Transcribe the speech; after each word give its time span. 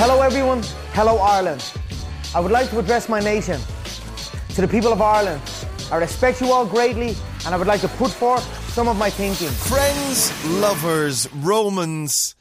Hello, 0.00 0.22
everyone. 0.22 0.62
Hello, 0.92 1.18
Ireland. 1.18 1.72
I 2.32 2.38
would 2.38 2.52
like 2.52 2.70
to 2.70 2.78
address 2.78 3.08
my 3.08 3.18
nation. 3.18 3.60
To 4.54 4.60
the 4.60 4.68
people 4.68 4.92
of 4.92 5.02
Ireland, 5.02 5.42
I 5.90 5.96
respect 5.96 6.40
you 6.40 6.52
all 6.52 6.64
greatly, 6.64 7.16
and 7.44 7.52
I 7.52 7.56
would 7.58 7.66
like 7.66 7.80
to 7.80 7.88
put 7.88 8.12
forth 8.12 8.44
some 8.72 8.86
of 8.86 8.96
my 8.96 9.10
thinking. 9.10 9.48
Friends, 9.48 10.30
lovers, 10.46 11.28
Romans, 11.34 12.36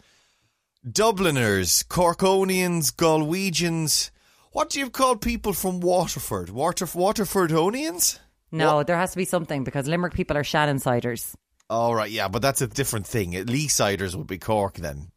Dubliners, 0.88 1.82
Corkonians, 1.82 2.93
Galwegians. 2.93 4.12
What 4.52 4.70
do 4.70 4.78
you 4.80 4.92
call 4.92 5.16
people 5.16 5.54
from 5.54 5.80
Waterford? 5.80 6.52
Water, 6.52 6.86
Waterfordonians? 6.86 8.20
No, 8.52 8.84
there 8.84 8.98
has 8.98 9.14
to 9.14 9.18
be 9.18 9.26
something 9.26 9.64
because 9.64 9.88
Limerick 9.88 10.14
people 10.14 10.38
are 10.38 10.44
Shannon 10.44 10.78
siders. 10.78 11.36
All 11.71 11.96
right, 11.96 12.12
yeah, 12.12 12.28
but 12.28 12.44
that's 12.44 12.62
a 12.62 12.68
different 12.68 13.08
thing. 13.08 13.32
Lee 13.32 13.66
Leesiders 13.66 14.14
would 14.14 14.28
be 14.28 14.38
Cork 14.38 14.76
then. 14.76 15.08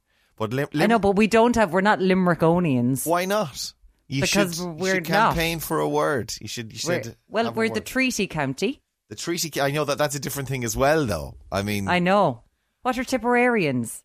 But 0.41 0.55
Lim- 0.55 0.69
I 0.75 0.87
know, 0.87 0.99
but 0.99 1.17
we 1.17 1.27
don't 1.27 1.55
have. 1.57 1.71
We're 1.73 1.83
not 1.83 1.99
Limerickonians. 1.99 3.07
why 3.07 3.27
not? 3.27 3.75
You 4.09 4.23
Because 4.23 4.57
should, 4.57 4.65
you 4.65 4.71
we're 4.71 4.95
should 4.95 5.09
not. 5.11 5.35
campaign 5.35 5.61
for 5.61 5.79
a 5.81 5.89
word. 5.89 6.33
You 6.41 6.49
should. 6.49 6.73
You 6.73 6.81
We're- 6.89 7.15
well, 7.29 7.53
we're 7.53 7.69
the 7.69 7.83
treaty 7.83 8.27
county. 8.27 8.81
the 9.11 9.17
treaty. 9.17 9.61
I 9.61 9.71
know 9.71 9.85
that 9.85 9.99
that's 9.99 10.15
a 10.15 10.19
different 10.19 10.49
thing 10.49 10.65
as 10.65 10.75
well, 10.77 11.05
though. 11.05 11.35
I 11.53 11.61
mean, 11.63 11.89
I 11.89 11.99
know. 11.99 12.43
What 12.83 12.97
are 12.99 13.05
Tipperarians? 13.05 14.03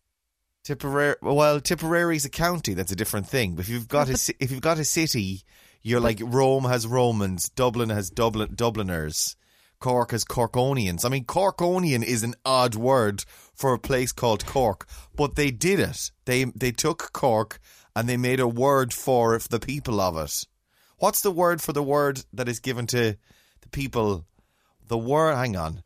Tipperary. 0.62 1.14
Well, 1.22 1.58
Tipperary's 1.60 2.26
a 2.26 2.30
county. 2.30 2.74
That's 2.74 2.92
a 2.92 2.96
different 2.96 3.28
thing. 3.28 3.56
If 3.58 3.70
you've 3.70 3.88
got 3.88 4.10
a 4.10 4.34
if 4.38 4.50
you've 4.50 4.60
got 4.60 4.78
a 4.78 4.84
city, 4.84 5.42
you're 5.80 6.00
like 6.00 6.20
Rome 6.22 6.64
has 6.64 6.86
Romans, 6.86 7.48
Dublin 7.48 7.88
has 7.88 8.10
Dublin 8.10 8.54
Dubliners, 8.54 9.36
Cork 9.80 10.10
has 10.10 10.24
Corkonians. 10.24 11.04
I 11.04 11.08
mean, 11.08 11.24
Corkonian 11.24 12.04
is 12.04 12.22
an 12.24 12.34
odd 12.44 12.74
word 12.74 13.24
for 13.56 13.72
a 13.72 13.78
place 13.78 14.12
called 14.12 14.46
Cork, 14.46 14.86
but 15.16 15.34
they 15.34 15.50
did 15.50 15.80
it. 15.80 16.12
They 16.26 16.44
they 16.44 16.70
took 16.70 17.12
Cork 17.12 17.58
and 17.96 18.08
they 18.08 18.16
made 18.18 18.40
a 18.40 18.46
word 18.46 18.92
for 18.92 19.34
it, 19.34 19.42
the 19.44 19.58
people 19.58 20.00
of 20.00 20.16
it. 20.18 20.44
What's 20.98 21.22
the 21.22 21.30
word 21.30 21.60
for 21.60 21.72
the 21.72 21.82
word 21.82 22.24
that 22.32 22.48
is 22.48 22.60
given 22.60 22.86
to 22.88 23.16
the 23.62 23.68
people? 23.68 24.26
The 24.86 24.98
word. 24.98 25.34
Hang 25.34 25.56
on. 25.56 25.82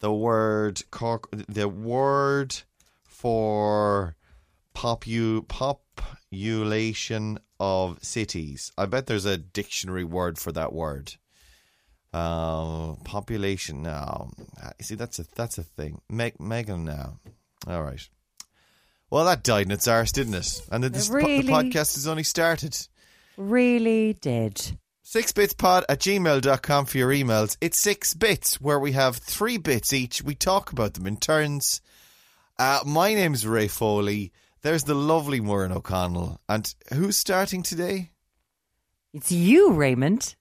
The 0.00 0.12
word 0.12 0.82
Cork. 0.90 1.28
The 1.32 1.68
word 1.68 2.62
for 3.04 4.16
popu, 4.74 5.46
population 5.48 7.38
of 7.58 8.02
cities. 8.04 8.72
I 8.76 8.86
bet 8.86 9.06
there's 9.06 9.24
a 9.24 9.38
dictionary 9.38 10.04
word 10.04 10.38
for 10.38 10.52
that 10.52 10.72
word. 10.72 11.14
Uh, 12.14 12.94
population 13.04 13.82
now. 13.82 14.30
you 14.78 14.84
See, 14.84 14.94
that's 14.94 15.18
a 15.18 15.24
that's 15.34 15.58
a 15.58 15.64
thing. 15.64 16.00
Meg, 16.08 16.38
Megan 16.38 16.84
now. 16.84 17.18
All 17.66 17.82
right. 17.82 18.08
Well, 19.10 19.24
that 19.24 19.42
died 19.42 19.66
in 19.66 19.72
its 19.72 19.88
arse, 19.88 20.12
didn't 20.12 20.34
it? 20.34 20.62
And 20.70 20.84
this 20.84 21.08
po- 21.08 21.16
Really? 21.16 21.42
the 21.42 21.52
podcast 21.52 21.94
has 21.94 22.06
only 22.06 22.22
started. 22.22 22.76
Really 23.36 24.12
did. 24.12 24.78
Sixbitspod 25.04 25.84
at 25.88 26.00
gmail.com 26.00 26.86
for 26.86 26.98
your 26.98 27.10
emails. 27.10 27.56
It's 27.60 27.80
six 27.80 28.14
bits 28.14 28.60
where 28.60 28.78
we 28.78 28.92
have 28.92 29.16
three 29.16 29.56
bits 29.58 29.92
each. 29.92 30.22
We 30.22 30.34
talk 30.34 30.70
about 30.72 30.94
them 30.94 31.06
in 31.06 31.16
turns. 31.16 31.80
Uh, 32.58 32.80
my 32.86 33.12
name's 33.12 33.44
Ray 33.46 33.66
Foley. 33.68 34.32
There's 34.62 34.84
the 34.84 34.94
lovely 34.94 35.40
Maureen 35.40 35.72
O'Connell. 35.72 36.40
And 36.48 36.72
who's 36.92 37.16
starting 37.16 37.62
today? 37.62 38.12
It's 39.12 39.30
you, 39.30 39.72
Raymond. 39.72 40.36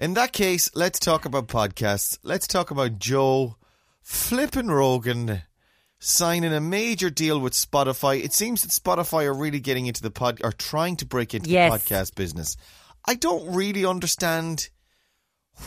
In 0.00 0.14
that 0.14 0.32
case, 0.32 0.70
let's 0.74 0.98
talk 1.00 1.24
about 1.24 1.48
podcasts. 1.48 2.18
Let's 2.22 2.46
talk 2.46 2.70
about 2.70 2.98
Joe 2.98 3.56
Flippin' 4.02 4.70
Rogan 4.70 5.42
signing 5.98 6.52
a 6.52 6.60
major 6.60 7.10
deal 7.10 7.40
with 7.40 7.52
Spotify. 7.54 8.22
It 8.22 8.32
seems 8.32 8.62
that 8.62 8.70
Spotify 8.70 9.24
are 9.24 9.34
really 9.34 9.58
getting 9.58 9.86
into 9.86 10.00
the 10.02 10.12
pod 10.12 10.40
or 10.44 10.52
trying 10.52 10.96
to 10.96 11.06
break 11.06 11.34
into 11.34 11.50
Yes. 11.50 11.72
the 11.72 11.94
podcast 11.94 12.14
business. 12.14 12.56
I 13.06 13.14
don't 13.14 13.52
really 13.54 13.84
understand 13.84 14.68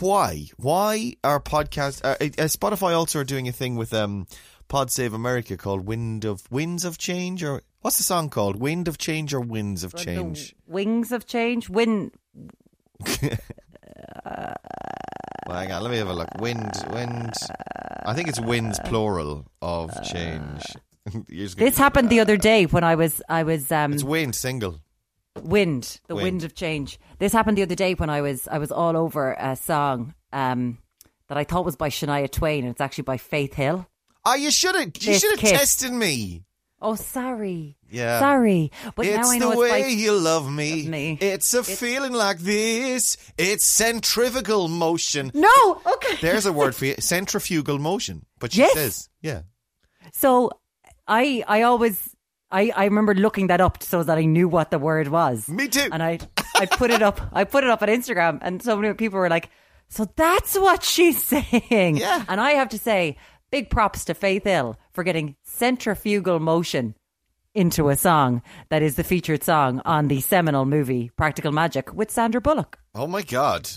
why. 0.00 0.46
Why 0.56 1.14
are 1.22 1.38
podcasts? 1.38 2.00
Uh, 2.02 2.16
uh, 2.20 2.46
Spotify 2.48 2.96
also 2.96 3.20
are 3.20 3.24
doing 3.24 3.48
a 3.48 3.52
thing 3.52 3.76
with 3.76 3.92
um, 3.92 4.26
Pod 4.68 4.90
Save 4.90 5.12
America 5.12 5.58
called 5.58 5.86
"Wind 5.86 6.24
of 6.24 6.50
Winds 6.50 6.86
of 6.86 6.96
Change" 6.96 7.44
or 7.44 7.62
what's 7.82 7.98
the 7.98 8.02
song 8.02 8.30
called? 8.30 8.56
"Wind 8.56 8.88
of 8.88 8.96
Change" 8.96 9.34
or 9.34 9.40
"Winds 9.40 9.84
of 9.84 9.94
Change"? 9.94 10.54
Wings 10.66 11.12
of 11.12 11.26
change. 11.26 11.68
Win. 11.68 12.10
Well, 15.46 15.58
hang 15.58 15.72
on, 15.72 15.82
let 15.82 15.90
me 15.90 15.98
have 15.98 16.08
a 16.08 16.14
look. 16.14 16.28
Wind, 16.40 16.70
wind. 16.90 17.32
I 18.04 18.14
think 18.14 18.28
it's 18.28 18.40
winds 18.40 18.78
plural 18.84 19.46
of 19.60 19.90
change. 20.04 20.62
You're 21.28 21.46
just 21.46 21.56
gonna- 21.56 21.70
This 21.70 21.78
happened 21.78 22.10
the 22.10 22.20
other 22.20 22.36
day 22.36 22.64
when 22.66 22.84
I 22.84 22.94
was 22.94 23.20
I 23.28 23.42
was 23.42 23.70
um 23.72 23.92
It's 23.92 24.04
wind 24.04 24.34
single. 24.34 24.80
wind 25.42 26.00
the 26.06 26.14
Wind. 26.14 26.24
wind. 26.24 26.44
of 26.44 26.54
change. 26.54 26.98
This 27.18 27.32
happened 27.32 27.58
the 27.58 27.62
other 27.62 27.74
day 27.74 27.94
when 27.94 28.08
I 28.10 28.20
was 28.20 28.46
I 28.48 28.58
was 28.58 28.70
all 28.70 28.96
over 28.96 29.32
a 29.38 29.56
song 29.56 30.14
um 30.32 30.78
that 31.28 31.38
I 31.38 31.44
thought 31.44 31.64
was 31.64 31.76
by 31.76 31.88
Shania 31.88 32.30
Twain 32.30 32.64
and 32.64 32.70
it's 32.72 32.80
actually 32.80 33.04
by 33.04 33.16
Faith 33.16 33.54
Hill. 33.54 33.86
Oh, 34.24 34.34
you 34.34 34.50
should 34.52 34.76
have. 34.76 34.92
You 35.00 35.14
should 35.18 35.40
have 35.40 35.50
tested 35.50 35.92
me. 35.92 36.44
Oh, 36.80 36.94
sorry. 36.94 37.76
Yeah. 37.92 38.18
Sorry, 38.18 38.72
but 38.96 39.06
it's 39.06 39.16
now 39.16 39.30
I 39.30 39.38
the 39.38 39.44
know 39.50 39.56
way 39.58 39.80
it's 39.82 39.88
by. 39.88 39.92
you 39.92 40.12
love 40.12 40.50
me. 40.50 40.88
Me. 40.88 41.18
It's 41.20 41.52
a 41.54 41.62
feeling 41.62 42.12
like 42.12 42.38
this. 42.38 43.16
It's 43.38 43.64
centrifugal 43.64 44.68
motion. 44.68 45.30
No, 45.34 45.80
okay. 45.94 46.16
There's 46.20 46.46
a 46.46 46.52
word 46.52 46.74
for 46.78 46.86
you. 46.86 46.94
Centrifugal 46.98 47.78
motion. 47.78 48.24
But 48.40 48.52
she 48.52 48.60
Yes. 48.60 48.72
says, 48.74 49.08
yeah. 49.20 49.42
So 50.12 50.50
I 51.06 51.44
I 51.46 51.62
always 51.62 52.08
I 52.50 52.72
I 52.74 52.84
remember 52.84 53.14
looking 53.14 53.48
that 53.48 53.60
up 53.60 53.82
so 53.82 54.02
that 54.02 54.18
I 54.18 54.24
knew 54.24 54.48
what 54.48 54.70
the 54.70 54.78
word 54.78 55.08
was. 55.08 55.48
Me 55.48 55.68
too. 55.68 55.88
And 55.92 56.02
I 56.02 56.18
I 56.56 56.66
put 56.66 56.90
it 56.90 57.02
up 57.02 57.20
I 57.32 57.44
put 57.44 57.64
it 57.64 57.70
up 57.70 57.82
on 57.82 57.88
Instagram 57.88 58.38
and 58.42 58.62
so 58.62 58.76
many 58.76 58.94
people 58.94 59.18
were 59.18 59.28
like, 59.30 59.50
"So 59.88 60.06
that's 60.16 60.56
what 60.58 60.82
she's 60.82 61.22
saying." 61.32 61.96
Yeah. 61.98 62.24
And 62.28 62.40
I 62.40 62.52
have 62.52 62.70
to 62.70 62.78
say, 62.78 63.16
big 63.50 63.68
props 63.70 64.04
to 64.06 64.14
Faith 64.14 64.44
Hill 64.44 64.76
for 64.92 65.04
getting 65.04 65.36
centrifugal 65.44 66.40
motion 66.40 66.94
into 67.54 67.88
a 67.88 67.96
song 67.96 68.42
that 68.70 68.82
is 68.82 68.96
the 68.96 69.04
featured 69.04 69.42
song 69.44 69.80
on 69.84 70.08
the 70.08 70.20
seminal 70.20 70.64
movie 70.64 71.10
Practical 71.16 71.52
Magic 71.52 71.92
with 71.92 72.10
Sandra 72.10 72.40
Bullock. 72.40 72.78
Oh 72.94 73.06
my 73.06 73.22
god. 73.22 73.68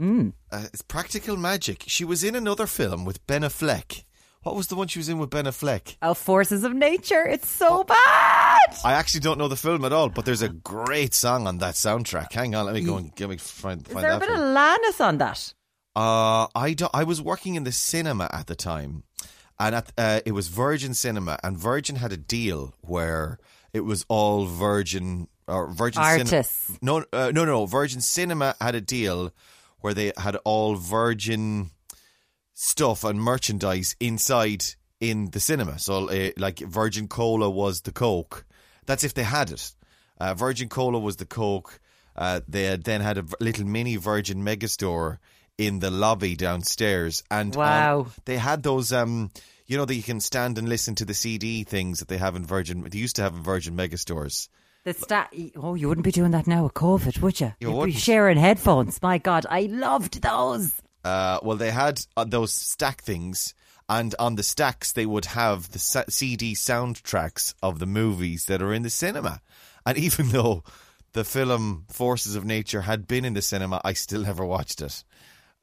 Mm. 0.00 0.32
Uh, 0.50 0.64
it's 0.72 0.82
practical 0.82 1.36
magic. 1.36 1.84
She 1.86 2.04
was 2.04 2.22
in 2.22 2.36
another 2.36 2.66
film 2.66 3.04
with 3.04 3.26
Ben 3.26 3.42
Affleck. 3.42 4.04
What 4.44 4.54
was 4.54 4.68
the 4.68 4.76
one 4.76 4.86
she 4.86 5.00
was 5.00 5.08
in 5.08 5.18
with 5.18 5.30
Ben 5.30 5.46
Affleck? 5.46 5.96
Oh, 6.00 6.14
forces 6.14 6.62
of 6.62 6.72
nature. 6.72 7.26
It's 7.26 7.48
so 7.48 7.82
bad. 7.82 7.98
I 8.84 8.92
actually 8.92 9.20
don't 9.20 9.38
know 9.38 9.48
the 9.48 9.56
film 9.56 9.84
at 9.84 9.92
all, 9.92 10.08
but 10.08 10.24
there's 10.24 10.42
a 10.42 10.48
great 10.48 11.14
song 11.14 11.48
on 11.48 11.58
that 11.58 11.74
soundtrack. 11.74 12.32
Hang 12.32 12.54
on, 12.54 12.66
let 12.66 12.74
me 12.74 12.82
go 12.82 12.96
and 12.96 13.14
get 13.16 13.28
me 13.28 13.36
find, 13.36 13.86
Is 13.86 13.94
there 13.94 14.12
a 14.12 14.20
bit 14.20 14.30
of. 14.30 14.38
Lannis 14.38 15.00
on 15.00 15.18
that? 15.18 15.52
Uh, 15.96 16.46
I 16.54 16.74
don't, 16.74 16.94
I 16.94 17.02
was 17.02 17.20
working 17.20 17.56
in 17.56 17.64
the 17.64 17.72
cinema 17.72 18.30
at 18.32 18.46
the 18.46 18.54
time, 18.54 19.02
and 19.60 19.74
at, 19.74 19.92
uh, 19.98 20.20
it 20.24 20.32
was 20.32 20.48
Virgin 20.48 20.94
Cinema, 20.94 21.38
and 21.42 21.56
Virgin 21.56 21.96
had 21.96 22.12
a 22.12 22.16
deal 22.16 22.74
where 22.80 23.38
it 23.72 23.80
was 23.80 24.04
all 24.08 24.46
Virgin 24.46 25.28
or 25.46 25.68
Virgin 25.68 26.02
Cin- 26.02 26.20
Artists. 26.20 26.78
no, 26.82 27.04
uh, 27.12 27.32
no, 27.34 27.44
no. 27.44 27.66
Virgin 27.66 28.00
Cinema 28.00 28.54
had 28.60 28.74
a 28.74 28.80
deal 28.80 29.32
where 29.80 29.94
they 29.94 30.12
had 30.16 30.36
all 30.44 30.74
Virgin 30.74 31.70
stuff 32.54 33.04
and 33.04 33.20
merchandise 33.20 33.96
inside 34.00 34.64
in 35.00 35.30
the 35.30 35.40
cinema. 35.40 35.78
So, 35.78 36.08
uh, 36.08 36.30
like 36.36 36.58
Virgin 36.58 37.08
Cola 37.08 37.48
was 37.48 37.82
the 37.82 37.92
Coke. 37.92 38.44
That's 38.86 39.04
if 39.04 39.14
they 39.14 39.22
had 39.22 39.50
it. 39.50 39.72
Uh, 40.18 40.34
Virgin 40.34 40.68
Cola 40.68 40.98
was 40.98 41.16
the 41.16 41.26
Coke. 41.26 41.80
Uh, 42.16 42.40
they 42.48 42.64
had 42.64 42.82
then 42.82 43.00
had 43.00 43.16
a 43.16 43.24
little 43.40 43.64
mini 43.64 43.96
Virgin 43.96 44.44
Megastore 44.44 45.18
in 45.58 45.80
the 45.80 45.90
lobby 45.90 46.36
downstairs, 46.36 47.22
and 47.30 47.54
um, 47.56 47.60
Wow. 47.60 48.06
they 48.24 48.36
had 48.38 48.62
those. 48.62 48.92
Um, 48.92 49.30
you 49.66 49.76
know 49.76 49.84
that 49.84 49.94
you 49.96 50.02
can 50.02 50.20
stand 50.20 50.56
and 50.56 50.66
listen 50.68 50.94
to 50.94 51.04
the 51.04 51.12
CD 51.12 51.62
things 51.64 51.98
that 51.98 52.08
they 52.08 52.16
have 52.16 52.36
in 52.36 52.46
Virgin. 52.46 52.82
They 52.88 52.96
used 52.98 53.16
to 53.16 53.22
have 53.22 53.34
in 53.34 53.42
Virgin 53.42 53.76
Megastores. 53.76 54.48
The 54.84 54.94
sta- 54.94 55.26
oh, 55.56 55.74
you 55.74 55.88
wouldn't 55.88 56.04
be 56.06 56.12
doing 56.12 56.30
that 56.30 56.46
now 56.46 56.62
with 56.62 56.72
COVID, 56.74 57.20
would 57.20 57.38
you? 57.40 57.52
You 57.60 57.68
You'd 57.68 57.76
wouldn't. 57.76 57.94
be 57.96 58.00
sharing 58.00 58.38
headphones. 58.38 59.02
My 59.02 59.18
God, 59.18 59.44
I 59.50 59.62
loved 59.62 60.22
those. 60.22 60.72
Uh, 61.04 61.38
well, 61.42 61.56
they 61.58 61.70
had 61.70 62.00
uh, 62.16 62.24
those 62.24 62.52
stack 62.52 63.02
things, 63.02 63.52
and 63.88 64.14
on 64.18 64.36
the 64.36 64.42
stacks 64.42 64.92
they 64.92 65.04
would 65.04 65.26
have 65.26 65.70
the 65.72 65.78
sa- 65.78 66.04
CD 66.08 66.54
soundtracks 66.54 67.52
of 67.62 67.78
the 67.78 67.86
movies 67.86 68.46
that 68.46 68.62
are 68.62 68.72
in 68.72 68.82
the 68.84 68.90
cinema. 68.90 69.40
And 69.84 69.98
even 70.06 70.28
though 70.28 70.62
the 71.12 71.24
film 71.24 71.84
Forces 71.90 72.36
of 72.36 72.44
Nature 72.46 72.82
had 72.82 73.06
been 73.06 73.24
in 73.26 73.34
the 73.34 73.42
cinema, 73.42 73.80
I 73.84 73.92
still 73.92 74.22
never 74.22 74.44
watched 74.46 74.80
it. 74.80 75.04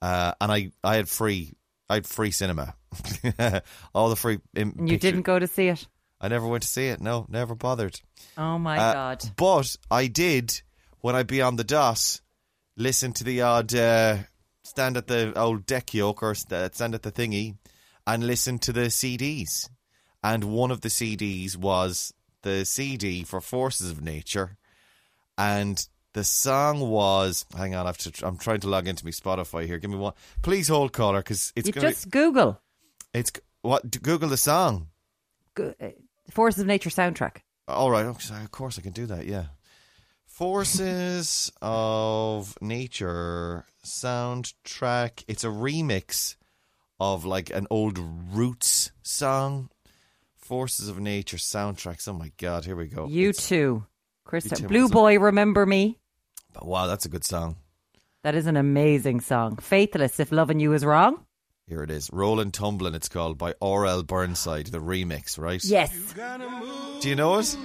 Uh, 0.02 0.34
and 0.42 0.52
I, 0.52 0.72
I 0.84 0.96
had 0.96 1.10
free, 1.10 1.54
I 1.90 1.96
had 1.96 2.06
free 2.08 2.32
cinema, 2.32 2.76
all 3.94 4.10
the 4.10 4.16
free. 4.16 4.40
you 4.56 4.66
picture- 4.72 4.98
didn't 4.98 5.22
go 5.24 5.40
to 5.40 5.48
see 5.48 5.68
it. 5.70 5.88
I 6.22 6.28
never 6.30 6.48
went 6.48 6.64
to 6.64 6.70
see 6.70 6.88
it. 6.88 7.02
No, 7.02 7.26
never 7.30 7.56
bothered. 7.56 8.00
Oh 8.38 8.58
my 8.58 8.78
Uh, 8.78 8.94
God. 8.94 9.24
But 9.36 9.76
I 9.92 10.08
did 10.08 10.62
when 11.02 11.16
I'd 11.16 11.28
be 11.28 11.42
on 11.42 11.56
the 11.58 11.64
DOS, 11.64 12.22
listen 12.78 13.12
to 13.14 13.24
the 13.24 13.42
odd 13.42 13.76
uh, 13.76 14.18
stand 14.64 14.98
at 14.98 15.08
the 15.08 15.38
old 15.38 15.66
deck 15.66 15.94
yoke 15.94 16.24
or 16.24 16.34
st- 16.34 16.74
stand 16.74 16.96
at 16.96 17.04
the 17.04 17.12
thingy 17.12 17.58
and 18.08 18.26
listen 18.26 18.60
to 18.60 18.74
the 18.74 18.88
CDs. 18.88 19.70
And 20.24 20.46
one 20.46 20.72
of 20.72 20.82
the 20.82 20.90
CDs 20.90 21.56
was 21.58 22.14
the 22.42 22.66
CD 22.66 23.24
for 23.24 23.42
Forces 23.42 23.92
of 23.92 24.02
Nature. 24.02 24.58
and 25.38 25.86
the 26.16 26.24
song 26.24 26.80
was. 26.90 27.46
Hang 27.56 27.76
on, 27.76 27.86
I 27.86 27.90
have 27.90 27.98
to. 28.00 28.26
I'm 28.26 28.38
trying 28.38 28.62
to 28.62 28.68
log 28.70 28.88
into 28.88 29.06
my 29.06 29.12
Spotify 29.12 29.66
here. 29.68 29.78
Give 29.80 29.92
me 29.92 29.98
one. 29.98 30.14
Please 30.42 30.68
hold 30.68 30.92
caller 30.94 31.20
because 31.20 31.54
it's 31.56 31.68
You 31.68 31.74
gonna. 31.74 31.90
just 31.90 32.10
Google 32.10 32.60
it's 33.14 33.32
what? 33.62 34.02
Google 34.02 34.30
the 34.30 34.38
song. 34.38 34.88
Go- 35.56 35.74
uh, 35.80 35.90
Forces 36.32 36.62
of 36.62 36.68
Nature 36.68 36.90
soundtrack. 36.90 37.38
All 37.68 37.92
right. 37.92 38.20
Sorry, 38.22 38.44
of 38.44 38.52
course 38.52 38.80
I 38.80 38.82
can 38.82 38.92
do 38.94 39.06
that. 39.08 39.26
Yeah. 39.26 39.46
Forces 40.26 41.52
of 41.62 42.58
Nature 42.62 43.66
soundtrack. 43.86 45.24
It's 45.28 45.44
a 45.44 45.48
remix 45.48 46.36
of 47.00 47.26
like 47.26 47.50
an 47.50 47.68
old 47.70 47.98
Roots 48.00 48.92
song. 49.04 49.70
Forces 50.38 50.88
of 50.90 51.00
Nature 51.00 51.38
soundtracks. 51.38 52.08
Oh 52.08 52.14
my 52.14 52.32
God! 52.38 52.66
Here 52.66 52.76
we 52.76 52.88
go. 52.88 53.08
You 53.08 53.30
It's- 53.30 53.48
too. 53.48 53.86
Chris, 54.26 54.48
Blue? 54.48 54.90
Boy, 54.90 55.20
remember 55.20 55.68
me? 55.68 56.00
Wow, 56.62 56.88
that's 56.88 57.06
a 57.06 57.10
good 57.10 57.24
song. 57.24 57.58
That 58.24 58.36
is 58.36 58.48
an 58.48 58.58
amazing 58.58 59.22
song. 59.22 59.58
Faithless, 59.58 60.20
if 60.20 60.32
loving 60.32 60.60
you 60.60 60.74
is 60.74 60.84
wrong. 60.84 61.26
Here 61.68 61.82
it 61.84 61.90
is. 61.92 62.10
Rollin' 62.12 62.52
Tumblin', 62.52 62.94
it's 62.96 63.10
called 63.10 63.38
by 63.38 63.54
R.L. 63.62 64.04
Burnside, 64.04 64.68
the 64.68 64.80
remix, 64.80 65.38
right? 65.40 65.64
Yes, 65.64 65.92
Do 67.02 67.10
you 67.10 67.16
know 67.16 67.38
it? 67.40 67.58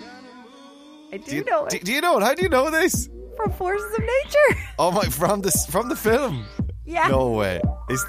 I 1.13 1.17
do, 1.19 1.25
Do 1.31 1.37
you 1.37 1.45
know 1.45 1.65
it 1.67 1.71
Do, 1.71 1.79
do 1.81 1.93
you 1.93 2.01
know 2.01 2.19
it? 2.19 2.23
How 2.23 2.35
do 2.35 2.43
you 2.43 2.49
know 2.49 2.71
this? 2.71 3.09
from 3.37 3.53
Forces 3.53 3.93
of 3.95 4.01
Nature. 4.01 4.61
Oh 4.79 4.91
my, 4.91 5.05
from 5.05 5.41
the 5.41 5.51
from 5.71 5.89
the 5.89 5.97
film. 5.97 6.45
Yeah. 6.85 7.09
No 7.09 7.31
way. 7.31 7.61
Is 7.89 8.05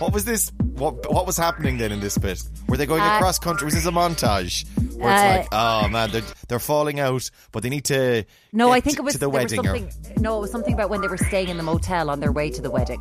what 0.00 0.12
was 0.12 0.24
this? 0.24 0.50
What 0.74 1.12
what 1.12 1.26
was 1.26 1.36
happening 1.36 1.78
then 1.78 1.92
in 1.92 2.00
this 2.00 2.18
bit? 2.18 2.42
Were 2.68 2.76
they 2.76 2.86
going 2.86 3.02
Uh, 3.02 3.16
across 3.16 3.38
country? 3.38 3.64
Was 3.66 3.74
this 3.74 3.86
a 3.86 3.90
montage 3.90 4.64
where 4.96 5.12
Uh, 5.12 5.14
it's 5.14 5.38
like, 5.38 5.48
oh 5.52 5.88
man, 5.88 6.10
they're 6.10 6.22
they're 6.48 6.58
falling 6.58 6.98
out, 6.98 7.30
but 7.52 7.62
they 7.62 7.68
need 7.68 7.84
to 7.84 8.24
No, 8.52 8.68
get 8.68 8.74
I 8.74 8.80
think 8.80 8.98
it 8.98 9.02
was 9.02 9.12
to 9.14 9.18
the 9.18 9.26
there 9.26 9.28
was 9.30 9.42
wedding. 9.52 9.60
or- 9.60 9.76
something. 9.78 10.22
No, 10.22 10.38
it 10.38 10.40
was 10.40 10.50
something 10.50 10.74
about 10.74 10.90
when 10.90 11.00
they 11.02 11.08
were 11.08 11.16
staying 11.18 11.48
in 11.48 11.56
the 11.56 11.62
motel 11.62 12.10
on 12.10 12.20
their 12.20 12.32
way 12.32 12.50
to 12.50 12.60
the 12.62 12.70
wedding, 12.70 13.00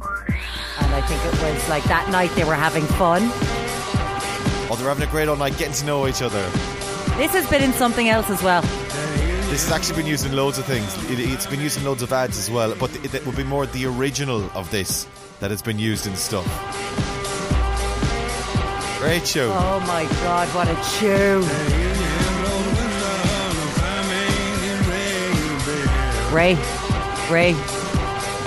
and 0.79 0.93
I 0.93 1.01
think 1.01 1.23
it 1.25 1.41
was 1.41 1.69
like 1.69 1.83
that 1.85 2.09
night 2.09 2.31
they 2.35 2.43
were 2.43 2.55
having 2.55 2.85
fun. 2.85 3.23
oh, 4.71 4.75
they're 4.77 4.87
having 4.89 5.07
a 5.07 5.11
great 5.11 5.27
old 5.27 5.39
night, 5.39 5.57
getting 5.57 5.73
to 5.73 5.85
know 5.85 6.07
each 6.07 6.21
other. 6.21 6.41
This 7.17 7.31
has 7.31 7.49
been 7.49 7.63
in 7.63 7.73
something 7.73 8.07
else 8.07 8.29
as 8.29 8.41
well. 8.43 8.61
This 9.49 9.63
has 9.67 9.71
actually 9.71 9.95
been 10.03 10.05
used 10.05 10.25
in 10.27 10.35
loads 10.35 10.57
of 10.59 10.65
things. 10.65 10.95
It, 11.09 11.19
it's 11.19 11.47
been 11.47 11.59
used 11.59 11.77
in 11.77 11.83
loads 11.83 12.03
of 12.03 12.13
ads 12.13 12.37
as 12.37 12.51
well, 12.51 12.75
but 12.79 12.93
it, 13.03 13.13
it 13.15 13.25
would 13.25 13.35
be 13.35 13.43
more 13.43 13.65
the 13.65 13.85
original 13.87 14.49
of 14.53 14.69
this 14.69 15.07
that 15.39 15.51
has 15.51 15.61
been 15.61 15.79
used 15.79 16.07
in 16.07 16.15
stuff. 16.15 16.45
Great 18.99 19.25
show. 19.25 19.51
Oh 19.53 19.79
my 19.81 20.03
god, 20.21 20.47
what 20.49 20.67
a 20.67 20.75
tune! 20.99 21.45
Ray, 26.33 26.53
Ray, 27.31 27.53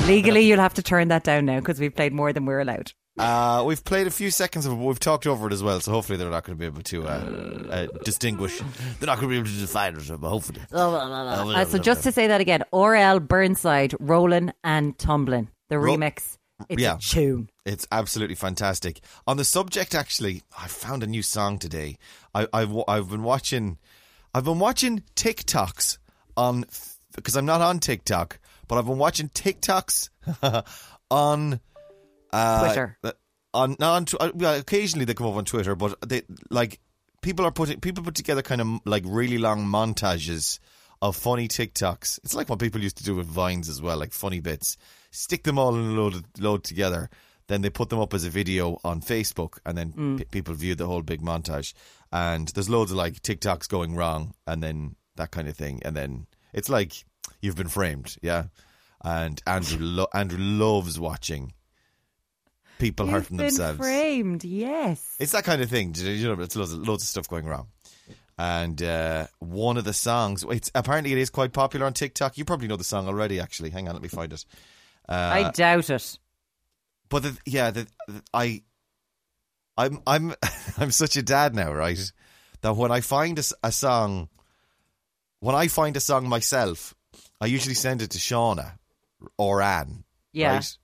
legally 0.06 0.42
you'll 0.42 0.60
have 0.60 0.74
to 0.74 0.82
turn 0.82 1.08
that 1.08 1.24
down 1.24 1.46
now 1.46 1.58
because 1.58 1.80
we've 1.80 1.94
played 1.94 2.12
more 2.12 2.32
than 2.32 2.44
we're 2.46 2.60
allowed. 2.60 2.92
Uh, 3.18 3.64
we've 3.66 3.84
played 3.84 4.06
a 4.06 4.10
few 4.10 4.30
seconds 4.30 4.66
of 4.66 4.72
it, 4.72 4.76
but 4.76 4.84
we've 4.84 5.00
talked 5.00 5.26
over 5.26 5.48
it 5.48 5.52
as 5.52 5.62
well, 5.64 5.80
so 5.80 5.90
hopefully 5.90 6.16
they're 6.16 6.30
not 6.30 6.44
going 6.44 6.56
to 6.56 6.60
be 6.60 6.66
able 6.66 6.82
to 6.82 7.04
uh, 7.06 7.64
uh, 7.70 7.86
distinguish. 8.04 8.58
They're 9.00 9.06
not 9.06 9.16
going 9.18 9.28
to 9.28 9.34
be 9.34 9.36
able 9.36 9.48
to 9.48 9.58
define 9.60 9.96
it, 9.96 10.20
but 10.20 10.28
hopefully. 10.28 10.60
Uh, 10.72 11.64
so 11.64 11.78
just 11.78 12.04
to 12.04 12.12
say 12.12 12.28
that 12.28 12.40
again, 12.40 12.62
R.L. 12.72 13.18
Burnside, 13.20 13.94
Rollin' 13.98 14.52
and 14.62 14.96
Tumblin', 14.96 15.48
the 15.68 15.78
Ro- 15.78 15.96
remix. 15.96 16.38
It's 16.68 16.80
Yeah. 16.82 16.96
a 16.96 16.98
tune. 16.98 17.50
It's 17.64 17.86
absolutely 17.90 18.36
fantastic. 18.36 19.00
On 19.26 19.36
the 19.36 19.44
subject, 19.44 19.94
actually, 19.94 20.42
I 20.58 20.68
found 20.68 21.02
a 21.02 21.06
new 21.06 21.22
song 21.22 21.58
today. 21.58 21.96
I, 22.34 22.46
I've 22.52 22.72
I've 22.88 23.10
been 23.10 23.22
watching, 23.22 23.78
I've 24.34 24.44
been 24.44 24.58
watching 24.58 25.02
TikToks 25.16 25.98
on 26.36 26.64
because 27.16 27.36
I'm 27.36 27.46
not 27.46 27.60
on 27.60 27.78
TikTok, 27.80 28.38
but 28.68 28.78
I've 28.78 28.86
been 28.86 28.98
watching 28.98 29.28
TikToks 29.28 30.08
on 31.10 31.60
uh, 32.32 32.64
Twitter. 32.66 32.98
On 33.54 33.76
on 33.80 34.06
uh, 34.20 34.30
well, 34.34 34.58
occasionally 34.58 35.04
they 35.04 35.14
come 35.14 35.26
up 35.26 35.34
on 35.34 35.44
Twitter, 35.44 35.74
but 35.74 35.98
they 36.08 36.22
like 36.50 36.80
people 37.22 37.44
are 37.44 37.50
putting 37.52 37.80
people 37.80 38.02
put 38.04 38.14
together 38.14 38.42
kind 38.42 38.60
of 38.60 38.68
like 38.86 39.02
really 39.06 39.38
long 39.38 39.64
montages 39.66 40.58
of 41.02 41.16
funny 41.16 41.48
TikToks. 41.48 42.20
It's 42.24 42.34
like 42.34 42.48
what 42.48 42.58
people 42.60 42.80
used 42.80 42.96
to 42.98 43.04
do 43.04 43.14
with 43.14 43.26
vines 43.26 43.68
as 43.68 43.82
well, 43.82 43.98
like 43.98 44.12
funny 44.12 44.40
bits. 44.40 44.76
Stick 45.12 45.44
them 45.44 45.58
all 45.58 45.76
in 45.76 45.82
a 45.90 45.92
load 45.92 46.24
load 46.40 46.64
together. 46.64 47.08
Then 47.46 47.60
they 47.62 47.70
put 47.70 47.90
them 47.90 48.00
up 48.00 48.14
as 48.14 48.24
a 48.24 48.30
video 48.30 48.78
on 48.82 49.00
Facebook, 49.02 49.58
and 49.66 49.76
then 49.76 50.16
p- 50.18 50.24
people 50.24 50.54
view 50.54 50.74
the 50.74 50.86
whole 50.86 51.02
big 51.02 51.20
montage. 51.20 51.74
And 52.10 52.48
there's 52.48 52.70
loads 52.70 52.90
of 52.90 52.96
like 52.96 53.20
TikToks 53.22 53.68
going 53.68 53.94
wrong, 53.94 54.34
and 54.46 54.62
then 54.62 54.96
that 55.16 55.30
kind 55.32 55.48
of 55.48 55.56
thing. 55.56 55.80
And 55.84 55.94
then 55.94 56.26
it's 56.52 56.68
like 56.68 57.04
you've 57.40 57.56
been 57.56 57.68
framed, 57.68 58.16
yeah. 58.22 58.44
And 59.04 59.42
Andrew 59.46 59.78
lo- 59.80 60.06
Andrew 60.14 60.38
loves 60.38 60.98
watching 60.98 61.52
people 62.78 63.06
You've 63.06 63.14
hurting 63.14 63.36
been 63.36 63.46
themselves. 63.48 63.78
framed, 63.78 64.44
yes. 64.44 65.16
It's 65.18 65.32
that 65.32 65.44
kind 65.44 65.60
of 65.62 65.68
thing. 65.68 65.94
You 65.96 66.34
know, 66.34 66.42
it's 66.42 66.56
loads 66.56 66.72
of, 66.72 66.86
loads 66.86 67.02
of 67.02 67.08
stuff 67.08 67.28
going 67.28 67.46
wrong. 67.46 67.66
And 68.38 68.82
uh, 68.82 69.26
one 69.40 69.76
of 69.76 69.84
the 69.84 69.92
songs, 69.92 70.44
it's 70.48 70.70
apparently 70.74 71.12
it 71.12 71.18
is 71.18 71.30
quite 71.30 71.52
popular 71.52 71.86
on 71.86 71.92
TikTok. 71.92 72.38
You 72.38 72.44
probably 72.44 72.66
know 72.68 72.76
the 72.76 72.84
song 72.84 73.06
already. 73.08 73.40
Actually, 73.40 73.70
hang 73.70 73.88
on, 73.88 73.94
let 73.94 74.02
me 74.02 74.08
find 74.08 74.32
it. 74.32 74.44
Uh, 75.08 75.12
I 75.46 75.50
doubt 75.50 75.90
it. 75.90 76.18
but 77.08 77.22
the, 77.24 77.38
yeah, 77.46 77.70
the, 77.70 77.86
the- 78.08 78.22
I, 78.32 78.62
I'm 79.76 80.00
I'm 80.06 80.34
I'm 80.78 80.90
such 80.90 81.16
a 81.16 81.22
dad 81.22 81.54
now, 81.54 81.72
right? 81.72 81.98
That 82.62 82.76
when 82.76 82.92
I 82.92 83.00
find 83.00 83.38
a 83.62 83.72
song, 83.72 84.28
when 85.40 85.54
I 85.56 85.68
find 85.68 85.96
a 85.96 86.00
song 86.00 86.28
myself, 86.28 86.94
I 87.40 87.46
usually 87.46 87.74
send 87.74 88.02
it 88.02 88.10
to 88.12 88.18
Shauna 88.18 88.72
or 89.36 89.60
Anne, 89.62 90.04
Yeah. 90.32 90.54
right? 90.54 90.78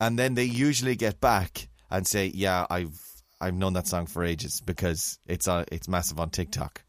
And 0.00 0.18
then 0.18 0.34
they 0.34 0.44
usually 0.44 0.96
get 0.96 1.20
back 1.20 1.68
and 1.90 2.06
say, 2.06 2.26
"Yeah, 2.34 2.66
I've 2.70 2.98
I've 3.40 3.54
known 3.54 3.74
that 3.74 3.86
song 3.86 4.06
for 4.06 4.24
ages 4.24 4.60
because 4.62 5.18
it's 5.26 5.46
uh, 5.48 5.64
it's 5.70 5.88
massive 5.88 6.18
on 6.18 6.30
TikTok." 6.30 6.82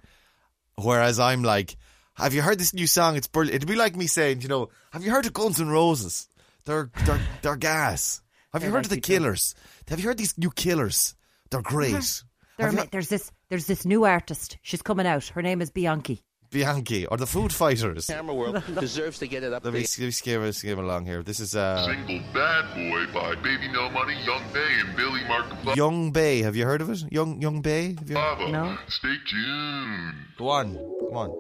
Whereas 0.76 1.20
I'm 1.20 1.44
like, 1.44 1.76
"Have 2.14 2.34
you 2.34 2.42
heard 2.42 2.58
this 2.60 2.74
new 2.74 2.88
song? 2.88 3.18
It's 3.18 3.28
brilliant." 3.28 3.56
It'd 3.58 3.68
be 3.68 3.76
like 3.76 3.98
me 3.98 4.08
saying, 4.08 4.42
"You 4.42 4.48
know, 4.48 4.70
have 4.94 5.04
you 5.04 5.12
heard 5.12 5.26
of 5.26 5.34
Guns 5.34 5.60
N' 5.60 5.68
Roses? 5.68 6.30
They're 6.66 6.90
they're 7.06 7.20
they're 7.42 7.56
gas. 7.58 8.22
Have 8.54 8.62
you 8.64 8.68
They're 8.68 8.76
heard 8.78 8.86
of 8.86 8.90
the 8.90 8.96
like 8.98 9.04
people. 9.04 9.24
Killers? 9.26 9.56
Have 9.88 10.00
you 10.00 10.06
heard 10.08 10.18
these 10.18 10.38
new 10.38 10.52
Killers? 10.52 11.16
They're 11.50 11.62
great." 11.62 12.24
There, 12.58 12.68
Have 12.68 12.74
you 12.74 12.80
ma- 12.82 12.86
there's 12.92 13.08
this 13.10 13.32
there's 13.50 13.66
this 13.66 13.86
new 13.86 14.04
artist. 14.06 14.58
She's 14.62 14.82
coming 14.82 15.08
out. 15.08 15.26
Her 15.28 15.42
name 15.42 15.62
is 15.62 15.72
Bianchi. 15.72 16.22
Bianchi 16.52 17.06
or 17.06 17.16
the 17.16 17.26
Food 17.26 17.54
Fighters. 17.54 18.08
camera 18.08 18.36
world 18.36 18.62
deserves 18.80 19.20
to 19.20 19.28
get 19.28 19.42
it 19.42 19.54
up 19.54 19.64
Let 19.64 19.74
me 19.74 19.80
there. 19.84 19.88
let 20.00 20.06
me 20.08 20.12
skip, 20.12 20.54
skip 20.54 20.78
along 20.78 21.06
here. 21.06 21.24
This 21.24 21.40
is 21.40 21.56
uh, 21.56 21.86
Single 21.86 22.20
Bad 22.34 22.66
Boy 22.76 23.08
by 23.14 23.36
Baby 23.36 23.70
No 23.72 23.90
Money, 23.90 24.18
Yung 24.26 24.44
Bae, 24.54 24.82
and 24.86 24.94
Billy 24.98 25.24
Mark 25.30 25.76
Young 25.78 26.12
Bay. 26.12 26.42
Have 26.42 26.58
you 26.58 26.66
heard 26.66 26.82
of 26.82 26.90
it? 26.90 27.10
Young 27.10 27.42
Yung 27.42 27.62
Bae. 27.62 27.96
Have 27.98 28.10
you? 28.10 28.16
Baba. 28.16 28.52
No. 28.52 28.78
Stay 28.90 29.16
tuned. 29.30 30.14
Go 30.38 30.50
on, 30.50 30.76
come 30.76 31.18
on. 31.18 31.32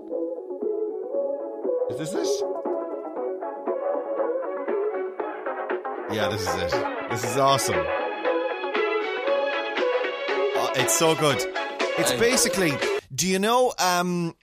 Is 1.91 1.98
this 2.00 2.13
it? 2.13 2.45
Yeah, 6.13 6.27
this 6.30 6.41
is 6.41 6.56
it. 6.56 6.72
This 7.10 7.24
is 7.24 7.38
awesome. 7.38 7.75
Oh, 10.53 10.72
it's 10.75 10.98
so 10.98 11.15
good. 11.15 11.38
It's 11.98 12.12
basically. 12.13 12.74
Do 13.13 13.27
you 13.27 13.39
know 13.39 13.74
um, 13.80 14.36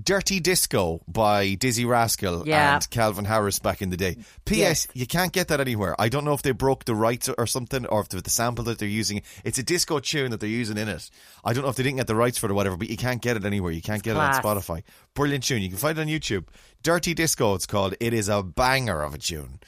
Dirty 0.00 0.40
Disco 0.40 1.00
by 1.08 1.54
Dizzee 1.56 1.86
Rascal 1.86 2.44
Yeah. 2.46 2.74
and 2.74 2.90
Calvin 2.90 3.24
Harris 3.24 3.58
back 3.58 3.80
in 3.82 3.90
the 3.90 3.96
day? 3.96 4.16
P.S. 4.44 4.58
Yes. 4.58 4.88
You 4.94 5.06
can't 5.06 5.32
get 5.32 5.48
that 5.48 5.60
anywhere. 5.60 5.94
I 6.00 6.08
don't 6.08 6.24
know 6.24 6.32
if 6.34 6.42
they 6.42 6.50
broke 6.52 6.84
the 6.84 6.94
rights 6.94 7.28
or 7.36 7.46
something, 7.46 7.86
or 7.86 8.00
if 8.00 8.08
the, 8.08 8.20
the 8.20 8.30
sample 8.30 8.64
that 8.64 8.78
they're 8.78 8.88
using. 8.88 9.22
It's 9.44 9.58
a 9.58 9.62
disco 9.62 9.98
tune 10.00 10.30
that 10.32 10.40
they're 10.40 10.48
using 10.48 10.78
in 10.78 10.88
it. 10.88 11.10
I 11.44 11.52
don't 11.52 11.62
know 11.64 11.68
if 11.70 11.76
they 11.76 11.82
didn't 11.84 11.96
get 11.98 12.06
the 12.06 12.16
rights 12.16 12.38
for 12.38 12.46
it 12.46 12.50
or 12.50 12.54
whatever, 12.54 12.76
but 12.76 12.90
you 12.90 12.96
can't 12.96 13.22
get 13.22 13.36
it 13.36 13.44
anywhere. 13.44 13.72
You 13.72 13.82
can't 13.82 14.02
get 14.02 14.14
Class. 14.14 14.38
it 14.38 14.44
on 14.44 14.56
Spotify. 14.56 14.82
Brilliant 15.14 15.44
tune. 15.44 15.62
You 15.62 15.68
can 15.68 15.78
find 15.78 15.98
it 15.98 16.00
on 16.00 16.06
YouTube. 16.08 16.46
Dirty 16.82 17.14
Disco, 17.14 17.54
it's 17.54 17.66
called. 17.66 17.94
It 18.00 18.12
is 18.12 18.28
a 18.28 18.42
banger 18.42 19.02
of 19.02 19.14
a 19.14 19.18
tune. 19.18 19.60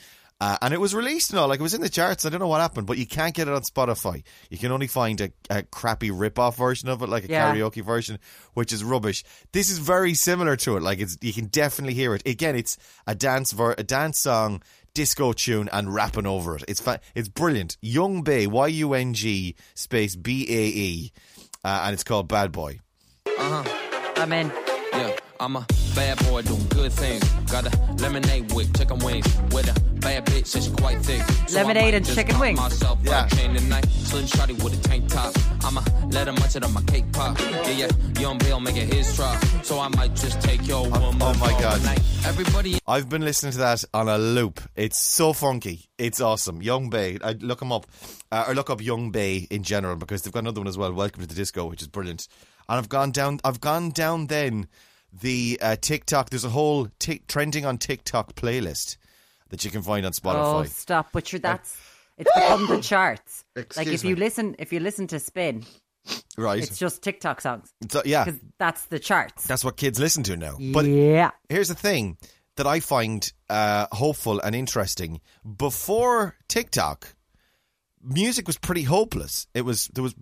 Uh, 0.43 0.57
and 0.63 0.73
it 0.73 0.81
was 0.81 0.95
released 0.95 1.31
and 1.31 1.39
all, 1.39 1.49
like 1.49 1.61
it 1.61 1.63
was 1.63 1.75
in 1.75 1.83
the 1.83 1.89
charts. 1.91 2.25
I 2.25 2.31
don't 2.31 2.41
know 2.41 2.49
what 2.49 2.63
happened, 2.63 2.87
but 2.87 2.97
you 2.97 3.07
can't 3.07 3.35
get 3.35 3.47
it 3.47 3.53
on 3.53 3.61
Spotify. 3.61 4.23
You 4.49 4.57
can 4.57 4.73
only 4.73 4.87
find 4.87 5.21
a, 5.21 5.31
a 5.51 5.63
crappy 5.65 6.11
rip-off 6.11 6.57
version 6.57 6.89
of 6.89 7.03
it, 7.03 7.11
like 7.11 7.25
a 7.25 7.29
Yeah. 7.29 7.55
karaoke 7.55 7.85
version, 7.85 8.19
which 8.55 8.73
is 8.73 8.83
rubbish. 8.83 9.23
This 9.53 9.71
is 9.71 9.79
very 9.79 10.15
similar 10.15 10.57
to 10.57 10.79
it. 10.79 10.83
Like 10.83 10.99
it's, 10.99 11.19
you 11.21 11.35
can 11.35 11.47
definitely 11.47 11.93
hear 11.93 12.15
it. 12.15 12.27
Again, 12.27 12.57
it's 12.57 12.79
a 13.07 13.15
dance 13.15 13.53
ver- 13.53 13.75
a 13.77 13.83
dance 13.83 14.19
song, 14.19 14.63
disco 14.95 15.35
tune, 15.35 15.69
and 15.73 15.93
rapping 15.93 16.27
over 16.27 16.57
it. 16.57 16.65
It's 16.69 16.81
fa- 16.81 17.01
it's 17.15 17.29
brilliant. 17.29 17.77
Yung 17.83 18.23
Bae, 18.23 18.47
Y 18.47 18.67
U 18.69 18.95
N 18.95 19.13
G 19.13 19.57
space 19.75 20.17
B 20.17 20.47
A 20.49 20.63
E, 20.69 21.13
uh, 21.65 21.83
and 21.85 21.93
it's 21.93 22.03
called 22.05 22.29
Bad 22.29 22.51
Boy. 22.51 22.81
I'm 23.39 24.33
in. 24.33 24.51
Yeah, 25.41 25.47
I'm 25.47 25.57
a 25.57 25.67
bad 25.95 26.19
boy 26.29 26.43
doing 26.43 26.67
good 26.69 26.93
things. 26.93 27.25
Got 27.51 27.67
a 27.67 27.93
lemonade 28.03 28.53
with 28.53 28.77
chicken 28.77 28.99
wings. 28.99 29.27
With 29.53 29.69
a 29.69 29.81
bad 30.01 30.27
bitch 30.27 30.53
that's 30.53 30.69
quite 30.69 30.99
thick. 31.03 31.23
So 31.49 31.57
Lemonade 31.57 31.95
and 31.95 32.07
chicken 32.07 32.39
wings. 32.39 32.59
Myself 32.59 32.99
Yeah. 33.03 33.27
chain 33.29 33.55
tonight. 33.55 33.87
Slim 34.05 34.27
shotty 34.27 34.63
with 34.63 34.79
a 34.79 34.89
tank 34.89 35.09
top. 35.09 35.35
I'ma 35.65 35.83
let 36.11 36.29
him 36.29 36.35
munch 36.37 36.57
it 36.57 36.65
on 36.65 36.73
my 36.73 36.83
cake 36.83 37.11
pop. 37.13 37.39
Yeah, 37.39 37.71
yeah, 37.71 38.21
young 38.21 38.39
Bill 38.39 38.61
making 38.61 38.89
his 38.93 39.15
try. 39.17 39.39
So 39.63 39.81
I 39.81 39.89
might 39.89 40.15
just 40.15 40.41
take 40.43 40.67
your 40.67 40.83
woman 40.89 41.17
oh 41.21 41.35
my 41.35 41.53
God. 41.61 41.83
night. 41.85 42.01
Everybody 42.25 42.79
I've 42.87 43.09
been 43.09 43.23
listening 43.23 43.53
to 43.53 43.59
that 43.59 43.85
on 43.95 44.09
a 44.09 44.19
loop. 44.19 44.61
It's 44.77 44.99
so 44.99 45.33
funky. 45.33 45.89
It's 45.99 46.21
awesome. 46.21 46.63
Yung 46.63 46.91
Bae. 46.91 47.19
I 47.25 47.33
look 47.41 47.63
him 47.63 47.73
up, 47.73 47.87
uh, 48.31 48.45
or 48.49 48.55
look 48.55 48.69
up 48.71 48.83
Yung 48.83 49.11
Bae 49.11 49.47
in 49.51 49.63
general 49.63 49.97
because 49.97 50.23
they've 50.23 50.33
got 50.33 50.41
another 50.41 50.61
one 50.61 50.69
as 50.69 50.77
well. 50.77 50.93
Welcome 50.93 51.23
to 51.23 51.29
the 51.29 51.35
Disco, 51.35 51.67
which 51.67 51.83
is 51.83 51.89
brilliant. 51.89 52.29
And 52.69 52.79
I've 52.79 52.89
gone 52.89 53.11
down. 53.11 53.41
I've 53.45 53.61
gone 53.61 53.91
down 53.91 54.27
then 54.27 54.69
the 55.13 55.59
uh, 55.63 55.77
TikTok. 55.81 56.31
There's 56.31 56.45
a 56.45 56.51
whole 56.51 56.89
tick 56.99 57.27
trending 57.27 57.65
on 57.67 57.79
TikTok 57.79 58.35
playlist 58.35 58.97
that 59.51 59.65
you 59.65 59.71
can 59.71 59.83
find 59.83 60.07
on 60.07 60.13
Oh, 60.15 60.21
Spotify. 60.21 60.69
stop! 60.69 61.09
But 61.13 61.33
you're 61.33 61.41
that's 61.41 61.77
it's 62.19 62.31
become 62.35 62.67
the 62.67 62.81
charts. 62.81 63.45
like 63.57 63.67
Excuse 63.67 64.05
if 64.05 64.09
you 64.09 64.17
listen, 64.17 64.57
if 64.59 64.73
you 64.73 64.81
listen 64.81 65.07
to 65.09 65.19
Spin, 65.19 65.65
right? 66.37 66.63
it's 66.63 66.79
just 66.79 67.03
TikTok 67.03 67.41
songs 67.41 67.73
So, 67.91 68.03
yeah, 68.05 68.25
because 68.25 68.41
that's 68.59 68.85
the 68.87 68.99
charts. 68.99 69.47
that's 69.47 69.65
what 69.65 69.77
kids 69.77 69.99
listen 69.99 70.23
to 70.25 70.37
now. 70.37 70.57
But 70.73 70.85
yeah, 70.87 71.31
here's 71.49 71.69
the 71.69 71.75
thing 71.75 72.17
that 72.57 72.67
I 72.67 72.81
find 72.81 73.33
uh, 73.49 73.87
hopeful 73.93 74.39
and 74.41 74.55
interesting. 74.55 75.21
Before 75.57 76.37
TikTok, 76.49 77.15
music 78.03 78.47
was 78.47 78.59
pretty 78.59 78.83
hopeless. 78.83 79.47
It 79.55 79.63
was 79.63 79.89
there 79.95 80.03
was 80.03 80.15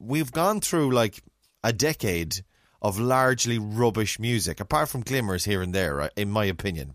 we've 0.00 0.32
gone 0.32 0.60
through 0.60 0.90
like 0.92 1.22
a 1.62 1.72
decade 1.72 2.40
of 2.84 3.00
largely 3.00 3.58
rubbish 3.58 4.18
music, 4.20 4.60
apart 4.60 4.88
from 4.88 5.00
glimmers 5.00 5.44
here 5.44 5.60
and 5.62 5.74
there, 5.74 5.96
right, 5.96 6.12
in 6.16 6.30
my 6.30 6.44
opinion. 6.44 6.94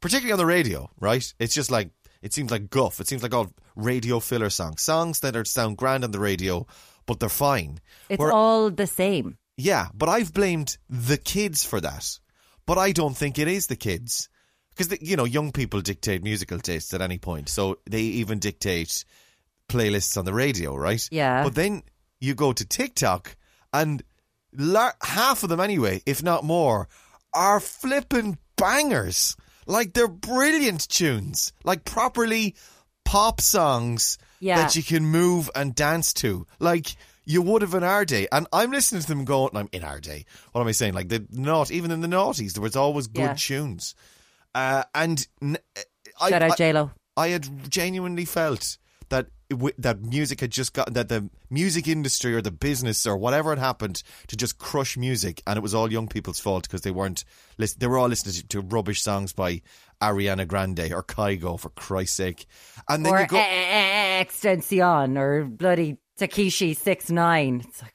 Particularly 0.00 0.32
on 0.32 0.38
the 0.38 0.46
radio, 0.46 0.90
right? 1.00 1.24
It's 1.40 1.54
just 1.54 1.70
like 1.70 1.90
it 2.20 2.32
seems 2.32 2.50
like 2.52 2.70
guff. 2.70 3.00
It 3.00 3.08
seems 3.08 3.22
like 3.22 3.34
all 3.34 3.52
radio 3.74 4.20
filler 4.20 4.50
songs, 4.50 4.82
songs 4.82 5.20
that 5.20 5.34
are 5.34 5.44
sound 5.44 5.76
grand 5.78 6.04
on 6.04 6.10
the 6.12 6.20
radio, 6.20 6.66
but 7.06 7.18
they're 7.18 7.28
fine. 7.28 7.80
it's 8.08 8.18
Where- 8.20 8.30
all 8.32 8.70
the 8.70 8.86
same. 8.86 9.38
yeah, 9.56 9.88
but 9.94 10.08
I've 10.08 10.32
blamed 10.32 10.76
the 10.88 11.16
kids 11.16 11.64
for 11.64 11.80
that. 11.80 12.18
But 12.66 12.78
I 12.78 12.92
don't 12.92 13.16
think 13.16 13.38
it 13.38 13.48
is 13.48 13.66
the 13.66 13.74
kids. 13.76 14.28
Because, 14.76 14.96
you 15.02 15.16
know, 15.16 15.24
young 15.24 15.50
people 15.52 15.80
dictate 15.82 16.22
musical 16.22 16.58
tastes 16.58 16.94
at 16.94 17.02
any 17.02 17.18
point. 17.18 17.48
So 17.48 17.78
they 17.90 18.02
even 18.02 18.38
dictate 18.38 19.04
playlists 19.68 20.16
on 20.16 20.24
the 20.24 20.32
radio, 20.32 20.76
right? 20.76 21.06
Yeah. 21.10 21.42
But 21.44 21.54
then 21.54 21.82
you 22.20 22.34
go 22.34 22.52
to 22.52 22.64
TikTok 22.64 23.36
and 23.72 24.02
lar- 24.56 24.96
half 25.02 25.42
of 25.42 25.48
them, 25.48 25.60
anyway, 25.60 26.02
if 26.06 26.22
not 26.22 26.44
more, 26.44 26.88
are 27.34 27.60
flipping 27.60 28.38
bangers. 28.56 29.36
Like 29.66 29.92
they're 29.92 30.08
brilliant 30.08 30.88
tunes. 30.88 31.52
Like 31.64 31.84
properly 31.84 32.54
pop 33.04 33.40
songs 33.40 34.18
Yeah. 34.40 34.56
that 34.56 34.76
you 34.76 34.82
can 34.82 35.04
move 35.04 35.50
and 35.54 35.74
dance 35.74 36.12
to. 36.14 36.46
Like 36.58 36.94
you 37.24 37.40
would 37.42 37.62
have 37.62 37.74
in 37.74 37.84
our 37.84 38.04
day. 38.04 38.26
And 38.32 38.46
I'm 38.52 38.70
listening 38.72 39.02
to 39.02 39.08
them 39.08 39.24
going, 39.24 39.56
I'm 39.56 39.68
in 39.72 39.84
our 39.84 40.00
day. 40.00 40.24
What 40.52 40.60
am 40.60 40.66
I 40.66 40.72
saying? 40.72 40.94
Like 40.94 41.08
the 41.08 41.24
not 41.30 41.70
even 41.70 41.90
in 41.92 42.00
the 42.00 42.08
noughties, 42.08 42.54
there 42.54 42.62
was 42.62 42.74
always 42.76 43.06
good 43.06 43.22
Yeah. 43.22 43.34
tunes. 43.38 43.94
Uh, 44.54 44.82
and 44.94 45.26
n- 45.40 45.58
I, 46.20 46.30
Shout 46.30 46.42
I- 46.42 46.48
out 46.48 46.58
J 46.58 46.72
Lo. 46.72 46.90
I 47.16 47.28
had 47.28 47.70
genuinely 47.70 48.24
felt 48.24 48.78
that 49.12 49.26
w- 49.50 49.74
that 49.78 50.00
music 50.00 50.40
had 50.40 50.50
just 50.50 50.72
got 50.72 50.92
that 50.94 51.08
the 51.08 51.28
music 51.50 51.86
industry 51.86 52.34
or 52.34 52.42
the 52.42 52.50
business 52.50 53.06
or 53.06 53.16
whatever 53.16 53.50
had 53.50 53.58
happened 53.58 54.02
to 54.26 54.36
just 54.36 54.58
crush 54.58 54.96
music, 54.96 55.42
and 55.46 55.56
it 55.56 55.62
was 55.62 55.74
all 55.74 55.92
young 55.92 56.08
people's 56.08 56.40
fault 56.40 56.64
because 56.64 56.80
they 56.80 56.90
weren't 56.90 57.24
listen- 57.58 57.78
they 57.78 57.86
were 57.86 57.98
all 57.98 58.08
listening 58.08 58.34
to, 58.34 58.48
to 58.48 58.60
rubbish 58.60 59.02
songs 59.02 59.32
by 59.32 59.62
Ariana 60.00 60.48
Grande 60.48 60.92
or 60.92 61.02
Kygo 61.02 61.60
for 61.60 61.68
Christ's 61.70 62.16
sake, 62.16 62.46
and 62.88 63.04
then 63.06 63.12
Or 63.12 63.20
you 63.20 63.26
go. 63.28 63.38
Extension 64.20 65.16
or 65.18 65.44
bloody 65.44 65.98
Tekashi 66.18 66.76
six 66.76 67.10
nine. 67.10 67.62
It's 67.68 67.82
like 67.82 67.94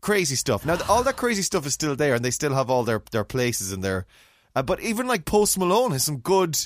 crazy 0.00 0.36
stuff. 0.36 0.66
Now, 0.66 0.78
all 0.88 1.02
that 1.04 1.16
crazy 1.16 1.42
stuff 1.42 1.66
is 1.66 1.72
still 1.74 1.96
there, 1.96 2.14
and 2.14 2.24
they 2.24 2.30
still 2.30 2.54
have 2.54 2.68
all 2.70 2.84
their 2.84 3.02
their 3.10 3.24
places 3.24 3.72
in 3.72 3.80
there. 3.80 4.06
Uh, 4.54 4.62
but 4.62 4.80
even 4.80 5.06
like 5.06 5.24
Post 5.24 5.58
Malone 5.58 5.92
has 5.92 6.04
some 6.04 6.18
good 6.18 6.56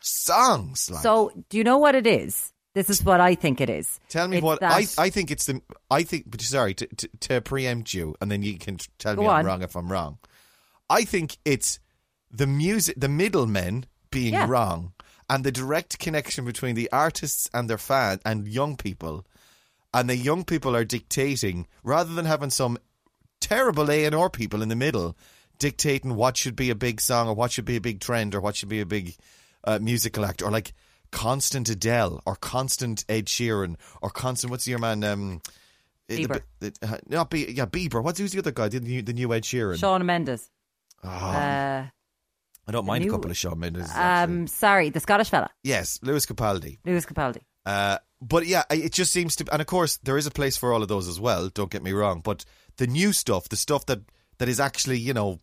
songs. 0.00 0.90
Like. 0.90 1.02
so. 1.02 1.30
Do 1.48 1.56
you 1.56 1.64
know 1.64 1.78
what 1.78 1.94
it 1.94 2.06
is? 2.06 2.52
This 2.74 2.88
is 2.88 3.02
what 3.04 3.20
I 3.20 3.34
think 3.34 3.60
it 3.60 3.68
is. 3.68 3.98
Tell 4.08 4.28
me 4.28 4.36
It's 4.38 4.44
what 4.44 4.62
I 4.62 4.86
I 4.96 5.10
think 5.10 5.30
it's 5.30 5.46
the 5.46 5.60
I 5.90 6.02
think. 6.04 6.26
Sorry 6.40 6.74
to, 6.74 6.86
to, 6.86 7.08
to 7.20 7.40
preempt 7.40 7.92
you, 7.94 8.14
and 8.20 8.30
then 8.30 8.42
you 8.42 8.58
can 8.58 8.78
tell 8.98 9.16
me 9.16 9.24
I'm 9.26 9.40
on. 9.40 9.44
wrong 9.46 9.62
if 9.62 9.74
I'm 9.76 9.90
wrong. 9.90 10.18
I 10.88 11.04
think 11.04 11.38
it's 11.44 11.80
the 12.30 12.46
music, 12.46 12.94
the 12.98 13.08
middlemen 13.08 13.86
being 14.10 14.34
Yeah. 14.34 14.46
wrong, 14.48 14.92
and 15.28 15.42
the 15.44 15.52
direct 15.52 15.98
connection 15.98 16.44
between 16.44 16.74
the 16.76 16.88
artists 16.92 17.48
and 17.52 17.68
their 17.68 17.78
fan 17.78 18.20
and 18.24 18.46
young 18.46 18.76
people, 18.76 19.26
and 19.92 20.08
the 20.08 20.16
young 20.16 20.44
people 20.44 20.76
are 20.76 20.84
dictating 20.84 21.66
rather 21.82 22.14
than 22.14 22.24
having 22.24 22.50
some 22.50 22.78
terrible 23.40 23.90
A 23.90 24.04
and 24.04 24.14
R 24.14 24.30
people 24.30 24.62
in 24.62 24.68
the 24.68 24.76
middle 24.76 25.16
dictating 25.58 26.14
what 26.14 26.36
should 26.36 26.56
be 26.56 26.70
a 26.70 26.74
big 26.74 27.00
song 27.00 27.28
or 27.28 27.34
what 27.34 27.50
should 27.52 27.64
be 27.66 27.76
a 27.76 27.80
big 27.80 28.00
trend 28.00 28.34
or 28.34 28.40
what 28.40 28.56
should 28.56 28.68
be 28.68 28.80
a 28.80 28.86
big 28.86 29.14
uh, 29.64 29.78
musical 29.78 30.24
act 30.24 30.40
or 30.42 30.50
like 30.50 30.72
constant 31.12 31.68
Adele 31.68 32.22
or 32.26 32.36
constant 32.36 33.04
Ed 33.08 33.26
Sheeran 33.26 33.76
or 34.02 34.10
constant 34.10 34.50
what's 34.50 34.66
your 34.66 34.78
man 34.78 35.02
um 35.04 35.40
the- 36.08 36.26
Bieber. 36.26 36.40
the- 36.60 36.74
uh, 36.82 36.98
not 37.08 37.30
Be- 37.30 37.52
yeah 37.52 37.66
Bieber 37.66 38.02
what's 38.02 38.18
who's 38.18 38.32
the 38.32 38.38
other 38.38 38.50
guy 38.52 38.68
the 38.68 38.80
new, 38.80 39.02
the 39.02 39.12
new 39.12 39.32
Ed 39.34 39.42
Sheeran 39.42 39.78
Shawn 39.78 40.04
Mendes. 40.06 40.50
Oh, 41.02 41.08
Uh, 41.08 41.86
I 42.68 42.72
don't 42.72 42.86
mind 42.86 43.04
new- 43.04 43.10
a 43.10 43.14
couple 43.14 43.30
of 43.30 43.36
Shawn 43.36 43.58
Mendes 43.58 43.90
um, 43.94 44.46
sorry, 44.46 44.90
the 44.90 45.00
Scottish 45.00 45.30
fella, 45.30 45.50
yes 45.64 45.98
Lewis 46.02 46.26
Capaldi 46.26 46.78
Lewis 46.84 47.04
Capaldi. 47.06 47.40
Uh, 47.66 47.98
but 48.22 48.46
yeah, 48.46 48.62
it 48.70 48.92
just 48.92 49.12
seems 49.12 49.36
to, 49.36 49.44
and 49.52 49.60
of 49.60 49.66
course 49.66 49.98
there 50.02 50.16
is 50.16 50.26
a 50.26 50.30
place 50.30 50.56
for 50.56 50.72
all 50.72 50.82
of 50.82 50.88
those 50.88 51.08
as 51.08 51.18
well. 51.20 51.48
Don't 51.48 51.70
get 51.70 51.82
me 51.82 51.92
wrong, 51.92 52.20
but 52.20 52.44
the 52.76 52.86
new 52.86 53.12
stuff, 53.12 53.48
the 53.48 53.56
stuff 53.56 53.86
that 53.86 54.00
that 54.38 54.48
is 54.48 54.58
actually 54.60 54.98
you 54.98 55.12
know 55.14 55.40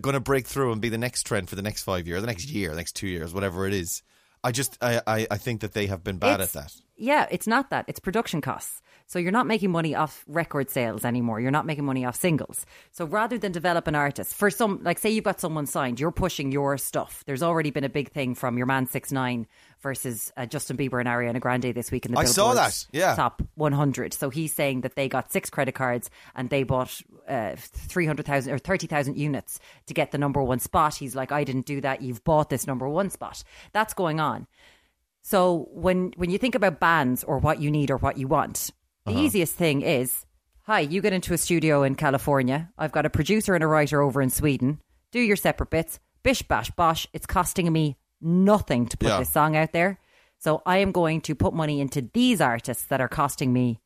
going 0.00 0.14
to 0.14 0.20
break 0.20 0.46
through 0.46 0.72
and 0.72 0.80
be 0.80 0.88
the 0.88 0.98
next 0.98 1.24
trend 1.24 1.48
for 1.48 1.54
the 1.56 1.62
next 1.62 1.82
five 1.82 2.06
years, 2.06 2.20
the 2.20 2.26
next 2.26 2.48
year, 2.48 2.70
the 2.70 2.76
next 2.76 2.92
two 2.96 3.06
years, 3.08 3.32
whatever 3.32 3.66
it 3.66 3.74
is. 3.74 4.02
I 4.46 4.52
just, 4.52 4.78
I, 4.80 5.00
I, 5.06 5.26
I 5.32 5.38
think 5.38 5.60
that 5.62 5.72
they 5.72 5.86
have 5.88 6.04
been 6.04 6.18
bad 6.18 6.40
It's- 6.40 6.54
at 6.56 6.62
that. 6.62 6.72
Yeah, 6.96 7.26
it's 7.30 7.46
not 7.46 7.68
that. 7.70 7.84
It's 7.88 8.00
production 8.00 8.40
costs. 8.40 8.80
So 9.08 9.20
you're 9.20 9.32
not 9.32 9.46
making 9.46 9.70
money 9.70 9.94
off 9.94 10.24
record 10.26 10.68
sales 10.68 11.04
anymore. 11.04 11.40
You're 11.40 11.52
not 11.52 11.64
making 11.64 11.84
money 11.84 12.04
off 12.04 12.16
singles. 12.16 12.66
So 12.90 13.04
rather 13.04 13.38
than 13.38 13.52
develop 13.52 13.86
an 13.86 13.94
artist, 13.94 14.34
for 14.34 14.50
some, 14.50 14.80
like 14.82 14.98
say 14.98 15.10
you've 15.10 15.24
got 15.24 15.40
someone 15.40 15.66
signed, 15.66 16.00
you're 16.00 16.10
pushing 16.10 16.50
your 16.50 16.76
stuff. 16.76 17.22
There's 17.24 17.42
already 17.42 17.70
been 17.70 17.84
a 17.84 17.88
big 17.88 18.10
thing 18.10 18.34
from 18.34 18.56
your 18.56 18.66
man 18.66 18.86
Six 18.86 19.12
Nine 19.12 19.46
versus 19.80 20.32
uh, 20.36 20.46
Justin 20.46 20.76
Bieber 20.76 20.98
and 20.98 21.08
Ariana 21.08 21.40
Grande 21.40 21.72
this 21.72 21.92
week 21.92 22.04
in 22.04 22.12
the 22.12 22.18
I 22.18 22.24
saw 22.24 22.48
Billboard 22.48 22.56
that, 22.58 22.86
yeah. 22.92 23.14
top 23.14 23.42
100. 23.54 24.12
So 24.12 24.28
he's 24.28 24.52
saying 24.52 24.80
that 24.80 24.96
they 24.96 25.08
got 25.08 25.30
six 25.30 25.50
credit 25.50 25.76
cards 25.76 26.10
and 26.34 26.50
they 26.50 26.64
bought 26.64 27.00
uh, 27.28 27.54
300,000 27.56 28.52
or 28.52 28.58
30,000 28.58 29.16
units 29.16 29.60
to 29.86 29.94
get 29.94 30.10
the 30.10 30.18
number 30.18 30.42
one 30.42 30.58
spot. 30.58 30.96
He's 30.96 31.14
like, 31.14 31.30
I 31.30 31.44
didn't 31.44 31.66
do 31.66 31.80
that. 31.82 32.02
You've 32.02 32.24
bought 32.24 32.50
this 32.50 32.66
number 32.66 32.88
one 32.88 33.10
spot. 33.10 33.44
That's 33.72 33.94
going 33.94 34.18
on. 34.18 34.48
So 35.22 35.68
when 35.72 36.12
when 36.16 36.30
you 36.30 36.38
think 36.38 36.54
about 36.54 36.78
bands 36.78 37.24
or 37.24 37.38
what 37.38 37.60
you 37.60 37.68
need 37.68 37.90
or 37.90 37.96
what 37.96 38.16
you 38.16 38.28
want, 38.28 38.70
the 39.06 39.12
Uh-huh. 39.12 39.20
easiest 39.22 39.54
thing 39.54 39.80
is, 39.82 40.26
hi, 40.64 40.80
you 40.80 41.00
get 41.00 41.12
into 41.14 41.32
a 41.32 41.38
studio 41.38 41.82
in 41.82 41.94
California. 41.94 42.70
I've 42.76 42.92
got 42.92 43.06
a 43.06 43.10
producer 43.10 43.54
and 43.54 43.64
a 43.64 43.66
writer 43.66 44.02
over 44.02 44.20
in 44.20 44.30
Sweden. 44.30 44.80
Do 45.12 45.20
your 45.20 45.36
separate 45.36 45.70
bits. 45.70 45.98
Bish 46.22 46.42
bash 46.42 46.70
bosh. 46.72 47.06
It's 47.12 47.26
costing 47.26 47.72
me 47.72 47.96
nothing 48.20 48.86
to 48.86 48.96
put 48.96 49.08
Yeah. 49.08 49.18
this 49.20 49.30
song 49.30 49.56
out 49.56 49.72
there. 49.72 49.98
So 50.38 50.60
I 50.66 50.78
am 50.78 50.92
going 50.92 51.20
to 51.22 51.34
put 51.34 51.54
money 51.54 51.80
into 51.80 52.02
these 52.12 52.40
artists 52.40 52.84
that 52.84 53.00
are 53.00 53.08
costing 53.08 53.52
me 53.52 53.80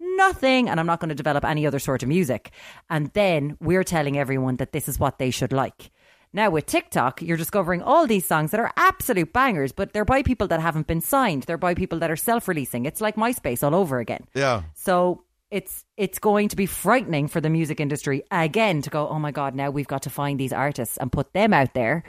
nothing 0.00 0.68
and 0.68 0.78
I'm 0.80 0.86
not 0.86 1.00
going 1.00 1.08
to 1.10 1.14
develop 1.14 1.44
any 1.44 1.66
other 1.66 1.78
sort 1.78 2.02
of 2.02 2.08
music. 2.08 2.50
And 2.90 3.10
then 3.14 3.56
we're 3.60 3.84
telling 3.84 4.18
everyone 4.18 4.56
that 4.56 4.72
this 4.72 4.88
is 4.88 4.98
what 4.98 5.18
they 5.18 5.30
should 5.30 5.52
like. 5.52 5.90
Now 6.32 6.50
with 6.50 6.66
TikTok, 6.66 7.22
you're 7.22 7.36
discovering 7.36 7.82
all 7.82 8.06
these 8.06 8.26
songs 8.26 8.50
that 8.50 8.60
are 8.60 8.72
absolute 8.76 9.32
bangers, 9.32 9.72
but 9.72 9.92
they're 9.92 10.04
by 10.04 10.22
people 10.22 10.46
that 10.48 10.60
haven't 10.60 10.86
been 10.86 11.00
signed. 11.00 11.44
They're 11.44 11.56
by 11.56 11.74
people 11.74 11.98
that 12.00 12.10
are 12.10 12.16
self-releasing. 12.16 12.84
It's 12.84 13.00
like 13.00 13.16
MySpace 13.16 13.62
all 13.62 13.74
over 13.74 13.98
again. 13.98 14.26
Yeah. 14.34 14.62
So 14.74 15.24
it's 15.50 15.84
it's 15.96 16.18
going 16.18 16.48
to 16.48 16.56
be 16.56 16.66
frightening 16.66 17.28
for 17.28 17.40
the 17.40 17.48
music 17.48 17.80
industry 17.80 18.22
again 18.30 18.82
to 18.82 18.90
go, 18.90 19.08
oh 19.08 19.18
my 19.18 19.30
god, 19.30 19.54
now 19.54 19.70
we've 19.70 19.88
got 19.88 20.02
to 20.02 20.10
find 20.10 20.38
these 20.38 20.52
artists 20.52 20.98
and 20.98 21.10
put 21.10 21.32
them 21.32 21.54
out 21.54 21.72
there. 21.72 22.04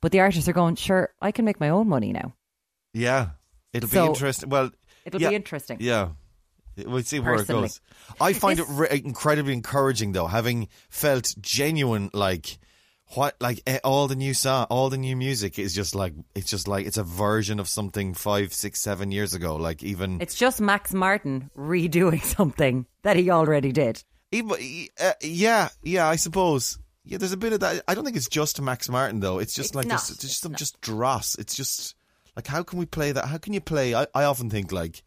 But 0.00 0.12
the 0.12 0.20
artists 0.20 0.48
are 0.48 0.52
going, 0.52 0.76
sure, 0.76 1.12
I 1.20 1.32
can 1.32 1.44
make 1.44 1.58
my 1.58 1.70
own 1.70 1.88
money 1.88 2.12
now. 2.12 2.34
Yeah. 2.92 3.30
It'll 3.72 3.90
be 3.90 3.98
interesting. 3.98 4.50
Well, 4.50 4.70
It'll 5.04 5.20
yeah, 5.20 5.30
be 5.30 5.34
interesting. 5.34 5.78
Yeah. 5.80 6.10
We'll 6.76 7.02
see 7.02 7.20
where 7.20 7.36
Personally. 7.38 7.66
it 7.66 7.68
goes. 7.68 7.80
I 8.20 8.32
find 8.32 8.58
This- 8.58 8.68
it 8.68 8.72
re- 8.72 9.02
incredibly 9.04 9.52
encouraging, 9.52 10.12
though, 10.12 10.26
having 10.26 10.68
felt 10.90 11.34
genuine, 11.40 12.10
like 12.12 12.58
what, 13.16 13.36
like 13.40 13.62
eh, 13.66 13.78
all 13.84 14.08
the 14.08 14.16
new 14.16 14.34
song, 14.34 14.66
all 14.70 14.90
the 14.90 14.96
new 14.98 15.16
music 15.16 15.58
is 15.58 15.74
just 15.74 15.94
like 15.94 16.12
it's 16.34 16.50
just 16.50 16.68
like 16.68 16.86
it's 16.86 16.96
a 16.98 17.02
version 17.04 17.60
of 17.60 17.68
something 17.68 18.14
five, 18.14 18.52
six, 18.52 18.80
seven 18.80 19.10
years 19.12 19.34
ago. 19.34 19.56
Like 19.56 19.82
even 19.82 20.20
It's 20.20 20.34
just 20.34 20.60
Max 20.60 20.92
Martin 20.94 21.50
redoing 21.56 22.22
something 22.36 22.86
that 23.02 23.16
he 23.16 23.30
already 23.30 23.72
did. 23.72 24.02
even 24.32 24.56
uh, 25.00 25.12
yeah, 25.22 25.68
yeah. 25.82 26.06
I 26.08 26.16
suppose 26.16 26.78
yeah. 27.04 27.18
There's 27.18 27.32
a 27.32 27.36
bit 27.36 27.52
of 27.52 27.60
that. 27.60 27.82
I 27.86 27.94
don't 27.94 28.04
think 28.04 28.16
it's 28.16 28.28
just 28.28 28.60
Max 28.60 28.88
Martin 28.88 29.20
though. 29.20 29.38
It's 29.38 29.54
just 29.54 29.70
It's 29.70 29.74
like 29.76 29.86
not. 29.86 30.00
this, 30.00 30.10
it's 30.10 30.20
just 30.22 30.40
some 30.40 30.52
not. 30.52 30.58
just 30.58 30.80
dross. 30.80 31.34
It's 31.38 31.54
just 31.54 31.94
like 32.36 32.46
how 32.46 32.62
can 32.62 32.78
we 32.78 32.86
play 32.86 33.12
that? 33.12 33.26
How 33.26 33.38
can 33.38 33.52
you 33.52 33.60
play? 33.60 33.94
I, 33.94 34.06
I 34.14 34.24
often 34.24 34.50
think 34.50 34.72
like 34.72 35.02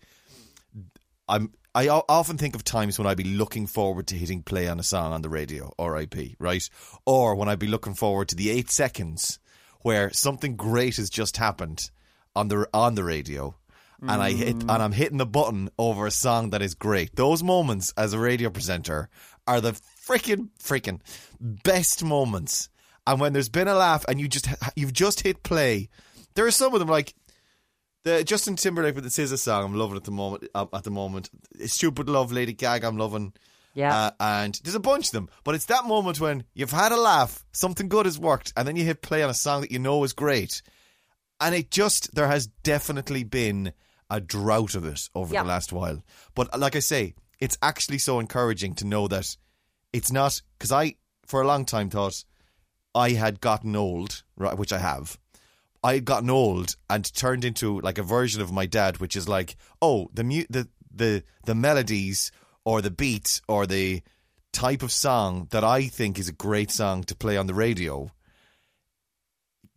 I'm 1.28 1.52
I 1.78 1.90
often 1.90 2.40
think 2.40 2.56
of 2.56 2.64
times 2.64 2.98
when 2.98 3.06
I'd 3.06 3.18
be 3.18 3.24
looking 3.24 3.68
forward 3.68 4.08
to 4.08 4.16
hitting 4.16 4.42
play 4.42 4.68
on 4.68 4.80
a 4.80 4.84
song 4.84 5.14
on 5.14 5.22
the 5.22 5.30
radio, 5.30 5.72
R.I.P. 5.78 6.36
Right, 6.40 6.68
or 7.06 7.36
when 7.36 7.48
I'd 7.48 7.60
be 7.60 7.68
looking 7.68 7.94
forward 7.94 8.30
to 8.30 8.36
the 8.36 8.50
eight 8.50 8.72
seconds 8.72 9.38
where 9.84 10.12
something 10.12 10.56
great 10.56 10.96
has 10.96 11.12
just 11.12 11.38
happened 11.38 11.92
on 12.36 12.48
the 12.48 12.68
on 12.74 12.96
the 12.96 13.04
radio, 13.04 13.56
and 14.02 14.24
I 14.24 14.32
hit 14.32 14.56
and 14.56 14.72
I'm 14.72 14.92
hitting 14.92 15.20
the 15.20 15.28
button 15.28 15.70
over 15.78 16.08
a 16.08 16.12
song 16.12 16.50
that 16.50 16.64
is 16.64 16.74
great. 16.74 17.16
Those 17.16 17.44
moments 17.44 17.94
as 17.96 18.12
a 18.12 18.20
radio 18.20 18.50
presenter 18.50 19.08
are 19.46 19.62
the 19.62 19.74
freaking 20.04 20.50
freaking 20.60 21.02
best 21.40 22.04
moments. 22.04 22.70
And 23.06 23.20
when 23.20 23.34
there's 23.34 23.50
been 23.50 23.68
a 23.68 23.76
laugh 23.76 24.04
and 24.08 24.20
you 24.20 24.28
just 24.28 24.48
you've 24.76 24.94
just 24.94 25.22
hit 25.22 25.44
play, 25.44 25.90
there 26.34 26.48
are 26.48 26.52
some 26.52 26.74
of 26.74 26.80
them 26.80 26.90
like 26.90 27.14
the 28.08 28.24
Justin 28.24 28.56
Timberlake 28.56 28.96
with 28.96 29.04
the 29.04 29.10
SZA 29.10 29.38
song. 29.38 29.66
I'm 29.66 29.74
loving 29.76 29.98
at 29.98 30.04
the 30.06 30.12
moment. 30.12 30.48
Uh, 30.56 30.66
at 30.74 30.84
the 30.84 30.92
moment, 30.92 31.30
Stupid 31.66 32.08
Love, 32.10 32.32
Lady 32.32 32.54
Gaga. 32.54 32.88
I'm 32.88 32.98
loving. 32.98 33.34
Yeah. 33.74 33.96
Uh, 33.96 34.12
and 34.20 34.60
there's 34.64 34.76
a 34.76 34.80
bunch 34.80 35.08
of 35.08 35.12
them, 35.12 35.30
but 35.44 35.54
it's 35.54 35.66
that 35.66 35.86
moment 35.86 36.20
when 36.20 36.44
you've 36.56 36.72
had 36.72 36.92
a 36.92 36.98
laugh, 36.98 37.46
something 37.52 37.90
good 37.90 38.06
has 38.08 38.18
worked, 38.18 38.52
and 38.58 38.68
then 38.68 38.76
you 38.76 38.84
hit 38.84 39.02
play 39.04 39.22
on 39.22 39.30
a 39.30 39.34
song 39.36 39.62
that 39.62 39.72
you 39.72 39.78
know 39.78 40.04
is 40.04 40.14
great, 40.14 40.62
and 41.40 41.54
it 41.54 41.70
just 41.70 42.16
there 42.16 42.28
has 42.28 42.48
definitely 42.64 43.24
been 43.24 43.74
a 44.10 44.20
drought 44.20 44.74
of 44.74 44.86
it 44.86 45.10
over 45.14 45.34
Yeah. 45.34 45.44
the 45.44 45.50
last 45.50 45.72
while. 45.74 46.02
But 46.34 46.58
like 46.60 46.76
I 46.76 46.80
say, 46.80 47.14
it's 47.40 47.58
actually 47.62 48.00
so 48.00 48.20
encouraging 48.20 48.74
to 48.76 48.86
know 48.88 49.08
that 49.10 49.36
it's 49.94 50.12
not 50.12 50.42
because 50.58 50.72
I 50.72 50.96
for 51.28 51.42
a 51.42 51.48
long 51.48 51.66
time 51.66 51.90
thought 51.92 52.24
I 52.96 53.12
had 53.12 53.42
gotten 53.42 53.76
old, 53.76 54.24
right, 54.38 54.58
which 54.58 54.74
I 54.74 54.80
have. 54.80 55.20
I 55.84 55.94
had 55.96 56.06
gotten 56.06 56.30
old 56.30 56.76
and 56.90 57.06
turned 57.14 57.46
into 57.46 57.80
like 57.82 57.98
a 57.98 58.04
version 58.04 58.42
of 58.42 58.52
my 58.52 58.66
dad, 58.66 58.98
which 58.98 59.16
is 59.16 59.30
like, 59.30 59.56
oh, 59.82 60.10
the 60.14 60.24
mu- 60.24 60.46
the 60.50 60.68
the 60.94 61.24
the 61.46 61.56
melodies 61.56 62.32
or 62.66 62.82
the 62.82 62.92
beat 62.92 63.42
or 63.48 63.66
the 63.68 64.02
type 64.54 64.82
of 64.82 64.92
song 64.92 65.48
that 65.52 65.64
I 65.64 65.84
think 65.88 66.18
is 66.18 66.28
a 66.28 66.34
great 66.34 66.72
song 66.72 67.04
to 67.06 67.16
play 67.16 67.38
on 67.38 67.48
the 67.48 67.54
radio. 67.54 68.10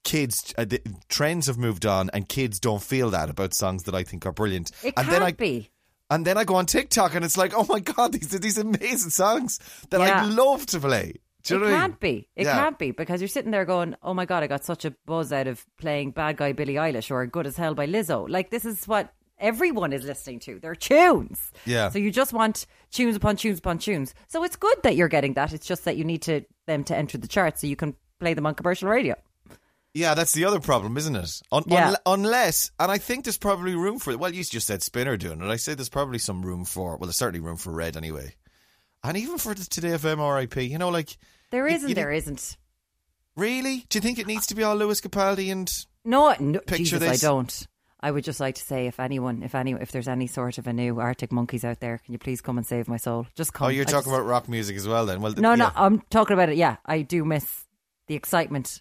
Kids, 0.02 0.54
uh, 0.56 0.64
the 0.64 0.80
trends 1.10 1.46
have 1.46 1.58
moved 1.58 1.84
on, 1.84 2.08
and 2.14 2.26
kids 2.28 2.58
don't 2.58 2.82
feel 2.82 3.10
that 3.10 3.28
about 3.28 3.52
songs 3.52 3.82
that 3.82 3.94
I 3.94 4.02
think 4.02 4.24
are 4.24 4.32
brilliant. 4.32 4.70
It 4.82 4.94
and 4.96 5.06
can't 5.06 5.10
then 5.10 5.22
I, 5.22 5.32
be. 5.32 5.70
and 6.08 6.26
then 6.26 6.38
I 6.38 6.44
go 6.44 6.54
on 6.54 6.64
TikTok, 6.64 7.14
and 7.14 7.22
it's 7.24 7.36
like, 7.36 7.52
oh 7.54 7.66
my 7.68 7.80
god, 7.80 8.12
these 8.14 8.34
are 8.34 8.38
these 8.38 8.56
amazing 8.56 9.10
songs 9.10 9.58
that 9.90 10.00
Yeah. 10.00 10.22
I 10.22 10.24
love 10.24 10.64
to 10.66 10.80
play. 10.80 11.16
Do 11.42 11.54
you 11.54 11.60
it 11.60 11.64
know 11.64 11.66
what 11.66 11.74
I 11.74 11.80
mean? 11.80 11.90
can't 11.90 12.00
be. 12.00 12.28
It 12.36 12.44
Yeah. 12.46 12.52
can't 12.54 12.78
be 12.78 12.90
because 12.90 13.20
you're 13.20 13.28
sitting 13.28 13.50
there 13.50 13.64
going, 13.64 13.94
"Oh 14.02 14.14
my 14.14 14.24
god, 14.26 14.42
I 14.42 14.46
got 14.46 14.64
such 14.64 14.84
a 14.84 14.90
buzz 15.06 15.32
out 15.32 15.46
of 15.46 15.64
playing 15.78 16.10
Bad 16.12 16.36
Guy 16.36 16.52
Billie 16.52 16.74
Eilish 16.74 17.10
or 17.10 17.26
Good 17.26 17.46
as 17.46 17.56
Hell 17.56 17.74
by 17.74 17.86
Lizzo." 17.86 18.28
Like 18.28 18.50
this 18.50 18.64
is 18.64 18.86
what 18.86 19.12
everyone 19.38 19.92
is 19.92 20.04
listening 20.04 20.38
to. 20.40 20.58
They're 20.60 20.74
tunes. 20.74 21.50
Yeah. 21.64 21.88
So 21.90 21.98
you 21.98 22.10
just 22.10 22.32
want 22.32 22.66
tunes 22.90 23.16
upon 23.16 23.36
tunes 23.36 23.58
upon 23.58 23.78
tunes. 23.78 24.14
So 24.28 24.44
it's 24.44 24.56
good 24.56 24.76
that 24.82 24.96
you're 24.96 25.08
getting 25.08 25.34
that. 25.34 25.52
It's 25.52 25.66
just 25.66 25.84
that 25.86 25.96
you 25.96 26.04
need 26.04 26.22
to 26.22 26.42
them 26.66 26.84
to 26.84 26.96
enter 26.96 27.16
the 27.18 27.28
charts 27.28 27.62
so 27.62 27.66
you 27.66 27.76
can 27.76 27.94
play 28.18 28.34
them 28.34 28.44
on 28.46 28.54
commercial 28.54 28.88
radio. 28.88 29.14
Yeah, 29.92 30.14
that's 30.14 30.32
the 30.32 30.44
other 30.44 30.60
problem, 30.60 30.96
isn't 30.96 31.16
it? 31.16 31.42
Un- 31.50 31.64
Yeah. 31.66 31.90
unle- 31.90 31.96
unless, 32.06 32.70
and 32.78 32.92
I 32.92 32.98
think 32.98 33.24
there's 33.24 33.38
probably 33.38 33.74
room 33.74 33.98
for 33.98 34.12
it. 34.12 34.20
Well, 34.20 34.32
you 34.32 34.44
just 34.44 34.68
said 34.68 34.82
Spinner 34.84 35.16
doing 35.16 35.40
it. 35.40 35.46
I 35.50 35.56
say 35.56 35.74
there's 35.74 35.88
probably 35.88 36.18
some 36.20 36.42
room 36.42 36.64
for. 36.64 36.96
Well, 36.96 37.06
there's 37.08 37.16
certainly 37.16 37.40
room 37.44 37.56
for 37.56 37.72
Red 37.72 37.96
anyway, 37.96 38.36
and 39.04 39.16
even 39.16 39.38
for 39.38 39.54
the 39.54 39.64
Today 39.64 39.88
FM 39.90 40.18
RIP. 40.18 40.56
You 40.56 40.78
know, 40.78 40.88
like 40.90 41.16
There 41.50 41.66
You- 41.68 41.74
is 41.76 41.82
you 41.82 41.88
and 41.88 41.96
there 41.96 42.12
isn't. 42.12 42.56
really, 43.36 43.84
do 43.88 43.98
you 43.98 44.00
think 44.02 44.18
it 44.18 44.26
needs 44.26 44.46
to 44.48 44.54
be 44.54 44.62
all 44.62 44.76
Lewis 44.76 45.00
Capaldi 45.00 45.50
and? 45.50 45.70
No, 46.04 46.34
no 46.38 46.60
Picture 46.60 46.76
Jesus, 46.98 47.00
this. 47.00 47.24
I 47.24 47.26
don't. 47.26 47.66
I 48.02 48.10
would 48.10 48.24
just 48.24 48.40
like 48.40 48.54
to 48.54 48.62
say, 48.62 48.86
if 48.86 48.98
anyone, 48.98 49.42
if 49.42 49.54
any, 49.54 49.72
if 49.72 49.92
there's 49.92 50.08
any 50.08 50.26
sort 50.26 50.56
of 50.56 50.66
a 50.66 50.72
new 50.72 51.00
Arctic 51.00 51.30
Monkeys 51.30 51.64
out 51.66 51.80
there, 51.80 51.98
can 51.98 52.12
you 52.12 52.18
please 52.18 52.40
come 52.40 52.56
and 52.56 52.66
save 52.66 52.88
my 52.88 52.96
soul? 52.96 53.26
Just 53.34 53.52
come. 53.52 53.66
Oh, 53.66 53.68
you're 53.68 53.82
I 53.82 53.84
talking 53.84 54.10
just- 54.10 54.20
about 54.20 54.26
rock 54.26 54.48
music 54.48 54.76
as 54.76 54.88
well, 54.88 55.04
then? 55.04 55.20
Well, 55.20 55.34
No, 55.36 55.54
no, 55.54 55.66
yeah. 55.66 55.72
I'm 55.76 56.00
talking 56.08 56.32
about 56.34 56.48
it. 56.48 56.56
Yeah, 56.56 56.76
I 56.86 57.02
do 57.02 57.24
miss 57.26 57.66
the 58.06 58.14
excitement 58.14 58.80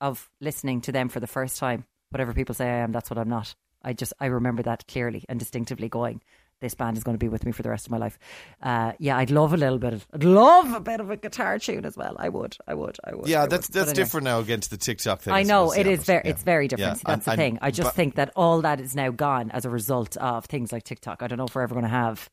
of 0.00 0.30
listening 0.40 0.80
to 0.82 0.92
them 0.92 1.08
for 1.08 1.18
the 1.18 1.26
first 1.26 1.58
time. 1.58 1.86
Whatever 2.10 2.32
people 2.32 2.54
say 2.54 2.66
I 2.66 2.78
am, 2.78 2.92
that's 2.92 3.10
what 3.10 3.18
I'm 3.18 3.28
not. 3.28 3.54
I 3.82 3.94
just 3.94 4.12
I 4.20 4.26
remember 4.26 4.62
that 4.62 4.86
clearly 4.86 5.24
and 5.28 5.40
distinctively. 5.40 5.88
Going, 5.88 6.22
this 6.62 6.74
band 6.74 6.96
is 6.96 7.04
going 7.04 7.14
to 7.14 7.18
be 7.18 7.28
with 7.28 7.44
me 7.44 7.52
for 7.52 7.62
the 7.62 7.68
rest 7.68 7.86
of 7.86 7.90
my 7.90 7.98
life. 7.98 8.18
Uh, 8.62 8.92
yeah, 8.98 9.18
I'd 9.18 9.30
love 9.30 9.52
a 9.52 9.58
little 9.58 9.76
bit 9.78 9.92
of, 9.92 10.06
I'd 10.14 10.24
love 10.24 10.72
a 10.72 10.80
bit 10.80 11.00
of 11.00 11.10
a 11.10 11.16
guitar 11.18 11.58
tune 11.58 11.84
as 11.84 11.94
well. 11.94 12.16
I 12.18 12.30
would, 12.30 12.56
I 12.66 12.72
would, 12.72 12.96
I 13.04 13.14
would. 13.14 13.28
Yeah, 13.28 13.42
would. 13.42 13.50
that's 13.50 13.66
But 13.66 13.74
that's 13.74 13.90
anyway. 13.90 14.04
different 14.04 14.24
now 14.24 14.38
again 14.38 14.60
to 14.60 14.70
the 14.70 14.78
TikTok 14.78 15.20
thing. 15.20 15.34
I 15.34 15.42
know 15.42 15.72
it 15.72 15.86
is 15.86 16.04
very, 16.04 16.22
yeah. 16.24 16.30
it's 16.30 16.42
very 16.42 16.68
different. 16.68 16.96
Yeah, 16.98 17.02
That's 17.14 17.28
and- 17.28 17.38
the 17.38 17.42
thing. 17.42 17.58
I 17.60 17.70
just 17.70 17.88
but- 17.88 17.94
think 17.94 18.14
that 18.14 18.32
all 18.34 18.62
that 18.62 18.80
is 18.80 18.96
now 18.96 19.10
gone 19.10 19.50
as 19.50 19.66
a 19.66 19.70
result 19.70 20.16
of 20.16 20.46
things 20.46 20.72
like 20.72 20.84
TikTok. 20.84 21.22
I 21.22 21.26
don't 21.26 21.36
know 21.36 21.44
if 21.44 21.54
we're 21.54 21.62
ever 21.62 21.74
going 21.74 21.84
to 21.84 21.90
have 21.90 22.30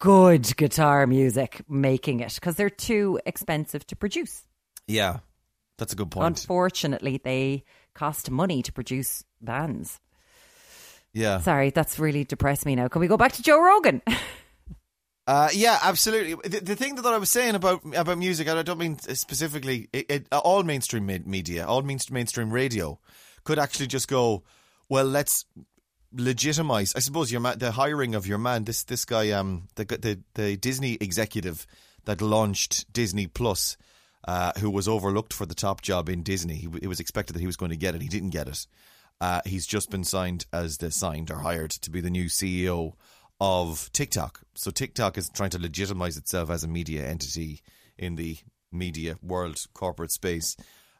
good 0.00 0.56
guitar 0.56 1.06
music 1.06 1.60
making 1.68 2.20
it 2.20 2.34
because 2.34 2.56
they're 2.56 2.70
too 2.70 3.20
expensive 3.26 3.86
to 3.88 3.94
produce. 3.96 4.42
Yeah, 4.88 5.18
that's 5.78 5.92
a 5.92 5.96
good 5.96 6.10
point. 6.10 6.26
Unfortunately, 6.26 7.20
they 7.22 7.64
cost 7.94 8.30
money 8.30 8.62
to 8.62 8.72
produce 8.72 9.24
bands. 9.40 10.00
Yeah, 11.12 11.40
Sorry, 11.40 11.70
that's 11.70 11.98
really 11.98 12.24
depressed 12.24 12.66
me 12.66 12.74
now. 12.74 12.88
Can 12.88 13.00
we 13.00 13.08
go 13.08 13.16
back 13.16 13.32
to 13.32 13.42
Joe 13.42 13.60
Rogan? 13.60 14.02
Uh, 15.26 15.48
yeah, 15.52 15.78
absolutely. 15.82 16.34
The, 16.48 16.58
the 16.60 16.74
thing 16.74 16.96
that 16.96 17.06
I 17.06 17.16
was 17.18 17.30
saying 17.30 17.54
about 17.54 17.82
about 17.94 18.18
music, 18.18 18.48
I 18.48 18.62
don't 18.64 18.78
mean 18.78 18.98
specifically 18.98 19.88
it, 19.92 20.06
it, 20.10 20.26
all 20.32 20.64
mainstream 20.64 21.06
me- 21.06 21.22
media, 21.24 21.66
all 21.66 21.82
mainstream 21.82 22.50
radio, 22.50 22.98
could 23.44 23.56
actually 23.56 23.86
just 23.86 24.08
go, 24.08 24.42
well, 24.88 25.04
let's 25.04 25.44
legitimize. 26.12 26.96
I 26.96 26.98
suppose 26.98 27.30
your 27.30 27.40
man, 27.40 27.60
the 27.60 27.70
hiring 27.70 28.16
of 28.16 28.26
your 28.26 28.38
man, 28.38 28.64
this 28.64 28.82
this 28.82 29.04
guy, 29.04 29.30
um, 29.30 29.68
the 29.76 29.84
the 29.84 30.20
the 30.34 30.56
Disney 30.56 30.98
executive 31.00 31.64
that 32.06 32.20
launched 32.20 32.92
Disney 32.92 33.28
Plus, 33.28 33.76
uh, 34.26 34.50
who 34.58 34.68
was 34.68 34.88
overlooked 34.88 35.32
for 35.32 35.46
the 35.46 35.54
top 35.54 35.80
job 35.80 36.08
in 36.08 36.24
Disney. 36.24 36.56
He, 36.56 36.68
it 36.82 36.88
was 36.88 36.98
expected 36.98 37.34
that 37.34 37.40
he 37.40 37.46
was 37.46 37.56
going 37.56 37.70
to 37.70 37.76
get 37.76 37.94
it. 37.94 38.02
He 38.02 38.08
didn't 38.08 38.30
get 38.30 38.48
it. 38.48 38.66
Uh, 39.20 39.40
he's 39.44 39.66
just 39.66 39.90
been 39.90 40.04
signed 40.04 40.46
as 40.52 40.78
the 40.78 40.90
signed 40.90 41.30
or 41.30 41.38
hired 41.38 41.70
to 41.70 41.90
be 41.90 42.00
the 42.00 42.10
new 42.10 42.26
CEO 42.26 42.94
of 43.40 43.90
TikTok. 43.92 44.40
So 44.54 44.70
TikTok 44.70 45.18
is 45.18 45.28
trying 45.28 45.50
to 45.50 45.58
legitimize 45.58 46.16
itself 46.16 46.50
as 46.50 46.64
a 46.64 46.68
media 46.68 47.06
entity 47.06 47.60
in 47.98 48.16
the 48.16 48.38
media 48.72 49.16
world, 49.22 49.64
corporate 49.74 50.12
space. 50.12 50.56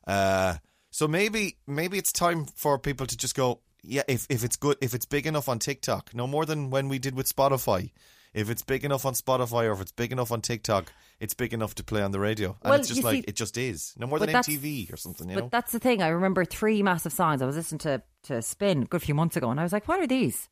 Uh, 0.06 0.56
so 0.90 1.06
maybe 1.06 1.56
maybe 1.66 1.98
it's 1.98 2.12
time 2.12 2.46
for 2.46 2.78
people 2.78 3.06
to 3.06 3.16
just 3.16 3.34
go, 3.34 3.60
yeah, 3.82 4.02
if, 4.08 4.26
if 4.28 4.44
it's 4.44 4.56
good, 4.56 4.76
if 4.80 4.94
it's 4.94 5.06
big 5.06 5.26
enough 5.26 5.48
on 5.48 5.58
TikTok, 5.58 6.14
no 6.14 6.26
more 6.26 6.44
than 6.44 6.70
when 6.70 6.88
we 6.88 6.98
did 6.98 7.14
with 7.14 7.34
Spotify. 7.34 7.90
If 8.32 8.48
it's 8.48 8.62
big 8.62 8.84
enough 8.84 9.04
on 9.04 9.14
Spotify 9.14 9.64
or 9.64 9.72
if 9.72 9.80
it's 9.80 9.92
big 9.92 10.12
enough 10.12 10.30
on 10.30 10.40
TikTok, 10.40 10.92
it's 11.18 11.34
big 11.34 11.52
enough 11.52 11.74
to 11.76 11.84
play 11.84 12.00
on 12.02 12.12
the 12.12 12.20
radio. 12.20 12.56
And 12.62 12.70
Well, 12.70 12.78
it's 12.78 12.88
just 12.88 13.02
like 13.02 13.24
see- 13.24 13.24
it 13.28 13.34
just 13.36 13.58
is. 13.58 13.92
No 13.98 14.06
more 14.06 14.18
than 14.20 14.28
MTV 14.30 14.92
or 14.92 14.96
something, 14.96 15.28
you 15.28 15.34
but 15.34 15.40
know. 15.44 15.48
that's 15.50 15.72
the 15.72 15.80
thing. 15.80 16.00
I 16.02 16.08
remember 16.08 16.44
three 16.44 16.82
massive 16.82 17.12
songs. 17.12 17.42
I 17.42 17.46
was 17.46 17.56
listening 17.56 17.80
to, 17.80 18.02
to 18.24 18.40
Spin 18.42 18.82
a 18.82 18.86
good 18.86 19.02
few 19.02 19.14
months 19.14 19.36
ago 19.36 19.50
and 19.50 19.58
I 19.58 19.64
was 19.64 19.72
like, 19.72 19.88
what 19.88 19.98
are 20.00 20.06
these? 20.06 20.48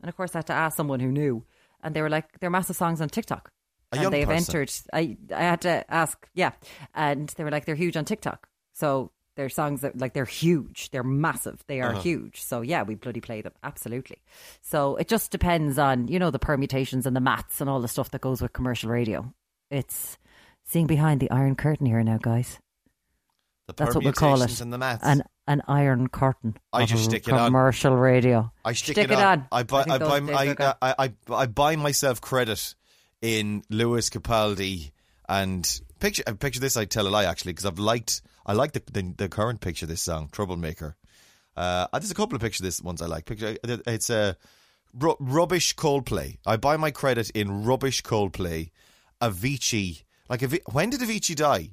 And 0.00 0.08
of 0.08 0.16
course, 0.16 0.34
I 0.34 0.38
had 0.38 0.46
to 0.46 0.52
ask 0.54 0.76
someone 0.76 1.00
who 1.00 1.12
knew. 1.12 1.44
And 1.82 1.94
they 1.94 2.02
were 2.02 2.10
like, 2.10 2.40
they're 2.40 2.50
massive 2.50 2.76
songs 2.76 3.00
on 3.00 3.08
TikTok. 3.08 3.50
A 3.92 3.98
and 3.98 4.12
they've 4.12 4.26
person. 4.26 4.56
entered. 4.56 4.72
I 4.92 5.16
I 5.36 5.42
had 5.42 5.60
to 5.62 5.84
ask, 5.92 6.26
yeah, 6.32 6.52
and 6.94 7.28
they 7.36 7.44
were 7.44 7.50
like 7.50 7.66
they're 7.66 7.74
huge 7.74 7.96
on 7.96 8.06
TikTok. 8.06 8.48
So 8.72 9.12
they're 9.36 9.48
songs 9.48 9.80
that 9.80 9.98
like 9.98 10.12
they're 10.12 10.24
huge, 10.24 10.90
they're 10.90 11.02
massive, 11.02 11.62
they 11.66 11.80
Uh-huh. 11.80 11.98
are 11.98 12.02
huge. 12.02 12.42
So 12.42 12.60
yeah, 12.60 12.82
we 12.82 12.94
bloody 12.94 13.20
play 13.20 13.40
them 13.40 13.52
absolutely. 13.62 14.18
So 14.60 14.96
it 14.96 15.08
just 15.08 15.30
depends 15.30 15.78
on 15.78 16.08
you 16.08 16.18
know 16.18 16.30
the 16.30 16.38
permutations 16.38 17.06
and 17.06 17.16
the 17.16 17.20
maths 17.20 17.60
and 17.60 17.68
all 17.70 17.80
the 17.80 17.88
stuff 17.88 18.10
that 18.10 18.20
goes 18.20 18.42
with 18.42 18.52
commercial 18.52 18.90
radio. 18.90 19.32
It's 19.70 20.18
seeing 20.64 20.86
behind 20.86 21.20
the 21.20 21.30
iron 21.30 21.56
curtain 21.56 21.86
here 21.86 22.02
now, 22.02 22.18
guys. 22.18 22.58
the 23.66 23.72
That's 23.74 23.94
what 23.94 24.04
we 24.04 24.12
call 24.12 24.42
it. 24.42 24.60
and 24.60 24.72
the 24.72 24.78
maths. 24.78 25.02
An 25.04 25.22
an 25.48 25.62
iron 25.66 26.08
curtain. 26.08 26.56
I 26.72 26.84
just 26.84 27.04
stick 27.04 27.26
it 27.26 27.32
on. 27.34 27.46
commercial 27.48 27.96
radio. 27.96 28.52
I 28.64 28.74
stick, 28.74 28.94
Stick 28.94 29.10
it, 29.10 29.16
on. 29.16 29.40
on. 29.40 29.46
I 29.50 29.62
buy. 29.64 29.84
I 29.88 29.94
I, 29.94 29.98
buy. 29.98 30.18
I. 30.60 30.74
I, 30.80 30.94
I, 30.98 31.12
I 31.34 31.46
buy 31.46 31.74
myself 31.76 32.20
credit 32.20 32.74
in 33.22 33.62
Lewis 33.70 34.08
Capaldi 34.10 34.92
and 35.28 35.80
picture. 35.98 36.22
Picture 36.22 36.60
this. 36.60 36.76
I 36.76 36.84
tell 36.84 37.06
a 37.06 37.10
lie 37.10 37.24
actually 37.24 37.52
because 37.54 37.66
I've 37.66 37.78
liked. 37.80 38.22
I 38.46 38.52
like 38.54 38.72
the, 38.72 38.82
the 38.90 39.14
the 39.16 39.28
current 39.28 39.60
picture. 39.60 39.86
This 39.86 40.02
song, 40.02 40.28
Troublemaker. 40.32 40.96
Uh, 41.56 41.86
there's 41.92 42.10
a 42.10 42.14
couple 42.14 42.34
of 42.36 42.42
pictures. 42.42 42.64
This 42.64 42.80
ones 42.80 43.02
I 43.02 43.06
like. 43.06 43.26
Picture. 43.26 43.56
It's 43.64 44.10
a 44.10 44.36
ru- 44.98 45.16
rubbish 45.20 45.74
Coldplay. 45.76 46.38
I 46.46 46.56
buy 46.56 46.76
my 46.76 46.90
credit 46.90 47.30
in 47.30 47.64
rubbish 47.64 48.02
Coldplay. 48.02 48.70
Avicii. 49.20 50.02
Like 50.28 50.42
Avi- 50.42 50.62
when 50.72 50.90
did 50.90 51.00
Avicii 51.00 51.36
die? 51.36 51.70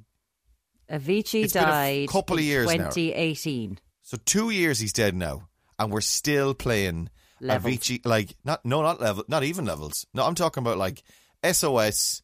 Avicii 0.91 1.43
It's 1.45 1.53
been 1.53 1.69
a 1.69 2.07
couple 2.07 2.37
of 2.37 2.43
years 2.43 2.67
now. 2.67 2.89
2018. 2.89 3.79
So 4.01 4.17
two 4.25 4.49
years 4.49 4.79
he's 4.79 4.93
dead 4.93 5.15
now, 5.15 5.49
and 5.77 5.91
we're 5.91 6.01
still 6.01 6.53
playing 6.53 7.09
Levels. 7.39 7.77
Avicii. 7.77 8.05
Like 8.05 8.35
not 8.43 8.65
no 8.65 8.81
not 8.81 8.99
level 8.99 9.23
not 9.27 9.43
even 9.43 9.65
levels. 9.65 10.05
No, 10.13 10.25
I'm 10.25 10.35
talking 10.35 10.61
about 10.61 10.77
like 10.77 11.03
SOS. 11.43 12.21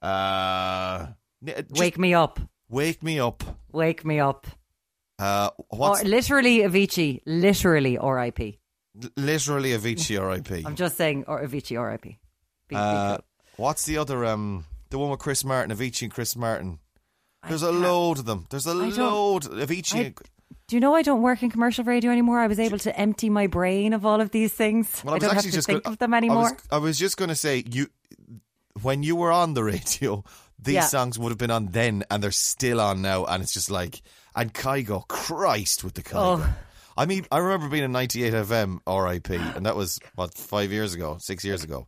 Uh, 0.00 1.06
just 1.44 1.70
Wake 1.72 1.98
me 1.98 2.14
up. 2.14 2.40
Wake 2.74 3.02
me 3.02 3.18
up. 3.20 3.42
Wake 3.72 4.04
me 4.04 4.20
up. 4.20 4.46
Uh, 5.18 5.50
what's 5.68 6.02
or 6.02 6.08
literally 6.08 6.58
Avicii, 6.58 7.20
literally 7.24 7.96
R.I.P. 7.98 8.58
literally 9.16 9.70
Avicii 9.70 10.20
R.I.P. 10.20 10.62
I'm 10.66 10.74
just 10.76 10.96
saying 10.96 11.24
or 11.28 11.42
Avicii 11.42 11.78
R.I.P. 11.78 12.08
Be- 12.08 12.18
be 12.68 12.76
Uh, 12.76 13.16
cool. 13.16 13.24
what's 13.56 13.84
the 13.86 13.98
other? 13.98 14.24
Um, 14.24 14.64
the 14.90 14.98
one 14.98 15.10
with 15.10 15.20
Chris 15.20 15.44
Martin, 15.44 15.76
Avicii 15.76 16.02
and 16.02 16.12
Chris 16.12 16.34
Martin. 16.36 16.78
There's 17.48 17.62
a 17.62 17.70
load 17.72 18.18
of 18.18 18.24
them. 18.24 18.46
There's 18.50 18.66
a 18.66 18.74
load. 18.74 19.42
Avicii. 19.44 19.94
I- 19.96 20.00
and- 20.06 20.18
Do 20.66 20.76
you 20.76 20.80
know 20.80 20.94
I 20.94 21.02
don't 21.02 21.22
work 21.22 21.42
in 21.42 21.50
commercial 21.50 21.84
radio 21.84 22.10
anymore? 22.10 22.40
I 22.40 22.46
was 22.46 22.58
able 22.58 22.78
to 22.78 22.98
empty 22.98 23.28
my 23.30 23.46
brain 23.46 23.92
of 23.92 24.04
all 24.06 24.20
of 24.20 24.30
these 24.30 24.52
things. 24.52 25.02
Well, 25.04 25.12
I 25.14 25.16
was 25.18 25.22
don't 25.24 25.34
have 25.34 25.44
to 25.44 25.52
just 25.52 25.66
think 25.68 25.82
gonna- 25.84 25.92
of 25.92 25.98
them 25.98 26.14
I 26.14 26.16
anymore. 26.16 26.42
was, 26.42 26.52
I 26.70 26.78
was 26.78 26.98
just 26.98 27.16
going 27.18 27.28
to 27.28 27.36
say 27.36 27.62
you 27.70 27.86
when 28.82 29.02
you 29.04 29.14
were 29.14 29.30
on 29.30 29.54
the 29.54 29.62
radio, 29.62 30.24
these 30.64 30.74
Yeah. 30.74 30.86
songs 30.86 31.18
would 31.18 31.30
have 31.30 31.38
been 31.38 31.50
on 31.50 31.66
then, 31.66 32.04
and 32.10 32.22
they're 32.22 32.30
still 32.30 32.80
on 32.80 33.02
now, 33.02 33.24
and 33.24 33.42
it's 33.42 33.52
just 33.52 33.70
like 33.70 34.02
and 34.36 34.52
Kygo, 34.52 35.06
Christ 35.06 35.84
with 35.84 35.94
the 35.94 36.02
Kygo. 36.02 36.40
Oh. 36.42 36.54
I 36.96 37.06
mean, 37.06 37.24
I 37.30 37.38
remember 37.38 37.68
being 37.68 37.84
in 37.84 37.92
98 37.92 38.34
FM 38.34 38.80
RIP, 38.86 39.30
and 39.30 39.66
that 39.66 39.76
was 39.76 39.98
what 40.16 40.34
five 40.34 40.72
years 40.72 40.94
ago, 40.94 41.18
six 41.20 41.44
years 41.44 41.62
ago, 41.64 41.86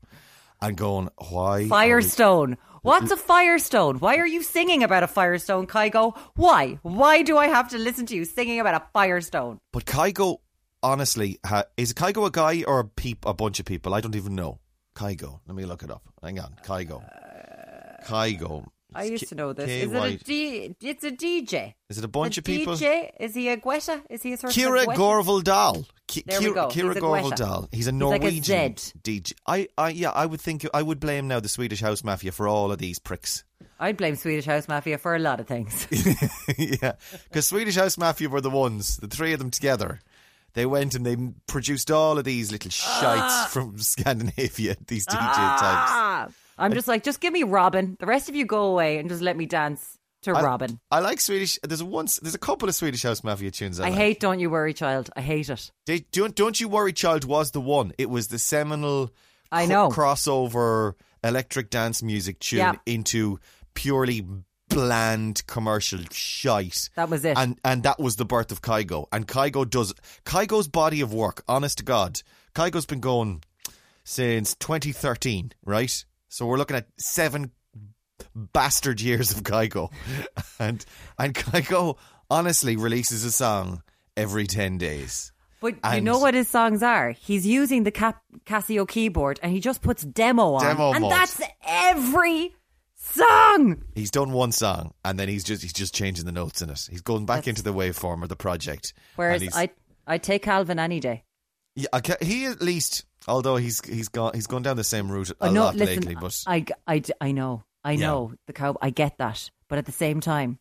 and 0.60 0.76
going, 0.76 1.08
why? 1.30 1.56
are 1.56 1.62
we- 1.62 1.68
Firestone. 1.68 2.56
What's 2.82 3.10
a 3.10 3.16
Firestone? 3.16 3.98
Why 3.98 4.16
are 4.16 4.26
you 4.26 4.44
singing 4.44 4.84
about 4.84 5.02
a 5.02 5.08
Firestone, 5.08 5.66
Kygo? 5.66 6.16
Why? 6.36 6.78
Why 6.82 7.22
do 7.22 7.36
I 7.36 7.48
have 7.48 7.68
to 7.70 7.78
listen 7.78 8.06
to 8.06 8.14
you 8.14 8.24
singing 8.24 8.60
about 8.60 8.74
a 8.74 8.82
Firestone? 8.92 9.58
But 9.72 9.86
Kygo, 9.86 10.36
honestly, 10.84 11.38
ha, 11.44 11.64
is 11.76 11.92
Kygo 11.92 12.26
a 12.26 12.30
guy 12.30 12.62
or 12.64 12.78
a 12.78 12.84
peep? 12.84 13.24
A 13.26 13.34
bunch 13.34 13.58
of 13.58 13.66
people? 13.66 13.92
I 13.92 14.00
don't 14.00 14.14
even 14.14 14.36
know. 14.36 14.60
Kygo. 14.94 15.40
Let 15.48 15.56
me 15.56 15.64
look 15.64 15.82
it 15.82 15.90
up. 15.90 16.02
Hang 16.22 16.38
on, 16.38 16.54
Kygo. 16.64 17.02
Kygo. 18.06 18.66
I 18.94 19.04
used 19.04 19.24
K- 19.24 19.26
to 19.28 19.34
know 19.34 19.52
this. 19.52 19.68
Is 19.68 19.92
it 19.92 19.96
a 19.96 20.24
D? 20.24 20.74
It's 20.80 21.04
a 21.04 21.10
DJ. 21.10 21.74
Is 21.90 21.98
it 21.98 22.04
a 22.04 22.08
bunch 22.08 22.38
a 22.38 22.40
of 22.40 22.44
people? 22.44 22.74
DJ? 22.74 23.10
Is 23.20 23.34
he 23.34 23.48
a 23.50 23.56
Guetta? 23.56 24.00
Is 24.08 24.22
he 24.22 24.32
a 24.32 24.36
sort 24.38 24.52
Kira 24.54 24.82
of 24.82 24.88
Guetta? 24.88 24.96
Gorval 24.96 25.44
Dahl. 25.44 25.86
Ki- 26.06 26.24
There 26.26 26.40
we 26.40 26.46
Kira, 26.46 26.54
go. 26.54 26.68
Kira 26.68 26.72
He's 26.72 26.96
a 26.96 27.00
Gorval 27.00 27.36
Dahl. 27.36 27.68
He's 27.70 27.86
a 27.86 27.92
He's 27.92 28.00
like 28.00 28.22
a 28.22 28.24
Norwegian. 28.24 28.74
DJ. 28.74 29.32
I, 29.46 29.68
I, 29.76 29.90
yeah, 29.90 30.10
I 30.10 30.24
would 30.24 30.40
think 30.40 30.66
I 30.72 30.82
would 30.82 31.00
blame 31.00 31.28
now 31.28 31.40
the 31.40 31.48
Swedish 31.48 31.80
House 31.80 32.02
Mafia 32.04 32.32
for 32.32 32.48
all 32.48 32.72
of 32.72 32.78
these 32.78 32.98
pricks. 32.98 33.44
I'd 33.78 33.98
blame 33.98 34.16
Swedish 34.16 34.46
House 34.46 34.68
Mafia 34.68 34.96
for 34.96 35.14
a 35.14 35.18
lot 35.18 35.40
of 35.40 35.46
things. 35.46 35.86
yeah, 36.56 36.92
because 37.24 37.46
Swedish 37.48 37.74
House 37.74 37.98
Mafia 37.98 38.30
were 38.30 38.40
the 38.40 38.50
ones, 38.50 38.96
the 38.96 39.08
three 39.08 39.34
of 39.34 39.38
them 39.38 39.50
together. 39.50 40.00
They 40.54 40.64
went 40.64 40.94
and 40.94 41.04
they 41.04 41.18
produced 41.46 41.90
all 41.90 42.16
of 42.16 42.24
these 42.24 42.50
little 42.50 42.70
shites 42.70 43.04
ah. 43.04 43.48
from 43.50 43.76
Scandinavia. 43.78 44.76
These 44.86 45.06
DJ 45.06 45.16
ah. 45.18 46.22
types. 46.24 46.34
I'm 46.58 46.72
just 46.72 46.88
like, 46.88 47.02
just 47.04 47.20
give 47.20 47.32
me 47.32 47.42
Robyn. 47.42 47.96
The 48.00 48.06
rest 48.06 48.28
of 48.28 48.34
you 48.34 48.46
go 48.46 48.64
away 48.64 48.98
and 48.98 49.08
just 49.08 49.22
let 49.22 49.36
me 49.36 49.46
dance 49.46 49.98
to 50.22 50.32
I- 50.32 50.42
Robyn. 50.42 50.78
I 50.90 51.00
like 51.00 51.20
Swedish. 51.20 51.58
There's 51.62 51.82
once. 51.82 52.18
There's 52.20 52.34
a 52.34 52.38
couple 52.38 52.68
of 52.68 52.74
Swedish 52.74 53.02
House 53.02 53.22
Mafia 53.22 53.50
tunes. 53.50 53.78
I, 53.80 53.86
I 53.86 53.88
like. 53.90 53.98
hate 53.98 54.20
Don't 54.20 54.40
You 54.40 54.50
Worry 54.50 54.72
Child. 54.74 55.10
I 55.16 55.20
hate 55.20 55.48
it. 55.50 55.70
They, 55.86 56.00
don't, 56.12 56.34
don't 56.34 56.58
you 56.60 56.68
worry, 56.68 56.92
child 56.92 57.24
was 57.24 57.50
the 57.50 57.60
one. 57.60 57.92
It 57.98 58.08
was 58.10 58.28
the 58.28 58.38
seminal 58.38 59.12
I 59.52 59.66
know. 59.66 59.90
crossover 59.90 60.94
electric 61.22 61.70
dance 61.70 62.02
music 62.02 62.38
tune 62.40 62.58
Yeah. 62.58 62.74
into 62.86 63.38
purely 63.74 64.26
bland 64.68 65.46
commercial 65.46 66.00
shite. 66.10 66.88
That 66.96 67.08
was 67.10 67.24
it. 67.24 67.36
And 67.36 67.58
and 67.64 67.82
that 67.84 67.98
was 68.00 68.16
the 68.16 68.24
birth 68.24 68.50
of 68.50 68.62
Kygo. 68.62 69.06
And 69.12 69.26
Kygo 69.26 69.68
does 69.68 69.94
Kygo's 70.24 70.68
body 70.68 71.00
of 71.02 71.12
work, 71.14 71.42
honest 71.46 71.78
to 71.78 71.84
God. 71.84 72.20
Kygo's 72.54 72.86
been 72.86 73.00
going 73.00 73.42
since 74.04 74.54
2013, 74.56 75.52
right? 75.64 76.04
So 76.36 76.44
we're 76.44 76.58
looking 76.58 76.76
at 76.76 76.86
seven 76.98 77.50
bastard 78.34 79.00
years 79.00 79.32
of 79.32 79.42
Kygo. 79.42 79.90
And 80.58 80.84
and 81.18 81.34
Kygo 81.34 81.96
honestly 82.30 82.76
releases 82.76 83.24
a 83.24 83.32
song 83.32 83.82
every 84.18 84.46
10 84.46 84.76
days. 84.76 85.32
But 85.62 85.76
you 85.94 86.02
know 86.02 86.18
what 86.18 86.34
his 86.34 86.46
songs 86.46 86.82
are? 86.82 87.12
He's 87.12 87.46
using 87.46 87.84
the 87.84 87.90
Cap- 87.90 88.22
Casio 88.44 88.86
keyboard 88.86 89.40
and 89.42 89.50
he 89.50 89.60
just 89.60 89.80
puts 89.80 90.02
demo 90.02 90.52
on. 90.54 90.62
Demo 90.62 90.92
and 90.92 91.00
mode. 91.00 91.12
that's 91.12 91.40
every 91.66 92.54
song. 92.94 93.82
He's 93.94 94.10
done 94.10 94.32
one 94.32 94.52
song 94.52 94.92
and 95.06 95.18
then 95.18 95.28
he's 95.28 95.42
just 95.42 95.62
he's 95.62 95.72
just 95.72 95.94
changing 95.94 96.26
the 96.26 96.32
notes 96.32 96.60
in 96.60 96.68
it. 96.68 96.86
He's 96.90 97.00
going 97.00 97.24
back 97.24 97.48
into 97.48 97.62
the 97.62 97.72
waveform 97.72 98.22
of 98.22 98.28
the 98.28 98.36
project. 98.36 98.92
Whereas 99.14 99.42
I 99.54 99.70
I 100.06 100.18
take 100.18 100.42
Calvin 100.42 100.78
any 100.78 101.00
day. 101.00 101.24
yeah, 101.74 101.88
okay, 101.94 102.16
he 102.20 102.44
at 102.44 102.60
least 102.60 103.06
although 103.28 103.56
he's 103.56 103.84
he's 103.84 104.08
gone 104.08 104.32
he's 104.34 104.46
gone 104.46 104.62
down 104.62 104.76
the 104.76 104.84
same 104.84 105.10
route 105.10 105.30
a 105.30 105.36
I 105.46 105.50
know, 105.50 105.64
lot 105.64 105.76
listen, 105.76 105.96
lately, 106.04 106.14
but 106.14 106.42
I, 106.46 106.64
I, 106.86 107.02
I 107.20 107.32
know, 107.32 107.64
I 107.84 107.92
Yeah. 107.92 108.06
know 108.06 108.32
the 108.46 108.52
cow. 108.52 108.76
I 108.80 108.90
get 108.90 109.18
that, 109.18 109.50
but 109.68 109.78
at 109.78 109.86
the 109.86 109.92
same 109.92 110.20
time, 110.20 110.58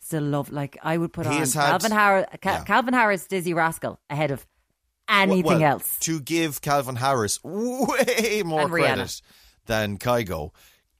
still 0.00 0.22
love. 0.22 0.50
Like 0.50 0.78
I 0.82 0.96
would 0.96 1.12
put 1.12 1.26
He 1.26 1.32
on 1.32 1.38
had- 1.40 1.52
Calvin 1.52 1.92
Harris, 1.92 2.26
Ca- 2.42 2.50
yeah. 2.50 2.64
Calvin 2.64 2.94
Harris, 2.94 3.26
Dizzee 3.26 3.54
Rascal 3.54 3.98
ahead 4.10 4.30
of 4.30 4.46
anything 5.08 5.44
well, 5.44 5.62
else. 5.62 5.98
To 6.00 6.20
give 6.20 6.60
Calvin 6.60 6.96
Harris 6.96 7.42
way 7.44 8.42
more 8.44 8.68
credit 8.68 9.20
than 9.66 9.98
Kygo, 9.98 10.50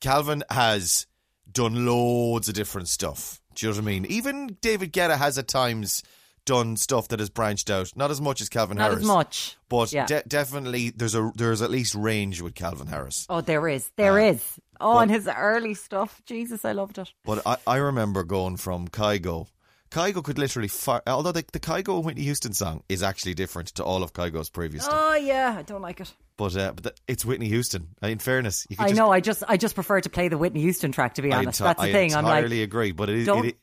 Calvin 0.00 0.44
has 0.50 1.06
done 1.50 1.86
loads 1.86 2.48
of 2.48 2.54
different 2.54 2.88
stuff. 2.88 3.40
Do 3.54 3.66
you 3.66 3.72
know 3.72 3.78
what 3.78 3.82
I 3.82 3.86
mean? 3.86 4.04
Even 4.06 4.58
David 4.60 4.92
Guetta 4.92 5.16
has 5.16 5.38
at 5.38 5.48
times 5.48 6.02
done 6.46 6.76
stuff 6.76 7.08
that 7.08 7.20
has 7.20 7.28
branched 7.28 7.68
out, 7.70 7.92
not 7.94 8.10
as 8.10 8.20
much 8.20 8.40
as 8.40 8.48
Calvin 8.48 8.78
Not 8.78 8.84
Harris, 8.84 9.00
as 9.00 9.06
much. 9.06 9.56
but 9.68 9.92
Yeah. 9.92 10.06
de- 10.06 10.22
definitely 10.26 10.90
there's 10.90 11.14
a 11.14 11.30
there's 11.36 11.60
at 11.60 11.70
least 11.70 11.94
range 11.94 12.40
with 12.40 12.54
Calvin 12.54 12.86
Harris. 12.86 13.26
Oh, 13.28 13.42
there 13.42 13.68
is, 13.68 13.90
there 13.96 14.18
is. 14.18 14.42
Oh, 14.80 14.94
but- 14.94 15.00
and 15.00 15.10
his 15.10 15.28
early 15.28 15.74
stuff. 15.74 16.22
Jesus, 16.24 16.64
I 16.64 16.72
loved 16.72 16.96
it. 16.98 17.12
But 17.24 17.42
I, 17.46 17.56
I 17.66 17.76
remember 17.76 18.24
going 18.24 18.56
from 18.56 18.88
Kygo. 18.88 19.48
Kygo 19.90 20.22
could 20.22 20.36
literally 20.36 20.68
fire, 20.68 21.00
although 21.06 21.30
the, 21.32 21.44
the 21.52 21.60
Kygo 21.60 22.02
Whitney 22.02 22.22
Houston 22.24 22.52
song 22.52 22.82
is 22.88 23.02
actually 23.04 23.34
different 23.34 23.68
to 23.76 23.84
all 23.84 24.02
of 24.02 24.12
Kygo's 24.12 24.50
previous 24.50 24.84
stuff. 24.84 24.98
Oh 24.98 25.14
yeah, 25.14 25.54
I 25.58 25.62
don't 25.62 25.80
like 25.80 26.00
it. 26.00 26.12
But, 26.36 26.56
uh, 26.56 26.72
but 26.72 26.82
the, 26.84 26.94
it's 27.08 27.24
Whitney 27.24 27.48
Houston. 27.48 27.88
In 28.02 28.18
fairness, 28.18 28.66
I 28.78 28.88
just, 28.88 28.94
know. 28.98 29.10
I 29.10 29.20
just, 29.20 29.42
I 29.48 29.56
just 29.56 29.74
prefer 29.74 30.00
to 30.00 30.10
play 30.10 30.28
the 30.28 30.36
Whitney 30.36 30.60
Houston 30.60 30.92
track. 30.92 31.14
To 31.14 31.22
be 31.22 31.32
honest, 31.32 31.60
enti- 31.60 31.64
that's 31.64 31.80
the 31.80 31.88
I 31.88 31.92
thing. 31.92 32.14
I'm 32.14 32.24
like, 32.24 32.38
entirely 32.38 32.62
agree. 32.62 32.92
But 32.92 33.08
it, 33.08 33.26
it, 33.28 33.56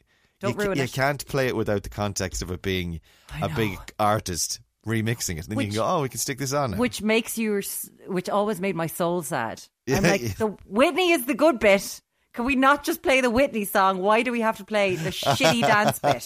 don't 0.43 0.57
you, 0.57 0.65
ruin 0.65 0.77
you 0.77 0.83
it. 0.83 0.93
can't 0.93 1.25
play 1.25 1.47
it 1.47 1.55
without 1.55 1.83
the 1.83 1.89
context 1.89 2.41
of 2.41 2.51
it 2.51 2.61
being 2.61 3.01
a 3.41 3.49
big 3.49 3.77
artist 3.99 4.59
remixing 4.85 5.39
it. 5.39 5.47
Then 5.47 5.59
you 5.59 5.67
can 5.67 5.75
go, 5.75 5.85
oh, 5.85 6.01
we 6.01 6.09
can 6.09 6.19
stick 6.19 6.37
this 6.37 6.53
on. 6.53 6.71
Now. 6.71 6.77
which 6.77 7.01
makes 7.01 7.37
you, 7.37 7.61
which 8.07 8.29
always 8.29 8.59
made 8.59 8.75
my 8.75 8.87
soul 8.87 9.21
sad. 9.21 9.63
Yeah, 9.85 9.97
I'm 9.97 10.03
like, 10.03 10.21
yeah. 10.21 10.33
the 10.37 10.47
Whitney 10.65 11.11
is 11.11 11.25
the 11.25 11.33
good 11.33 11.59
bit. 11.59 12.01
Can 12.33 12.45
we 12.45 12.55
not 12.55 12.83
just 12.83 13.01
play 13.01 13.21
the 13.21 13.29
Whitney 13.29 13.65
song? 13.65 13.99
Why 13.99 14.23
do 14.23 14.31
we 14.31 14.41
have 14.41 14.57
to 14.57 14.65
play 14.65 14.95
the 14.95 15.11
shitty 15.11 15.61
dance 15.67 15.99
bit? 15.99 16.25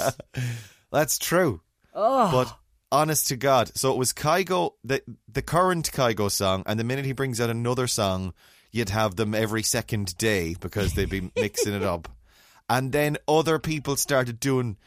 That's 0.92 1.18
true. 1.18 1.62
Oh, 1.94 2.32
But 2.32 2.58
honest 2.92 3.28
to 3.28 3.36
God, 3.36 3.72
so 3.76 3.92
it 3.92 3.98
was 3.98 4.14
Kygo, 4.14 4.74
the 4.84 5.02
the 5.28 5.42
current 5.42 5.92
Kygo 5.92 6.32
song, 6.32 6.64
and 6.66 6.80
the 6.80 6.84
minute 6.84 7.06
he 7.06 7.12
brings 7.12 7.42
out 7.42 7.50
another 7.50 7.88
song, 7.88 8.34
you'd 8.72 8.90
have 8.90 9.16
them 9.16 9.36
every 9.36 9.64
second 9.64 10.18
day 10.18 10.56
because 10.60 10.94
they'd 10.94 11.10
be 11.10 11.32
mixing 11.36 11.74
it 11.74 11.84
up. 11.84 12.08
And 12.70 12.92
then 12.92 13.18
other 13.28 13.60
people 13.60 13.96
started 13.96 14.40
doing 14.40 14.78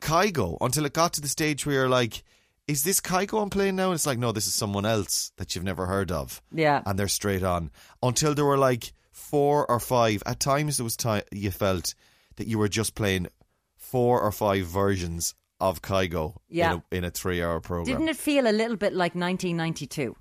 Kygo 0.00 0.58
until 0.60 0.84
it 0.84 0.92
got 0.92 1.14
to 1.14 1.20
the 1.20 1.28
stage 1.28 1.64
where 1.64 1.74
you're 1.76 1.88
like, 1.88 2.22
is 2.68 2.84
this 2.84 3.00
Kygo 3.00 3.42
I'm 3.42 3.50
playing 3.50 3.76
now? 3.76 3.86
And 3.86 3.94
it's 3.94 4.06
like, 4.06 4.18
no, 4.18 4.32
this 4.32 4.46
is 4.46 4.54
someone 4.54 4.84
else 4.86 5.32
that 5.36 5.54
you've 5.54 5.64
never 5.64 5.86
heard 5.86 6.10
of. 6.12 6.42
yeah. 6.52 6.82
And 6.86 6.98
they're 6.98 7.08
straight 7.08 7.42
on. 7.42 7.70
Until 8.02 8.34
there 8.34 8.44
were 8.44 8.58
like 8.58 8.92
four 9.10 9.68
or 9.70 9.80
five. 9.80 10.22
At 10.26 10.40
times 10.40 10.76
there 10.76 10.84
was 10.84 10.96
time 10.96 11.22
you 11.32 11.50
felt 11.50 11.94
that 12.36 12.46
you 12.46 12.58
were 12.58 12.68
just 12.68 12.94
playing 12.94 13.28
four 13.76 14.20
or 14.20 14.32
five 14.32 14.66
versions 14.66 15.34
of 15.60 15.82
Kygo 15.82 16.36
Yeah. 16.48 16.72
in, 16.74 16.78
a, 16.92 16.96
in 16.98 17.04
a 17.04 17.10
three 17.10 17.42
hour 17.42 17.60
program. 17.60 17.96
Didn't 17.96 18.08
it 18.08 18.16
feel 18.16 18.46
a 18.46 18.52
little 18.52 18.76
bit 18.76 18.92
like 18.92 19.14
1992? 19.14 20.16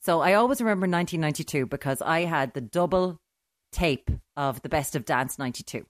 So 0.00 0.20
I 0.20 0.34
always 0.34 0.60
remember 0.60 0.86
1992 0.86 1.66
because 1.66 2.00
I 2.02 2.20
had 2.20 2.54
the 2.54 2.60
double 2.60 3.20
tape 3.72 4.10
of 4.36 4.62
the 4.62 4.68
best 4.68 4.94
of 4.96 5.04
Dance 5.04 5.38
92. 5.38 5.84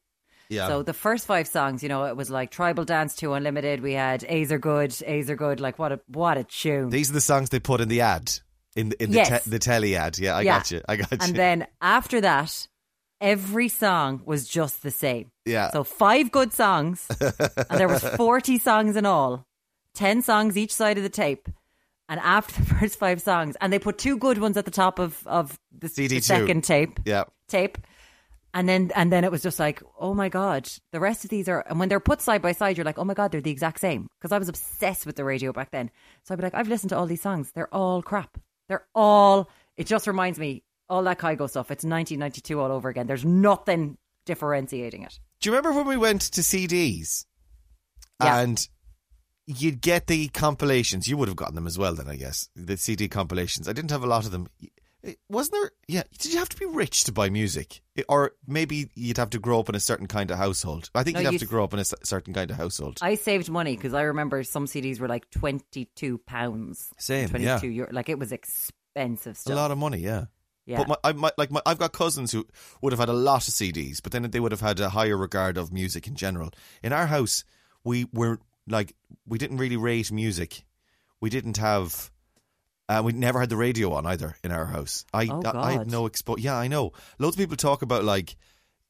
Yeah. 0.48 0.68
So 0.68 0.82
the 0.82 0.92
first 0.92 1.26
five 1.26 1.46
songs, 1.48 1.82
you 1.82 1.88
know, 1.88 2.04
it 2.04 2.16
was 2.16 2.30
like 2.30 2.50
Tribal 2.50 2.84
Dance 2.84 3.14
2 3.16 3.32
Unlimited. 3.32 3.80
We 3.80 3.92
had 3.94 4.24
A's 4.28 4.50
are 4.52 4.58
good, 4.58 4.94
A's 5.06 5.28
are 5.30 5.36
good. 5.36 5.60
Like 5.60 5.78
what 5.78 5.92
a 5.92 6.00
what 6.08 6.38
a 6.38 6.44
tune. 6.44 6.90
These 6.90 7.10
are 7.10 7.14
the 7.14 7.20
songs 7.20 7.50
they 7.50 7.60
put 7.60 7.80
in 7.80 7.88
the 7.88 8.00
ad. 8.00 8.32
In, 8.74 8.92
in 9.00 9.10
the, 9.10 9.16
Yes. 9.16 9.44
te- 9.44 9.50
the 9.50 9.58
telly 9.58 9.96
ad. 9.96 10.18
Yeah, 10.18 10.36
I 10.36 10.42
Yeah. 10.42 10.58
got 10.58 10.70
you. 10.70 10.82
I 10.88 10.96
got 10.96 11.10
you. 11.10 11.18
and 11.22 11.34
then 11.34 11.66
after 11.80 12.20
that, 12.20 12.68
every 13.20 13.68
song 13.68 14.20
was 14.26 14.46
just 14.46 14.82
the 14.82 14.90
same. 14.90 15.30
yeah. 15.46 15.70
So 15.70 15.82
five 15.84 16.30
good 16.30 16.52
songs, 16.52 17.06
and 17.20 17.80
there 17.80 17.88
was 17.88 18.02
forty 18.16 18.58
songs 18.58 18.96
in 18.96 19.06
all, 19.06 19.46
ten 19.94 20.20
songs 20.22 20.56
each 20.58 20.74
side 20.74 20.96
of 20.98 21.02
the 21.02 21.08
tape. 21.08 21.48
And 22.08 22.20
after 22.20 22.62
the 22.62 22.74
first 22.80 22.98
five 22.98 23.20
songs, 23.22 23.56
and 23.60 23.72
they 23.72 23.78
put 23.78 23.98
two 23.98 24.16
good 24.18 24.38
ones 24.38 24.56
at 24.56 24.64
the 24.66 24.70
top 24.70 24.98
of 24.98 25.26
of 25.26 25.58
the, 25.72 25.88
the 25.88 26.08
CD2. 26.08 26.22
second 26.22 26.62
tape 26.64 27.00
yeah. 27.06 27.24
tape, 27.48 27.78
and 28.56 28.66
then 28.66 28.90
and 28.94 29.12
then 29.12 29.22
it 29.22 29.30
was 29.30 29.42
just 29.42 29.58
like, 29.58 29.82
oh 30.00 30.14
my 30.14 30.30
god, 30.30 30.66
the 30.90 30.98
rest 30.98 31.24
of 31.24 31.30
these 31.30 31.46
are. 31.46 31.62
And 31.68 31.78
when 31.78 31.90
they're 31.90 32.00
put 32.00 32.22
side 32.22 32.40
by 32.40 32.52
side, 32.52 32.78
you're 32.78 32.86
like, 32.86 32.98
oh 32.98 33.04
my 33.04 33.12
god, 33.12 33.30
they're 33.30 33.42
the 33.42 33.50
exact 33.50 33.80
same. 33.80 34.08
Because 34.18 34.32
I 34.32 34.38
was 34.38 34.48
obsessed 34.48 35.04
with 35.04 35.16
the 35.16 35.24
radio 35.24 35.52
back 35.52 35.72
then. 35.72 35.90
So 36.24 36.32
I'd 36.32 36.38
be 36.38 36.42
like, 36.42 36.54
I've 36.54 36.68
listened 36.68 36.88
to 36.88 36.96
all 36.96 37.04
these 37.04 37.20
songs. 37.20 37.52
They're 37.52 37.72
all 37.72 38.00
crap. 38.00 38.38
They're 38.70 38.86
all. 38.94 39.50
It 39.76 39.86
just 39.86 40.06
reminds 40.06 40.38
me 40.38 40.62
all 40.88 41.02
that 41.02 41.18
Kygo 41.18 41.50
stuff. 41.50 41.70
It's 41.70 41.84
1992 41.84 42.58
all 42.58 42.72
over 42.72 42.88
again. 42.88 43.06
There's 43.06 43.26
nothing 43.26 43.98
differentiating 44.24 45.02
it. 45.02 45.20
Do 45.42 45.50
you 45.50 45.54
remember 45.54 45.76
when 45.76 45.86
we 45.86 45.98
went 45.98 46.22
to 46.22 46.40
CDs? 46.40 47.26
Yeah. 48.22 48.38
And 48.40 48.66
you'd 49.46 49.82
get 49.82 50.06
the 50.06 50.28
compilations. 50.28 51.08
You 51.08 51.18
would 51.18 51.28
have 51.28 51.36
gotten 51.36 51.56
them 51.56 51.66
as 51.66 51.78
well 51.78 51.94
then, 51.94 52.08
I 52.08 52.16
guess. 52.16 52.48
The 52.56 52.78
CD 52.78 53.06
compilations. 53.06 53.68
I 53.68 53.74
didn't 53.74 53.90
have 53.90 54.02
a 54.02 54.06
lot 54.06 54.24
of 54.24 54.30
them. 54.30 54.48
Wasn't 55.28 55.52
there? 55.52 55.70
Yeah. 55.88 56.02
Did 56.18 56.32
you 56.32 56.38
have 56.38 56.48
to 56.48 56.56
be 56.56 56.66
rich 56.66 57.04
to 57.04 57.12
buy 57.12 57.30
music, 57.30 57.80
or 58.08 58.32
maybe 58.46 58.90
you'd 58.94 59.18
have 59.18 59.30
to 59.30 59.38
grow 59.38 59.60
up 59.60 59.68
in 59.68 59.74
a 59.74 59.80
certain 59.80 60.06
kind 60.06 60.30
of 60.30 60.38
household? 60.38 60.90
I 60.94 61.02
think 61.02 61.14
No, 61.14 61.20
you'd 61.20 61.24
have 61.26 61.32
you'd- 61.34 61.44
to 61.44 61.50
grow 61.50 61.64
up 61.64 61.72
in 61.72 61.78
a 61.78 61.84
certain 61.84 62.34
kind 62.34 62.50
of 62.50 62.56
household. 62.56 62.98
I 63.02 63.14
saved 63.14 63.50
money 63.50 63.76
because 63.76 63.94
I 63.94 64.02
remember 64.02 64.42
some 64.42 64.66
CDs 64.66 65.00
were 65.00 65.08
like 65.08 65.30
twenty 65.30 65.86
two 65.94 66.18
pounds. 66.18 66.90
Same, 66.98 67.28
twenty 67.28 67.44
yeah. 67.44 67.58
two 67.58 67.68
euro. 67.68 67.92
Like 67.92 68.08
it 68.08 68.18
was 68.18 68.32
expensive 68.32 69.38
a 69.46 69.54
lot 69.54 69.70
of 69.70 69.78
money, 69.78 69.98
yeah. 69.98 70.24
yeah. 70.64 70.78
But 70.78 70.88
my, 70.88 70.96
I, 71.04 71.12
my, 71.12 71.30
like 71.36 71.50
my, 71.50 71.60
I've 71.66 71.78
got 71.78 71.92
cousins 71.92 72.32
who 72.32 72.46
would 72.80 72.92
have 72.92 73.00
had 73.00 73.08
a 73.08 73.12
lot 73.12 73.46
of 73.46 73.54
CDs, 73.54 74.02
but 74.02 74.12
then 74.12 74.22
they 74.30 74.40
would 74.40 74.52
have 74.52 74.60
had 74.60 74.80
a 74.80 74.88
higher 74.88 75.16
regard 75.16 75.58
of 75.58 75.72
music 75.72 76.06
in 76.06 76.14
general. 76.14 76.50
In 76.82 76.92
our 76.92 77.06
house, 77.06 77.44
we 77.84 78.06
were 78.12 78.40
like 78.66 78.94
we 79.26 79.38
didn't 79.38 79.58
really 79.58 79.76
rate 79.76 80.10
music. 80.10 80.64
We 81.20 81.30
didn't 81.30 81.58
have. 81.58 82.10
Uh, 82.88 83.02
we 83.04 83.12
never 83.12 83.40
had 83.40 83.48
the 83.48 83.56
radio 83.56 83.92
on 83.94 84.06
either 84.06 84.36
in 84.44 84.52
our 84.52 84.66
house. 84.66 85.04
I 85.12 85.26
Oh, 85.30 85.42
I, 85.44 85.70
I 85.70 85.72
had 85.72 85.90
no 85.90 86.06
exposure. 86.06 86.40
Yeah, 86.42 86.56
I 86.56 86.68
know. 86.68 86.92
Loads 87.18 87.34
of 87.36 87.40
people 87.40 87.56
talk 87.56 87.82
about 87.82 88.04
like 88.04 88.36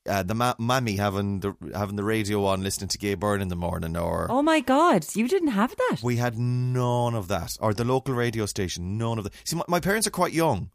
uh, 0.06 0.22
the 0.22 0.34
ma- 0.34 0.54
mammy 0.58 0.96
having 0.96 1.40
the 1.40 1.54
having 1.74 1.96
the 1.96 2.04
radio 2.04 2.44
on, 2.44 2.62
listening 2.62 2.88
to 2.88 2.98
Gay 2.98 3.14
Byrne 3.14 3.40
in 3.40 3.48
the 3.48 3.56
morning, 3.56 3.96
or 3.96 4.26
oh 4.30 4.42
my 4.42 4.60
god, 4.60 5.06
you 5.14 5.26
didn't 5.28 5.48
have 5.48 5.74
that. 5.76 6.00
we 6.02 6.16
had 6.16 6.38
none 6.38 7.14
of 7.14 7.28
that, 7.28 7.56
or 7.60 7.72
the 7.74 7.84
local 7.84 8.14
radio 8.14 8.46
station, 8.46 8.98
none 8.98 9.18
of 9.18 9.24
that. 9.24 9.32
See, 9.44 9.56
my, 9.56 9.64
my 9.66 9.80
parents 9.80 10.06
are 10.06 10.10
quite 10.10 10.32
young, 10.32 10.70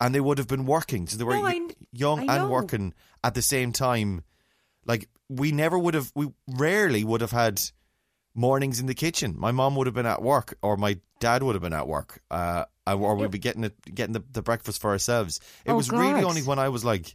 and 0.00 0.14
they 0.14 0.20
would 0.20 0.38
have 0.38 0.48
been 0.48 0.64
working, 0.66 1.06
so 1.06 1.16
they 1.16 1.24
were 1.24 1.34
No, 1.34 1.44
I 1.44 1.60
young 1.92 2.28
and 2.28 2.50
working 2.50 2.94
at 3.22 3.34
the 3.34 3.42
same 3.42 3.72
time. 3.72 4.24
Like 4.84 5.08
we 5.28 5.52
never 5.52 5.78
would 5.78 5.94
have, 5.94 6.10
we 6.14 6.28
rarely 6.48 7.04
would 7.04 7.20
have 7.20 7.30
had 7.30 7.62
mornings 8.34 8.80
in 8.80 8.86
the 8.86 8.94
kitchen. 8.94 9.34
My 9.38 9.50
mom 9.52 9.76
would 9.76 9.86
have 9.86 9.94
been 9.94 10.06
at 10.06 10.22
work, 10.22 10.54
or 10.62 10.76
my 10.76 10.98
dad 11.20 11.42
would 11.42 11.54
have 11.54 11.62
been 11.62 11.72
at 11.72 11.86
work, 11.88 12.20
uh, 12.30 12.64
or 12.86 13.14
we'd 13.16 13.30
be 13.30 13.38
getting 13.38 13.64
it, 13.64 13.74
getting 13.94 14.12
the, 14.14 14.24
the 14.32 14.42
breakfast 14.42 14.80
for 14.80 14.90
ourselves. 14.90 15.40
It 15.64 15.72
Oh, 15.72 15.76
was 15.76 15.90
really 15.90 16.24
only 16.24 16.42
when 16.42 16.58
I 16.58 16.68
was 16.68 16.84
like 16.84 17.14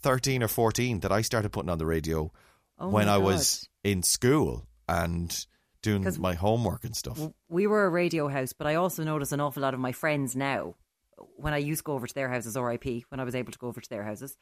thirteen 0.00 0.42
or 0.42 0.48
fourteen 0.48 1.00
that 1.00 1.12
I 1.12 1.22
started 1.22 1.50
putting 1.50 1.70
on 1.70 1.78
the 1.78 1.86
radio 1.86 2.30
Oh 2.78 2.88
when 2.88 3.08
I 3.08 3.16
God. 3.16 3.24
was 3.24 3.68
in 3.82 4.02
school 4.02 4.66
and 4.88 5.46
doing 5.82 6.06
my 6.18 6.34
homework 6.34 6.84
and 6.84 6.96
stuff. 6.96 7.18
we 7.48 7.66
were 7.66 7.84
a 7.84 7.90
radio 7.90 8.28
house, 8.28 8.52
but 8.52 8.66
I 8.66 8.76
also 8.76 9.04
notice 9.04 9.32
an 9.32 9.40
awful 9.40 9.62
lot 9.62 9.74
of 9.74 9.80
my 9.80 9.92
friends 9.92 10.34
now, 10.34 10.76
when 11.36 11.52
I 11.52 11.58
used 11.58 11.80
to 11.80 11.84
go 11.84 11.92
over 11.92 12.06
to 12.06 12.14
their 12.14 12.28
houses, 12.30 12.56
RIP, 12.56 13.04
when 13.10 13.20
I 13.20 13.24
was 13.24 13.34
able 13.34 13.52
to 13.52 13.58
go 13.58 13.66
over 13.68 13.80
to 13.82 13.90
their 13.90 14.02
houses, 14.02 14.36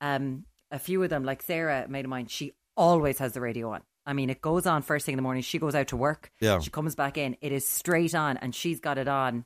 um, 0.00 0.44
a 0.70 0.78
few 0.78 1.02
of 1.02 1.10
them, 1.10 1.24
like 1.24 1.42
Sarah, 1.42 1.84
a 1.84 1.88
mate 1.88 2.04
of 2.04 2.10
mine, 2.10 2.26
she 2.28 2.52
always 2.76 3.18
has 3.18 3.32
the 3.32 3.40
radio 3.40 3.70
on. 3.72 3.82
I 4.06 4.12
mean, 4.12 4.28
it 4.30 4.40
goes 4.42 4.66
on 4.66 4.82
first 4.82 5.06
thing 5.06 5.14
in 5.14 5.16
the 5.16 5.22
morning. 5.22 5.42
She 5.42 5.58
goes 5.58 5.74
out 5.74 5.88
to 5.88 5.96
work. 5.96 6.30
Yeah. 6.40 6.60
She 6.60 6.70
comes 6.70 6.94
back 6.94 7.16
in. 7.16 7.36
It 7.40 7.52
is 7.52 7.66
straight 7.66 8.14
on, 8.14 8.36
and 8.36 8.54
she's 8.54 8.80
got 8.80 8.98
it 8.98 9.08
on. 9.08 9.44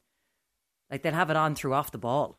Like 0.90 1.03
they'll 1.03 1.12
have 1.14 1.31
it 1.31 1.37
on 1.37 1.55
through 1.55 1.75
off 1.75 1.90
the 1.92 1.99
ball. 1.99 2.38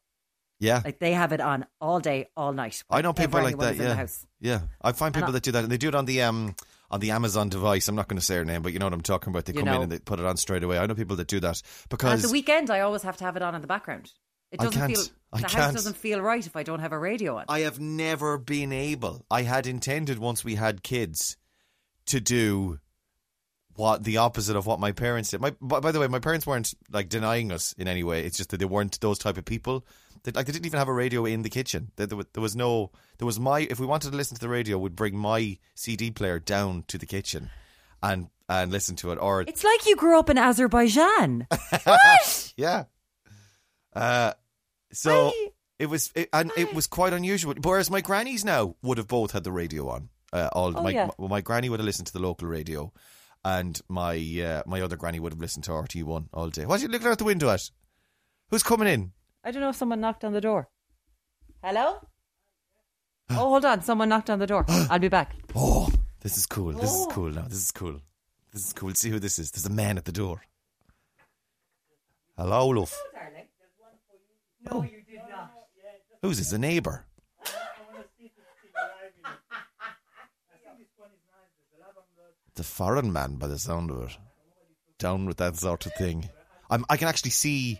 Yeah. 0.59 0.81
Like 0.83 0.99
they 0.99 1.13
have 1.13 1.31
it 1.31 1.39
on 1.39 1.65
all 1.79 1.99
day, 1.99 2.27
all 2.35 2.51
night. 2.51 2.83
I 2.89 3.01
know 3.01 3.13
people 3.13 3.41
like 3.41 3.57
that. 3.59 3.75
is 3.75 3.79
in 3.79 3.85
the 3.87 3.95
Yeah, 4.39 4.53
yeah. 4.55 4.61
I 4.81 4.91
find 4.91 5.13
people 5.13 5.29
I- 5.29 5.33
that 5.33 5.43
do 5.43 5.51
that, 5.53 5.63
and 5.63 5.71
they 5.71 5.77
do 5.77 5.87
it 5.87 5.95
on 5.95 6.05
the 6.05 6.21
um 6.23 6.55
on 6.91 6.99
the 6.99 7.11
Amazon 7.11 7.49
device. 7.49 7.87
I'm 7.87 7.95
not 7.95 8.07
going 8.07 8.17
to 8.19 8.25
say 8.25 8.35
her 8.35 8.43
name, 8.45 8.63
but 8.63 8.73
you 8.73 8.79
know 8.79 8.87
what 8.87 8.93
I'm 8.93 9.01
talking 9.01 9.29
about. 9.31 9.45
They 9.45 9.53
come 9.53 9.67
in 9.67 9.81
and 9.83 9.91
they 9.91 9.99
put 9.99 10.19
it 10.19 10.25
on 10.25 10.35
straight 10.37 10.63
away. 10.63 10.79
I 10.79 10.85
know 10.87 10.95
people 10.95 11.15
that 11.17 11.27
do 11.27 11.39
that 11.41 11.61
And 11.61 11.83
at 11.83 11.89
because 11.89 12.21
the 12.23 12.31
weekend, 12.31 12.71
I 12.71 12.79
always 12.79 13.03
have 13.03 13.15
to 13.17 13.23
have 13.25 13.35
it 13.35 13.43
on 13.43 13.53
in 13.55 13.61
the 13.61 13.67
background. 13.67 14.11
It 14.51 14.59
I 14.59 14.63
doesn't 14.65 14.79
can't. 14.81 14.91
feel 14.97 15.05
I 15.31 15.37
the 15.41 15.43
house 15.43 15.53
can't. 15.53 15.75
doesn't 15.75 15.95
feel 15.97 16.19
right 16.19 16.43
if 16.45 16.55
I 16.55 16.63
don't 16.63 16.79
have 16.79 16.91
a 16.91 16.97
radio 16.97 17.37
on. 17.37 17.45
I 17.47 17.59
have 17.59 17.79
never 17.79 18.39
been 18.39 18.73
able. 18.73 19.23
I 19.29 19.43
had 19.43 19.67
intended 19.67 20.17
once 20.17 20.43
we 20.43 20.55
had 20.55 20.81
kids 20.81 21.37
to 22.09 22.19
do 22.19 22.79
what 23.75 24.03
the 24.03 24.17
opposite 24.17 24.55
of 24.57 24.65
what 24.65 24.79
my 24.79 24.91
parents 24.91 25.29
did. 25.31 25.39
My 25.41 25.55
by, 25.61 25.79
by 25.79 25.91
the 25.91 25.99
way, 25.99 26.07
my 26.07 26.19
parents 26.19 26.45
weren't 26.45 26.73
like 26.91 27.09
denying 27.09 27.51
us 27.51 27.73
in 27.77 27.87
any 27.87 28.03
way. 28.03 28.25
It's 28.25 28.37
just 28.37 28.49
that 28.49 28.57
they 28.57 28.65
weren't 28.65 28.99
those 28.99 29.17
type 29.17 29.37
of 29.37 29.45
people. 29.45 29.85
They, 30.23 30.31
like 30.33 30.45
they 30.47 30.51
didn't 30.51 30.65
even 30.65 30.79
have 30.79 30.89
a 30.89 30.93
radio 30.93 31.23
in 31.25 31.43
the 31.43 31.49
kitchen. 31.49 31.91
There, 31.95 32.05
there, 32.05 32.17
wa- 32.17 32.25
there 32.33 32.41
was 32.41 32.55
no. 32.55 32.91
There 33.17 33.25
was 33.25 33.39
my. 33.39 33.61
If 33.61 33.79
we 33.79 33.85
wanted 33.85 34.11
to 34.11 34.17
listen 34.17 34.35
to 34.35 34.41
the 34.41 34.49
radio, 34.49 34.77
we'd 34.77 34.95
bring 34.95 35.17
my 35.17 35.57
CD 35.75 36.11
player 36.11 36.39
down 36.39 36.83
to 36.89 36.97
the 36.97 37.05
kitchen, 37.05 37.49
and 38.03 38.27
and 38.49 38.69
listen 38.71 38.95
to 38.97 39.11
it. 39.11 39.15
Or 39.17 39.41
It's 39.41 39.63
like 39.63 39.85
you 39.85 39.95
grew 39.95 40.19
up 40.19 40.29
in 40.29 40.37
Azerbaijan. 40.37 41.47
what? 41.83 42.53
yeah. 42.57 42.83
Uh, 43.95 44.33
so 44.91 45.29
I- 45.29 45.49
it 45.77 45.85
was, 45.89 46.11
it, 46.15 46.27
and 46.33 46.51
it 46.57 46.73
was 46.73 46.87
quite 46.87 47.13
unusual. 47.13 47.53
Whereas 47.61 47.89
my 47.89 48.01
grannies 48.01 48.43
now 48.43 48.75
would 48.81 48.97
have 48.97 49.07
both 49.07 49.31
had 49.31 49.45
the 49.45 49.51
radio 49.53 49.87
on. 49.87 50.09
Uh, 50.31 50.49
all 50.53 50.77
Oh, 50.77 50.83
my, 50.83 50.91
yeah. 50.91 51.09
my 51.17 51.27
my 51.27 51.41
granny 51.41 51.69
would 51.69 51.79
have 51.79 51.85
listened 51.85 52.07
to 52.07 52.13
the 52.13 52.19
local 52.19 52.47
radio, 52.47 52.91
and 53.43 53.79
my 53.89 54.15
uh, 54.43 54.63
my 54.67 54.81
other 54.81 54.95
granny 54.97 55.19
would 55.19 55.33
have 55.33 55.41
listened 55.41 55.63
to 55.65 55.73
RT 55.73 56.03
one 56.03 56.29
all 56.33 56.49
day. 56.49 56.65
What 56.65 56.79
are 56.79 56.83
you 56.83 56.89
looking 56.89 57.07
out 57.07 57.17
the 57.17 57.23
window 57.23 57.49
at? 57.49 57.61
Who's 58.51 58.63
coming 58.63 58.87
in? 58.87 59.11
I 59.43 59.51
don't 59.51 59.61
know 59.61 59.69
if 59.69 59.75
someone 59.75 60.01
knocked 60.01 60.23
on 60.23 60.33
the 60.33 60.41
door. 60.41 60.69
Hello? 61.63 61.99
oh, 63.31 63.35
hold 63.35 63.65
on. 63.65 63.81
Someone 63.81 64.09
knocked 64.09 64.29
on 64.29 64.39
the 64.39 64.47
door. 64.47 64.65
I'll 64.69 64.99
be 64.99 65.07
back. 65.07 65.35
Oh, 65.55 65.89
this 66.21 66.37
is 66.37 66.45
cool. 66.45 66.73
This 66.73 66.91
is 66.91 67.05
Oh. 67.07 67.11
cool 67.11 67.29
now. 67.31 67.43
This 67.43 67.59
is 67.63 67.71
cool. 67.71 67.99
This 68.51 68.65
is 68.65 68.73
cool. 68.73 68.93
See 68.95 69.09
who 69.09 69.19
this 69.19 69.39
is. 69.39 69.51
There's 69.51 69.65
a 69.65 69.69
man 69.71 69.97
at 69.97 70.05
the 70.05 70.11
door. 70.11 70.41
Hello, 72.37 72.67
love. 72.69 72.93
No, 74.69 74.83
you 74.83 75.01
did 75.09 75.21
not. 75.29 75.51
Who's 76.21 76.37
this? 76.37 76.51
A 76.53 76.57
neighbour? 76.57 77.05
The 82.59 82.65
foreign 82.65 83.13
man, 83.13 83.35
by 83.35 83.47
the 83.47 83.57
sound 83.57 83.89
of 83.89 84.01
it. 84.01 84.17
Down 84.97 85.25
with 85.25 85.37
that 85.37 85.55
sort 85.55 85.85
of 85.85 85.93
thing. 85.93 86.27
I'm, 86.69 86.83
I 86.89 86.97
can 86.97 87.07
actually 87.07 87.31
see 87.31 87.79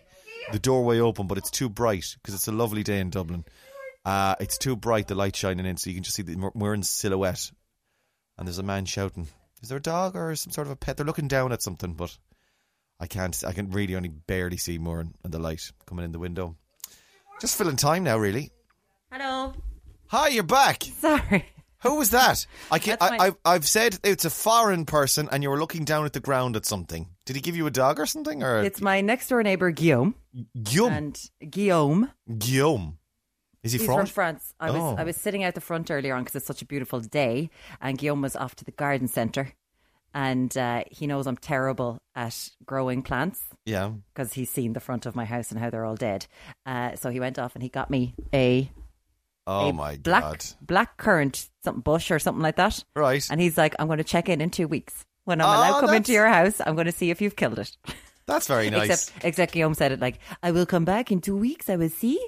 the 0.52 0.58
doorway 0.58 1.00
open, 1.00 1.26
but 1.26 1.36
it's 1.36 1.50
too 1.50 1.68
bright 1.68 2.16
because 2.16 2.34
it's 2.34 2.48
a 2.48 2.52
lovely 2.52 2.82
day 2.82 2.98
in 2.98 3.10
Dublin. 3.10 3.44
Uh, 4.06 4.36
it's 4.40 4.56
too 4.56 4.76
bright, 4.76 5.06
the 5.06 5.14
light 5.14 5.36
shining 5.36 5.66
in, 5.66 5.76
so 5.76 5.90
you 5.90 5.96
can 5.96 6.02
just 6.02 6.16
see 6.16 6.22
the 6.22 6.50
we're 6.54 6.72
in 6.72 6.82
silhouette. 6.82 7.52
And 8.38 8.48
there's 8.48 8.56
a 8.56 8.62
man 8.62 8.86
shouting. 8.86 9.28
Is 9.62 9.68
there 9.68 9.76
a 9.76 9.82
dog 9.82 10.16
or 10.16 10.34
some 10.34 10.50
sort 10.50 10.66
of 10.66 10.70
a 10.70 10.76
pet? 10.76 10.96
They're 10.96 11.04
looking 11.04 11.28
down 11.28 11.52
at 11.52 11.60
something, 11.60 11.92
but 11.92 12.16
I 12.98 13.06
can't. 13.06 13.38
I 13.46 13.52
can 13.52 13.70
really 13.70 13.96
only 13.96 14.08
barely 14.08 14.56
see 14.56 14.78
more 14.78 15.00
and 15.00 15.14
the 15.22 15.38
light 15.38 15.70
coming 15.84 16.06
in 16.06 16.12
the 16.12 16.18
window. 16.18 16.56
Just 17.38 17.58
filling 17.58 17.76
time 17.76 18.04
now, 18.04 18.16
really. 18.16 18.50
Hello. 19.12 19.52
Hi, 20.06 20.28
you're 20.28 20.42
back. 20.42 20.84
Sorry. 20.84 21.44
Who 21.82 21.96
was 21.96 22.10
that? 22.10 22.46
I 22.70 22.78
can, 22.78 22.96
That's 23.00 23.12
I, 23.12 23.16
my- 23.16 23.34
I've, 23.44 23.66
said 23.66 23.98
it's 24.04 24.24
a 24.24 24.30
foreign 24.30 24.84
person, 24.84 25.28
and 25.32 25.42
you 25.42 25.48
were 25.50 25.58
looking 25.58 25.84
down 25.84 26.04
at 26.04 26.12
the 26.12 26.20
ground 26.20 26.56
at 26.56 26.66
something. 26.66 27.08
Did 27.26 27.36
he 27.36 27.42
give 27.42 27.56
you 27.56 27.66
a 27.66 27.70
dog 27.70 27.98
or 27.98 28.06
something, 28.06 28.42
or 28.42 28.62
It's 28.62 28.80
my 28.80 29.00
next 29.00 29.28
door 29.28 29.42
neighbour, 29.42 29.70
Guillaume. 29.70 30.14
Guillaume? 30.62 30.92
And 30.92 31.30
Guillaume. 31.50 32.10
Guillaume. 32.38 32.98
Is 33.62 33.72
he 33.72 33.78
He's 33.78 33.86
from? 33.86 34.06
France. 34.06 34.54
I 34.58 34.70
was 34.70 34.80
Oh. 34.80 34.96
I 34.98 35.04
was 35.04 35.16
sitting 35.16 35.44
out 35.44 35.54
the 35.54 35.60
front 35.60 35.90
earlier 35.90 36.14
on 36.14 36.22
because 36.22 36.36
it's 36.36 36.46
such 36.46 36.62
a 36.62 36.66
beautiful 36.66 37.00
day, 37.00 37.50
and 37.80 37.98
Guillaume 37.98 38.22
was 38.22 38.34
off 38.36 38.54
to 38.56 38.64
the 38.64 38.72
garden 38.72 39.06
centre, 39.08 39.52
and 40.14 40.56
uh, 40.56 40.84
he 40.90 41.06
knows 41.06 41.26
I'm 41.26 41.36
terrible 41.36 41.98
at 42.14 42.50
growing 42.64 43.02
plants 43.02 43.40
Yeah. 43.66 43.92
because 44.12 44.32
he's 44.32 44.50
seen 44.50 44.72
the 44.72 44.80
front 44.80 45.06
of 45.06 45.14
my 45.14 45.24
house 45.24 45.50
and 45.50 45.60
how 45.60 45.70
they're 45.70 45.84
all 45.84 45.94
dead. 45.96 46.26
Uh, 46.66 46.96
so 46.96 47.10
he 47.10 47.20
went 47.20 47.38
off 47.38 47.54
and 47.54 47.62
he 47.62 47.68
got 47.68 47.90
me 47.90 48.14
a 48.34 48.70
Oh 49.50 49.72
my 49.72 49.96
black 49.96 50.22
god. 50.22 50.44
black 50.62 50.96
currant 50.96 51.48
something 51.64 51.82
bush 51.82 52.10
or 52.10 52.18
something 52.18 52.42
like 52.42 52.56
that. 52.56 52.82
Right. 52.94 53.26
And 53.30 53.40
he's 53.40 53.58
like, 53.58 53.74
I'm 53.78 53.86
going 53.86 53.98
to 53.98 54.04
check 54.04 54.28
in 54.28 54.40
in 54.40 54.50
two 54.50 54.68
weeks 54.68 55.04
when 55.24 55.40
I'm 55.40 55.46
Oh, 55.46 55.50
allowed 55.50 55.80
to 55.80 55.86
come 55.86 55.94
into 55.96 56.12
your 56.12 56.28
house. 56.28 56.60
I'm 56.64 56.74
going 56.74 56.86
to 56.86 56.92
see 56.92 57.10
if 57.10 57.20
you've 57.20 57.36
killed 57.36 57.58
it. 57.58 57.76
That's 58.26 58.46
very 58.46 58.70
nice. 58.70 58.88
Except, 58.90 59.24
except 59.24 59.52
Guillaume 59.52 59.74
said 59.74 59.90
it 59.92 60.00
like, 60.00 60.20
I 60.42 60.52
will 60.52 60.66
come 60.66 60.84
back 60.84 61.10
in 61.10 61.20
two 61.20 61.36
weeks. 61.36 61.68
I 61.68 61.76
will 61.76 61.88
see. 61.88 62.18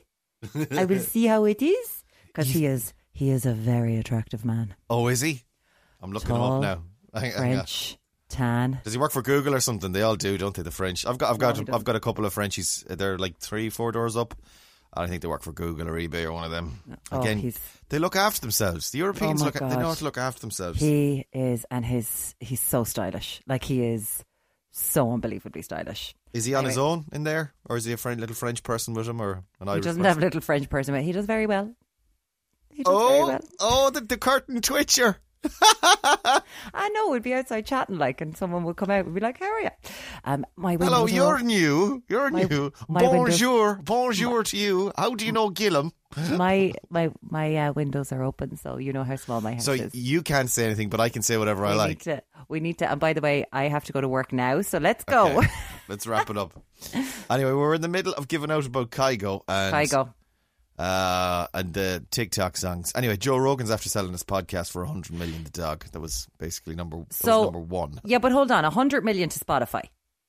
I 0.73 0.85
will 0.85 0.99
see 0.99 1.27
how 1.27 1.45
it 1.45 1.63
is 1.63 2.05
because 2.27 2.49
he 2.49 2.67
is 2.67 2.93
he 3.13 3.31
is 3.31 3.47
a 3.47 3.53
very 3.53 3.97
attractive 3.99 4.45
man. 4.45 4.75
oh, 4.91 5.07
is 5.09 5.21
he? 5.21 5.43
I'm 6.01 6.11
looking 6.13 6.35
him 6.35 6.43
up 6.43 6.61
now. 6.63 6.83
French, 7.37 7.97
tan. 8.29 8.81
Does 8.83 8.93
he 8.95 8.99
work 8.99 9.13
for 9.13 9.23
Google 9.23 9.55
or 9.55 9.61
something? 9.61 9.93
They 9.93 10.03
all 10.03 10.17
do, 10.17 10.37
don't 10.39 10.57
they? 10.57 10.63
The 10.63 10.71
French. 10.73 11.07
I've 11.07 11.19
got, 11.19 11.31
I've 11.31 11.39
got, 11.39 11.59
he 11.59 11.65
I've 11.73 11.85
got 11.85 11.95
a 11.95 12.01
couple 12.01 12.25
of 12.27 12.33
Frenchies. 12.33 12.85
They're 12.89 13.19
like 13.19 13.39
three, 13.39 13.71
four 13.71 13.93
doors 13.93 14.17
up. 14.17 14.35
I 14.95 15.07
think 15.07 15.23
they 15.23 15.29
work 15.29 15.43
for 15.43 15.53
Google 15.53 15.89
or 15.89 15.93
eBay 15.99 16.25
or 16.25 16.33
one 16.33 16.45
of 16.45 16.51
them. 16.51 16.79
Oh, 17.11 17.21
Again, 17.21 17.39
he's- 17.39 17.59
they 17.89 17.99
look 17.99 18.15
after 18.17 18.41
themselves. 18.41 18.91
The 18.91 18.99
Europeans 18.99 19.41
Oh 19.43 19.47
look. 19.47 19.55
They 19.55 19.61
know 19.61 19.69
God. 19.75 19.83
how 19.83 19.95
to 19.95 20.05
look 20.05 20.19
after 20.19 20.41
themselves. 20.41 20.81
He 20.81 21.27
is, 21.33 21.65
and 21.71 21.85
his 21.85 22.35
he's 22.41 22.61
so 22.61 22.85
stylish. 22.85 23.41
Like 23.47 23.65
he 23.65 23.83
is 23.85 24.23
so 24.71 25.13
unbelievably 25.13 25.63
stylish. 25.63 26.15
is 26.33 26.45
he 26.47 26.55
on 26.55 26.65
his 26.65 26.79
own 26.79 27.05
in 27.13 27.25
there, 27.25 27.53
or 27.69 27.77
is 27.77 27.85
he 27.85 27.93
a 27.93 27.97
friend, 27.99 28.19
little 28.21 28.35
French 28.37 28.63
person 28.63 28.95
with 28.95 29.07
him, 29.09 29.21
or 29.21 29.45
an 29.61 29.69
He 29.69 29.81
doesn't 29.81 29.83
person? 29.83 30.05
have 30.05 30.17
a 30.19 30.21
little 30.21 30.41
French 30.41 30.69
person, 30.71 30.95
but 30.95 31.03
he 31.03 31.13
does 31.13 31.27
very 31.27 31.47
well. 31.47 31.75
He 32.71 32.83
does 32.83 32.93
very 33.09 33.21
Oh, 33.21 33.27
well. 33.29 33.41
oh, 33.61 33.91
the, 33.91 34.01
the 34.01 34.17
curtain 34.17 34.61
twitcher. 34.63 35.19
I 36.75 36.89
know 36.95 37.09
we'd 37.11 37.23
be 37.23 37.35
outside 37.35 37.67
chatting 37.67 37.99
like, 37.99 38.21
and 38.21 38.37
someone 38.37 38.65
would 38.65 38.77
come 38.77 38.91
out 38.91 39.05
and 39.07 39.15
be 39.15 39.21
like, 39.21 39.39
"How 39.41 39.47
are 39.51 39.61
you?" 39.61 39.71
Um, 40.25 40.47
my 40.57 40.77
Hello, 40.77 41.07
you're 41.07 41.35
open. 41.37 41.47
new. 41.47 42.03
You're 42.09 42.31
My- 42.31 42.43
new. 42.45 42.73
my 42.89 43.03
windows- 43.03 43.19
bonjour, 43.41 43.81
bonjour 43.83 44.43
to 44.45 44.57
you. 44.57 44.93
How 44.97 45.15
do 45.15 45.27
you 45.27 45.33
know 45.33 45.51
Guillaume? 45.51 45.93
my 46.33 46.73
my 46.91 47.11
my 47.23 47.57
uh, 47.57 47.73
windows 47.73 48.13
are 48.13 48.23
open, 48.23 48.57
so 48.57 48.77
you 48.79 48.93
know 48.93 49.05
how 49.05 49.17
small 49.17 49.41
my 49.41 49.55
house 49.55 49.65
So 49.65 49.73
is. 49.73 49.95
you 49.95 50.23
can't 50.23 50.51
say 50.51 50.65
anything, 50.67 50.89
but 50.89 51.01
I 51.01 51.09
can 51.09 51.23
say 51.23 51.37
whatever 51.39 51.65
I 51.65 51.75
like. 51.75 51.89
need 51.89 52.01
to. 52.01 52.23
We 52.49 52.61
need 52.61 52.79
to. 52.79 52.91
And 52.91 53.01
by 53.01 53.13
the 53.13 53.21
way, 53.21 53.47
I 53.53 53.69
have 53.69 53.85
to 53.85 53.93
go 53.93 54.01
to 54.01 54.09
work 54.09 54.33
now, 54.33 54.61
so 54.63 54.79
let's 54.79 55.05
go. 55.05 55.39
Okay, 55.39 55.49
let's 55.89 56.07
wrap 56.07 56.29
it 56.31 56.37
up. 56.37 56.53
Anyway, 57.31 57.53
we're 57.53 57.75
in 57.75 57.81
the 57.81 57.89
middle 57.89 58.13
of 58.15 58.29
giving 58.29 58.51
out 58.51 58.67
about 58.67 58.91
Kygo. 58.91 59.43
And 59.49 59.75
Kygo. 59.75 60.13
Uh, 60.79 61.47
and 61.55 61.75
the 61.75 62.05
TikTok 62.11 62.57
songs. 62.57 62.93
Anyway, 62.95 63.17
Joe 63.17 63.37
Rogan's 63.37 63.71
after 63.71 63.89
selling 63.89 64.13
his 64.13 64.25
podcast 64.25 64.73
for 64.73 64.83
100 64.85 65.13
million. 65.17 65.45
The 65.45 65.51
dog 65.51 65.85
that 65.93 66.01
was 66.01 66.27
basically 66.39 66.75
number 66.75 67.05
So- 67.11 67.45
number 67.45 67.59
one. 67.61 68.01
Yeah, 68.05 68.19
but 68.19 68.33
hold 68.33 68.51
on, 68.51 68.65
100 68.65 69.05
million 69.05 69.29
to 69.29 69.39
Spotify, 69.39 69.83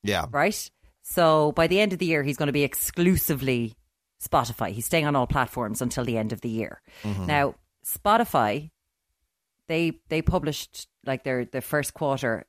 Yeah, 0.03 0.25
right? 0.31 0.69
So 1.01 1.51
by 1.53 1.67
the 1.67 1.79
end 1.79 1.93
of 1.93 1.99
the 1.99 2.05
year, 2.05 2.23
he's 2.23 2.37
going 2.37 2.47
to 2.47 2.53
be 2.53 2.63
exclusively 2.63 3.75
Spotify. 4.21 4.69
He's 4.71 4.85
staying 4.85 5.05
on 5.05 5.15
all 5.15 5.27
platforms 5.27 5.81
until 5.81 6.05
the 6.05 6.17
end 6.17 6.31
of 6.33 6.41
the 6.41 6.49
year. 6.49 6.81
Now, 7.03 7.55
Spotify, 7.85 8.69
they 9.67 9.99
they 10.09 10.21
published 10.21 10.87
like 11.05 11.23
their 11.23 11.45
their 11.45 11.61
first 11.61 11.93
quarter 11.93 12.45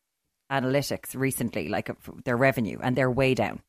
analytics 0.53 1.15
recently, 1.17 1.69
like 1.69 1.91
their 2.25 2.37
revenue, 2.37 2.79
and 2.83 2.95
they're 2.97 3.11
way 3.11 3.35
down. 3.35 3.61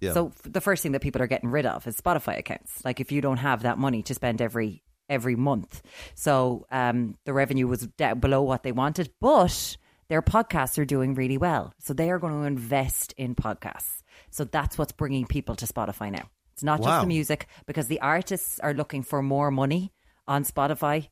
Yeah. 0.00 0.12
So 0.12 0.32
the 0.44 0.60
first 0.60 0.82
thing 0.82 0.92
that 0.92 1.00
people 1.00 1.22
are 1.22 1.26
getting 1.26 1.50
rid 1.50 1.66
of 1.66 1.86
is 1.86 2.00
Spotify 2.00 2.38
accounts. 2.38 2.84
Like 2.84 3.00
if 3.00 3.12
you 3.12 3.20
don't 3.20 3.36
have 3.38 3.62
that 3.62 3.78
money 3.78 4.02
to 4.04 4.14
spend 4.14 4.40
every 4.40 4.82
every 5.08 5.36
month, 5.36 5.82
so 6.14 6.66
um, 6.70 7.16
the 7.24 7.32
revenue 7.32 7.66
was 7.66 7.86
down 7.86 8.20
below 8.20 8.42
what 8.42 8.62
they 8.62 8.72
wanted, 8.72 9.12
but 9.20 9.76
their 10.08 10.22
podcasts 10.22 10.78
are 10.78 10.84
doing 10.84 11.14
really 11.14 11.38
well. 11.38 11.72
So 11.78 11.94
they 11.94 12.10
are 12.10 12.18
going 12.18 12.32
to 12.32 12.46
invest 12.46 13.12
in 13.16 13.34
podcasts. 13.34 14.02
So 14.30 14.44
that's 14.44 14.76
what's 14.78 14.92
bringing 14.92 15.26
people 15.26 15.54
to 15.56 15.66
Spotify 15.66 16.10
now. 16.10 16.28
It's 16.54 16.62
not 16.62 16.80
just 16.82 16.88
the 17.02 17.06
music 17.06 17.46
because 17.66 17.86
the 17.86 18.00
artists 18.00 18.58
are 18.60 18.74
looking 18.74 19.02
for 19.02 19.22
more 19.22 19.50
money 19.50 19.92
on 20.26 20.44
Spotify 20.44 21.08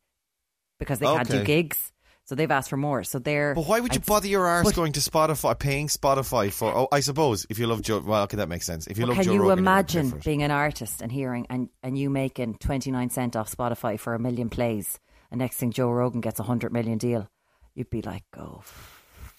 because 0.79 0.99
they 0.99 1.07
can't 1.07 1.29
do 1.29 1.45
gigs. 1.45 1.93
So 2.29 2.35
they've 2.35 2.51
asked 2.51 2.69
for 2.69 2.77
more. 2.77 3.05
So 3.05 3.19
they're. 3.19 3.55
But 3.55 3.67
why 3.67 3.81
would 3.81 3.95
you 3.95 4.01
I'd- 4.01 4.07
bother 4.07 4.29
your 4.29 4.47
arse 4.47 4.71
going 4.73 4.93
to 4.93 5.01
Spotify, 5.01 5.59
paying 5.59 5.89
Spotify 5.89 6.53
for? 6.53 6.77
Oh, 6.77 6.89
I 6.93 7.01
suppose 7.01 7.47
if 7.49 7.59
you 7.59 7.67
love 7.67 7.81
Joe, 7.81 8.01
well, 8.01 8.25
okay, 8.25 8.37
that 8.37 8.51
makes 8.51 8.67
sense. 8.67 8.87
If 8.87 8.99
you 8.99 9.07
love 9.07 9.15
can 9.17 9.25
Joe 9.25 9.33
you 9.33 9.39
Rogan, 9.41 9.47
you're 9.65 9.65
gonna 9.65 9.83
pay 9.85 9.99
imagine 10.01 10.19
it. 10.19 10.25
being 10.25 10.43
an 10.43 10.51
artist 10.51 11.01
and 11.01 11.11
hearing 11.11 11.47
and, 11.49 11.71
and 11.83 11.97
you 11.97 12.11
making 12.11 12.57
29 12.57 13.09
cent 13.09 13.35
off 13.35 13.51
Spotify 13.51 13.99
for 13.99 14.13
a 14.15 14.19
million 14.19 14.51
plays 14.51 14.99
and 15.31 15.39
next 15.39 15.57
thing 15.57 15.71
Joe 15.71 15.89
Rogan 15.91 16.21
gets 16.21 16.39
a 16.39 16.43
100 16.43 16.71
million 16.71 16.99
deal 16.99 17.31
you'd 17.75 17.89
be 17.89 18.03
like 18.03 18.25
oh 18.37 18.63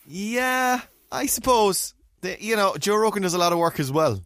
Yeah, 0.08 0.82
I 1.12 1.28
suppose. 1.28 1.94
The, 2.22 2.38
you 2.42 2.56
know, 2.56 2.76
Joe 2.78 2.96
Rogan 2.98 3.22
does 3.22 3.34
a 3.34 3.38
lot 3.38 3.54
of 3.54 3.60
work 3.60 3.80
as 3.80 3.92
well, 3.92 4.20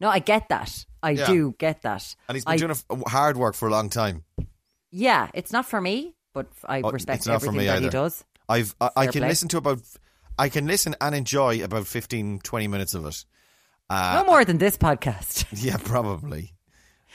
no 0.00 0.08
I 0.08 0.18
get 0.20 0.48
that 0.50 0.84
I 1.02 1.12
Yeah. 1.12 1.26
do 1.26 1.54
get 1.58 1.80
that 1.82 2.14
and 2.28 2.36
he's 2.36 2.44
been 2.44 2.52
I, 2.54 2.56
doing 2.58 2.70
f- 2.72 2.84
hard 3.08 3.36
work 3.38 3.54
for 3.54 3.68
a 3.68 3.70
long 3.70 3.88
time. 3.88 4.24
yeah 4.90 5.28
it's 5.34 5.50
not 5.52 5.64
for 5.66 5.80
me 5.80 6.14
but 6.32 6.46
I 6.66 6.80
Oh, 6.80 6.90
respect 6.90 7.26
everything 7.28 7.66
that 7.66 7.82
he 7.82 7.88
does 7.88 8.24
I've 8.48 8.74
I, 8.80 8.90
I 8.96 9.06
can 9.06 9.20
play. 9.20 9.28
listen 9.28 9.48
to 9.48 9.58
about 9.58 9.80
I 10.38 10.48
can 10.48 10.66
listen 10.66 10.96
and 11.00 11.14
enjoy 11.14 11.62
about 11.62 11.86
15, 11.86 12.40
20 12.40 12.68
minutes 12.68 12.94
of 12.94 13.04
it. 13.06 13.24
Uh, 13.90 14.22
no 14.22 14.30
more 14.30 14.44
than 14.44 14.58
this 14.58 14.76
podcast 14.76 15.44
Yeah, 15.52 15.76
probably. 15.76 16.54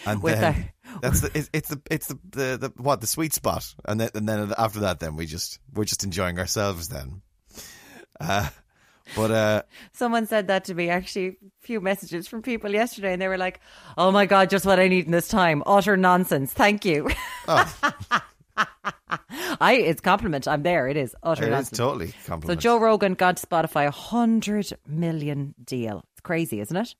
And 0.06 0.22
With 0.22 0.40
then 0.40 0.70
that's 1.02 1.22
the 1.22 1.32
it's, 1.34 1.50
it's 1.54 1.70
the 1.70 1.82
it's 1.90 2.08
the, 2.08 2.20
the 2.32 2.58
the 2.58 2.84
what 2.84 3.00
the 3.02 3.08
sweet 3.08 3.34
spot, 3.34 3.74
and 3.86 4.00
then 4.00 4.10
and 4.14 4.28
then 4.28 4.54
after 4.58 4.82
that, 4.82 5.00
then 5.00 5.16
we 5.16 5.26
just 5.26 5.60
we're 5.74 5.86
just 5.86 6.04
enjoying 6.04 6.38
ourselves 6.38 6.90
then. 6.90 7.22
Uh, 8.20 8.50
but 9.16 9.32
uh, 9.32 9.62
someone 9.94 10.26
said 10.28 10.48
that 10.48 10.66
to 10.66 10.74
me 10.76 10.90
actually 10.90 11.28
a 11.28 11.34
few 11.62 11.80
messages 11.80 12.28
from 12.28 12.42
people 12.42 12.72
yesterday 12.72 13.14
and 13.14 13.22
they 13.22 13.28
were 13.28 13.38
like 13.38 13.60
oh 13.98 14.12
my 14.12 14.26
god 14.26 14.50
just 14.50 14.66
what 14.66 14.80
I 14.80 14.88
need 14.88 15.06
in 15.06 15.12
this 15.12 15.28
time 15.28 15.62
utter 15.66 15.96
nonsense 15.96 16.52
thank 16.52 16.86
you 16.86 17.10
oh, 17.48 17.78
I 19.60 19.74
it's 19.74 20.02
compliment 20.02 20.48
I'm 20.48 20.64
there 20.64 20.88
it 20.88 20.98
is 20.98 21.16
utter 21.24 21.44
it 21.44 21.48
is 21.48 21.52
nonsense 21.52 21.78
totally 21.78 22.14
compliment. 22.26 22.62
So. 22.62 22.64
Joe 22.64 22.78
Rogan 22.78 23.14
got 23.14 23.38
Spotify 23.38 23.88
a 23.88 23.92
hundred 23.92 24.72
million 24.88 25.56
deal. 25.64 26.04
It's 26.14 26.22
crazy, 26.22 26.60
isn't 26.60 26.76
it? 26.76 26.96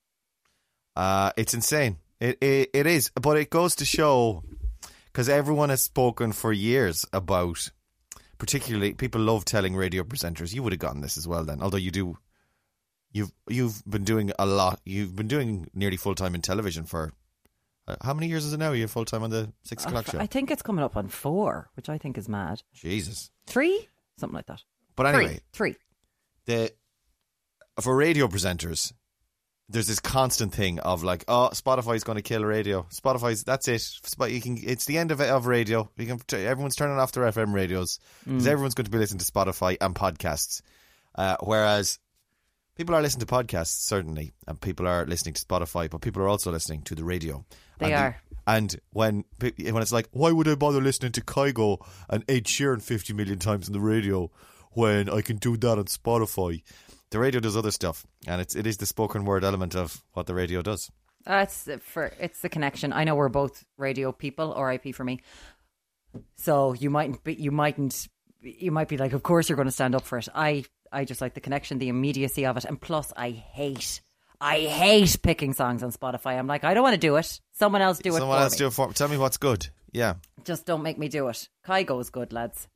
Uh, 0.94 1.30
it's 1.36 1.54
insane. 1.54 1.98
It, 2.20 2.38
it 2.40 2.70
it 2.72 2.86
is, 2.86 3.10
but 3.20 3.36
it 3.36 3.50
goes 3.50 3.76
to 3.76 3.84
show 3.84 4.42
because 5.06 5.28
everyone 5.28 5.68
has 5.68 5.82
spoken 5.82 6.32
for 6.32 6.52
years 6.52 7.04
about, 7.12 7.70
particularly 8.38 8.94
people 8.94 9.20
love 9.20 9.44
telling 9.44 9.76
radio 9.76 10.02
presenters. 10.02 10.54
You 10.54 10.62
would 10.62 10.72
have 10.72 10.80
gotten 10.80 11.02
this 11.02 11.18
as 11.18 11.28
well, 11.28 11.44
then. 11.44 11.60
Although 11.60 11.76
you 11.76 11.90
do, 11.90 12.16
you've 13.12 13.32
you've 13.48 13.82
been 13.86 14.04
doing 14.04 14.32
a 14.38 14.46
lot. 14.46 14.80
You've 14.84 15.14
been 15.14 15.28
doing 15.28 15.68
nearly 15.74 15.98
full 15.98 16.14
time 16.14 16.34
in 16.34 16.40
television 16.40 16.84
for 16.84 17.12
Uh, 17.88 17.96
how 18.02 18.14
many 18.14 18.26
years 18.26 18.44
is 18.44 18.52
it 18.52 18.58
now? 18.58 18.70
Are 18.70 18.74
You're 18.74 18.88
full 18.88 19.04
time 19.04 19.22
on 19.22 19.30
the 19.30 19.52
six 19.64 19.84
uh, 19.84 19.88
o'clock 19.88 20.06
show. 20.06 20.18
I 20.18 20.26
think 20.26 20.50
it's 20.50 20.62
coming 20.62 20.84
up 20.84 20.96
on 20.96 21.08
four, 21.08 21.70
which 21.74 21.88
I 21.88 21.98
think 21.98 22.18
is 22.18 22.28
mad. 22.28 22.62
Jesus. 22.74 23.30
Three, 23.46 23.88
something 24.18 24.34
like 24.34 24.46
that. 24.46 24.62
But 24.96 25.06
anyway, 25.06 25.40
three, 25.52 25.72
three. 25.72 25.76
the 26.46 26.72
for 27.80 27.94
radio 27.94 28.26
presenters, 28.26 28.92
there's 29.68 29.86
this 29.86 30.00
constant 30.00 30.54
thing 30.54 30.78
of 30.80 31.04
like, 31.04 31.24
oh, 31.28 31.50
Spotify's 31.52 32.04
going 32.04 32.16
to 32.16 32.22
kill 32.22 32.44
radio. 32.44 32.86
Spotify's 32.92 33.44
that's 33.44 33.68
it. 33.68 33.80
Sp- 33.80 34.30
You 34.30 34.40
can, 34.40 34.58
it's 34.62 34.86
the 34.86 34.98
end 34.98 35.10
of 35.10 35.20
of 35.20 35.46
radio. 35.46 35.88
You 35.96 36.06
can, 36.06 36.20
everyone's 36.32 36.76
turning 36.76 36.98
off 36.98 37.12
their 37.12 37.24
FM 37.24 37.52
radios 37.52 37.98
because 38.24 38.46
mm. 38.46 38.50
everyone's 38.50 38.74
going 38.74 38.86
to 38.86 38.90
be 38.90 38.98
listening 38.98 39.20
to 39.20 39.30
Spotify 39.30 39.76
and 39.80 39.94
podcasts. 39.94 40.62
Uh, 41.14 41.36
whereas 41.40 41.98
people 42.76 42.94
are 42.94 43.02
listening 43.02 43.26
to 43.26 43.32
podcasts 43.34 43.86
certainly, 43.86 44.32
and 44.46 44.60
people 44.60 44.86
are 44.86 45.04
listening 45.06 45.34
to 45.34 45.44
Spotify, 45.44 45.90
but 45.90 46.00
people 46.00 46.22
are 46.22 46.28
also 46.28 46.52
listening 46.52 46.82
to 46.82 46.94
the 46.94 47.04
radio. 47.04 47.44
They 47.78 47.86
And 47.86 47.94
the- 47.94 47.98
are. 47.98 48.16
and 48.46 48.80
when 48.92 49.24
when 49.40 49.82
it's 49.82 49.92
like, 49.92 50.08
why 50.12 50.30
would 50.32 50.48
I 50.48 50.54
bother 50.54 50.80
listening 50.80 51.12
to 51.12 51.20
Kygo 51.20 51.78
and 52.08 52.24
Ed 52.28 52.44
Sheeran 52.44 52.82
fifty 52.82 53.12
million 53.12 53.38
times 53.38 53.68
on 53.68 53.72
the 53.72 53.80
radio 53.80 54.30
when 54.72 55.08
I 55.10 55.20
can 55.22 55.36
do 55.36 55.56
that 55.56 55.78
on 55.78 55.84
Spotify? 55.86 56.62
The 57.10 57.18
radio 57.20 57.40
does 57.40 57.56
other 57.56 57.70
stuff, 57.70 58.04
and 58.26 58.40
it's 58.40 58.54
it 58.56 58.66
is 58.66 58.78
the 58.78 58.86
spoken 58.86 59.24
word 59.24 59.44
element 59.44 59.74
of 59.76 60.02
what 60.12 60.26
the 60.26 60.34
radio 60.34 60.60
does. 60.62 60.90
That's 61.24 61.68
for 61.80 62.12
it's 62.20 62.40
the 62.40 62.48
connection. 62.48 62.92
I 62.92 63.04
know 63.04 63.14
we're 63.16 63.28
both 63.28 63.64
radio 63.76 64.12
people, 64.12 64.54
RIP 64.60 64.94
for 64.94 65.04
me. 65.04 65.20
So 66.36 66.72
you 66.72 66.90
mightn't 66.90 67.22
be, 67.24 67.34
you 67.34 67.50
mightn't 67.50 68.08
you 68.40 68.70
might 68.70 68.88
be 68.88 68.96
like, 68.96 69.12
of 69.12 69.22
course 69.22 69.48
you're 69.48 69.56
going 69.56 69.66
to 69.66 69.72
stand 69.72 69.94
up 69.94 70.04
for 70.04 70.18
it. 70.18 70.28
I 70.34 70.64
I 70.92 71.04
just 71.04 71.20
like 71.20 71.34
the 71.34 71.40
connection, 71.40 71.78
the 71.78 71.88
immediacy 71.88 72.46
of 72.46 72.56
it, 72.56 72.64
and 72.64 72.80
plus 72.80 73.12
I 73.16 73.30
hate 73.30 74.00
I 74.40 74.60
hate 74.60 75.16
picking 75.22 75.54
songs 75.54 75.82
on 75.82 75.92
Spotify. 75.92 76.38
I'm 76.38 76.46
like, 76.46 76.64
I 76.64 76.74
don't 76.74 76.82
want 76.82 76.94
to 76.94 77.00
do 77.00 77.16
it. 77.16 77.40
Someone 77.52 77.82
else 77.82 77.98
do 77.98 78.14
it. 78.14 78.18
Someone 78.18 78.40
else 78.40 78.52
me. 78.52 78.58
do 78.58 78.66
it 78.66 78.72
for. 78.72 78.92
Tell 78.92 79.08
me 79.08 79.16
what's 79.16 79.38
good. 79.38 79.68
Yeah, 79.92 80.14
Just 80.44 80.66
don't 80.66 80.82
make 80.82 80.98
me 80.98 81.08
do 81.08 81.28
it. 81.28 81.48
Kygo 81.66 82.00
is 82.00 82.10
good, 82.10 82.32
lads. 82.32 82.68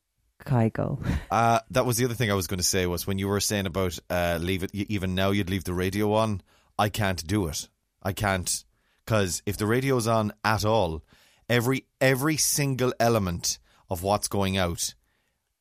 Kygo. 0.43 1.05
uh, 1.31 1.59
that 1.69 1.85
was 1.85 1.97
the 1.97 2.05
other 2.05 2.15
thing 2.15 2.31
I 2.31 2.35
was 2.35 2.47
going 2.47 2.57
to 2.57 2.63
say 2.63 2.87
was 2.87 3.05
when 3.05 3.19
you 3.19 3.27
were 3.27 3.39
saying 3.39 3.67
about 3.67 3.99
uh, 4.09 4.39
leave 4.41 4.63
it. 4.63 4.73
Even 4.73 5.13
now, 5.13 5.29
you'd 5.31 5.49
leave 5.49 5.63
the 5.63 5.73
radio 5.73 6.13
on. 6.13 6.41
I 6.79 6.89
can't 6.89 7.25
do 7.27 7.47
it. 7.47 7.69
I 8.01 8.13
can't 8.13 8.63
because 9.05 9.43
if 9.45 9.57
the 9.57 9.67
radio's 9.67 10.07
on 10.07 10.33
at 10.43 10.65
all, 10.65 11.03
every 11.47 11.85
every 11.99 12.37
single 12.37 12.93
element 12.99 13.59
of 13.89 14.01
what's 14.03 14.27
going 14.27 14.57
out, 14.57 14.95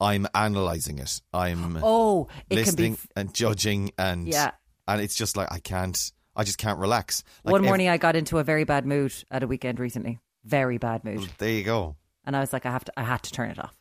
I'm 0.00 0.26
analyzing 0.34 0.98
it. 0.98 1.20
I'm 1.32 1.78
Oh, 1.82 2.28
it 2.48 2.54
listening 2.56 2.96
can 2.96 3.04
be. 3.14 3.20
and 3.20 3.34
judging 3.34 3.90
and 3.98 4.26
Yeah. 4.28 4.52
and 4.88 5.00
it's 5.00 5.14
just 5.14 5.36
like 5.36 5.48
I 5.52 5.58
can't. 5.58 5.98
I 6.36 6.44
just 6.44 6.58
can't 6.58 6.78
relax. 6.78 7.22
Like 7.44 7.52
One 7.52 7.62
morning, 7.62 7.88
I 7.88 7.98
got 7.98 8.16
into 8.16 8.38
a 8.38 8.44
very 8.44 8.64
bad 8.64 8.86
mood 8.86 9.12
at 9.30 9.42
a 9.42 9.46
weekend 9.46 9.78
recently. 9.80 10.20
Very 10.44 10.78
bad 10.78 11.04
mood, 11.04 11.28
there 11.38 11.50
you 11.50 11.64
go. 11.64 11.96
and 12.24 12.34
I 12.36 12.40
was 12.40 12.52
like, 12.52 12.64
I 12.66 12.70
have 12.70 12.84
to. 12.84 12.92
I 12.96 13.02
had 13.02 13.22
to 13.24 13.30
turn 13.32 13.50
it 13.50 13.58
off. 13.58 13.76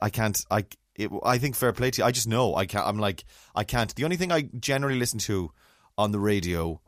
I 0.00 0.10
can't. 0.10 0.38
I. 0.50 0.64
It, 0.96 1.10
I 1.24 1.38
think 1.38 1.54
fair 1.56 1.72
play 1.72 1.90
to 1.92 2.02
you. 2.02 2.04
I 2.06 2.10
just 2.10 2.26
know 2.28 2.54
I 2.54 2.66
can't. 2.66 2.86
I'm 2.86 2.98
like 2.98 3.24
I 3.54 3.64
can't. 3.64 3.94
The 3.94 4.04
only 4.04 4.16
thing 4.16 4.32
I 4.32 4.42
generally 4.58 4.98
listen 4.98 5.18
to 5.20 5.50
on 5.96 6.10
the 6.12 6.18
radio 6.20 6.80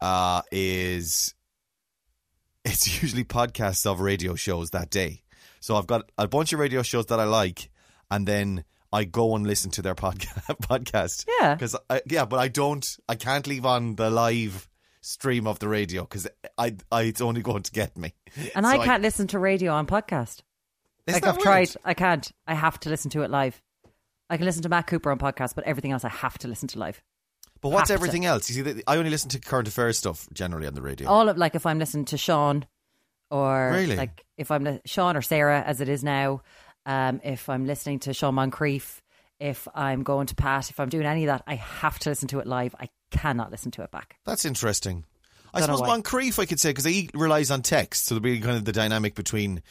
uh, 0.00 0.42
is 0.50 1.34
it's 2.64 3.02
usually 3.02 3.24
podcasts 3.24 3.86
of 3.86 4.00
radio 4.00 4.34
shows 4.34 4.70
that 4.70 4.90
day. 4.90 5.22
So 5.60 5.76
I've 5.76 5.86
got 5.86 6.10
a 6.18 6.26
bunch 6.28 6.52
of 6.52 6.58
radio 6.60 6.82
shows 6.82 7.06
that 7.06 7.18
I 7.20 7.24
like, 7.24 7.70
and 8.10 8.26
then 8.26 8.64
I 8.92 9.04
go 9.04 9.34
and 9.34 9.46
listen 9.46 9.70
to 9.72 9.82
their 9.82 9.94
podca- 9.94 10.56
podcast. 10.62 11.24
Yeah. 11.40 11.54
because 11.54 11.76
yeah, 12.06 12.24
but 12.24 12.38
I 12.38 12.48
don't. 12.48 12.84
I 13.08 13.14
can't 13.16 13.46
leave 13.46 13.66
on 13.66 13.96
the 13.96 14.10
live 14.10 14.68
stream 15.00 15.46
of 15.46 15.58
the 15.60 15.68
radio 15.68 16.02
because 16.02 16.26
I, 16.58 16.76
I, 16.90 17.02
it's 17.02 17.20
only 17.20 17.40
going 17.42 17.62
to 17.62 17.70
get 17.70 17.96
me. 17.96 18.14
And 18.54 18.66
So 18.66 18.72
I 18.72 18.84
can't 18.84 19.02
listen 19.02 19.26
to 19.28 19.38
radio 19.38 19.72
on 19.72 19.86
podcast. 19.86 20.40
Like 21.06 21.24
I've 21.24 21.36
weird? 21.36 21.42
tried, 21.44 21.70
I 21.84 21.94
can't. 21.94 22.30
I 22.46 22.54
have 22.54 22.80
to 22.80 22.88
listen 22.88 23.10
to 23.12 23.22
it 23.22 23.30
live. 23.30 23.60
I 24.28 24.36
can 24.36 24.46
listen 24.46 24.62
to 24.62 24.68
Matt 24.68 24.88
Cooper 24.88 25.12
on 25.12 25.18
podcast, 25.18 25.54
but 25.54 25.62
everything 25.64 25.92
else 25.92 26.04
I 26.04 26.08
have 26.08 26.36
to 26.38 26.48
listen 26.48 26.66
to 26.68 26.80
live. 26.80 27.00
But 27.60 27.68
what's 27.68 27.90
Have 27.90 27.98
to. 27.98 28.02
everything 28.02 28.24
else? 28.24 28.50
You 28.50 28.64
see, 28.64 28.82
I 28.88 28.96
only 28.96 29.10
listen 29.10 29.30
to 29.30 29.38
current 29.40 29.68
affairs 29.68 29.98
stuff 29.98 30.28
generally 30.32 30.66
on 30.66 30.74
the 30.74 30.82
radio. 30.82 31.08
All 31.08 31.28
of 31.28 31.36
like 31.38 31.54
if 31.54 31.64
I'm 31.66 31.78
listening 31.78 32.04
to 32.06 32.18
Sean, 32.18 32.66
or 33.30 33.70
Really? 33.72 33.94
like 33.96 34.24
if 34.36 34.50
I'm 34.50 34.80
Sean 34.84 35.16
or 35.16 35.22
Sarah 35.22 35.62
as 35.64 35.80
it 35.80 35.88
is 35.88 36.02
now. 36.04 36.42
Um, 36.86 37.20
if 37.24 37.48
I'm 37.48 37.66
listening 37.66 37.98
to 38.00 38.14
Sean 38.14 38.34
Moncrieff, 38.36 39.00
if 39.38 39.68
I'm 39.74 40.02
going 40.02 40.28
to 40.28 40.34
Pat, 40.34 40.70
if 40.70 40.80
I'm 40.80 40.88
doing 40.88 41.04
any 41.04 41.24
of 41.24 41.26
that, 41.26 41.42
I 41.46 41.56
have 41.56 41.98
to 42.00 42.08
listen 42.08 42.28
to 42.28 42.38
it 42.38 42.46
live. 42.46 42.74
I 42.80 42.88
cannot 43.10 43.50
listen 43.50 43.70
to 43.72 43.82
it 43.82 43.90
back. 43.90 44.16
That's 44.24 44.44
interesting. 44.44 45.04
I 45.52 45.60
Don't 45.60 45.76
suppose. 45.76 46.02
Moncrieff, 46.02 46.38
I 46.38 46.46
could 46.46 46.60
say, 46.60 46.70
because 46.70 46.84
he 46.84 47.10
relies 47.12 47.50
on 47.50 47.62
text, 47.62 48.06
so 48.06 48.14
there'll 48.14 48.22
be 48.22 48.40
kind 48.40 48.56
of 48.56 48.64
the 48.64 48.72
dynamic 48.72 49.14
between 49.14 49.62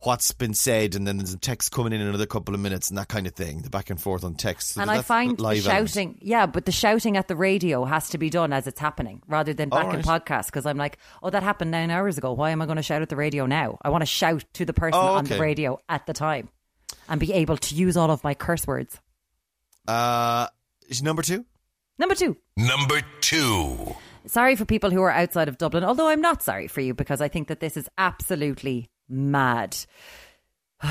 what's 0.00 0.32
been 0.32 0.54
said, 0.54 0.94
and 0.94 1.06
then 1.06 1.18
there's 1.18 1.34
text 1.36 1.72
coming 1.72 1.92
in 1.92 2.00
in 2.00 2.06
another 2.06 2.26
couple 2.26 2.54
of 2.54 2.60
minutes, 2.60 2.88
and 2.88 2.98
that 2.98 3.08
kind 3.08 3.26
of 3.26 3.34
thing. 3.34 3.62
The 3.62 3.70
back 3.70 3.90
and 3.90 4.00
forth 4.00 4.24
on 4.24 4.34
text. 4.34 4.72
So 4.72 4.80
and 4.80 4.90
I 4.90 5.02
find 5.02 5.36
the 5.36 5.42
live 5.42 5.62
shouting, 5.62 6.18
yeah, 6.20 6.46
but 6.46 6.64
the 6.64 6.72
shouting 6.72 7.16
at 7.16 7.28
the 7.28 7.36
radio 7.36 7.84
has 7.84 8.10
to 8.10 8.18
be 8.18 8.30
done 8.30 8.52
as 8.52 8.66
it's 8.66 8.80
happening 8.80 9.22
rather 9.26 9.52
than 9.54 9.68
back 9.68 9.94
in 9.94 10.00
podcast. 10.02 10.46
Because 10.46 10.66
I'm 10.66 10.78
like, 10.78 10.98
oh, 11.22 11.30
that 11.30 11.42
happened 11.42 11.70
nine 11.70 11.90
hours 11.90 12.18
ago. 12.18 12.32
Why 12.32 12.50
am 12.50 12.62
I 12.62 12.66
going 12.66 12.76
to 12.76 12.82
shout 12.82 13.02
at 13.02 13.08
the 13.08 13.16
radio 13.16 13.46
now? 13.46 13.78
I 13.82 13.90
want 13.90 14.02
to 14.02 14.06
shout 14.06 14.44
to 14.54 14.64
the 14.64 14.72
person 14.72 15.00
Oh, 15.00 15.14
on 15.14 15.24
the 15.24 15.38
radio 15.38 15.78
at 15.88 16.06
the 16.06 16.12
time 16.12 16.48
and 17.08 17.20
be 17.20 17.32
able 17.32 17.56
to 17.56 17.74
use 17.74 17.96
all 17.96 18.10
of 18.10 18.22
my 18.24 18.34
curse 18.34 18.66
words. 18.66 18.98
Uh, 19.88 20.46
is 20.88 21.02
number 21.02 21.22
two. 21.22 21.44
Number 21.98 22.14
two, 22.14 22.36
Number 22.58 23.00
two. 23.22 23.94
sorry 24.26 24.54
for 24.56 24.64
people 24.66 24.90
who 24.90 25.00
are 25.02 25.10
outside 25.10 25.48
of 25.48 25.56
Dublin, 25.56 25.82
although 25.84 26.08
I'm 26.08 26.20
not 26.20 26.42
sorry 26.42 26.68
for 26.68 26.80
you 26.82 26.92
because 26.92 27.20
I 27.22 27.28
think 27.28 27.48
that 27.48 27.60
this 27.60 27.76
is 27.76 27.88
absolutely 27.96 28.90
mad. 29.08 29.76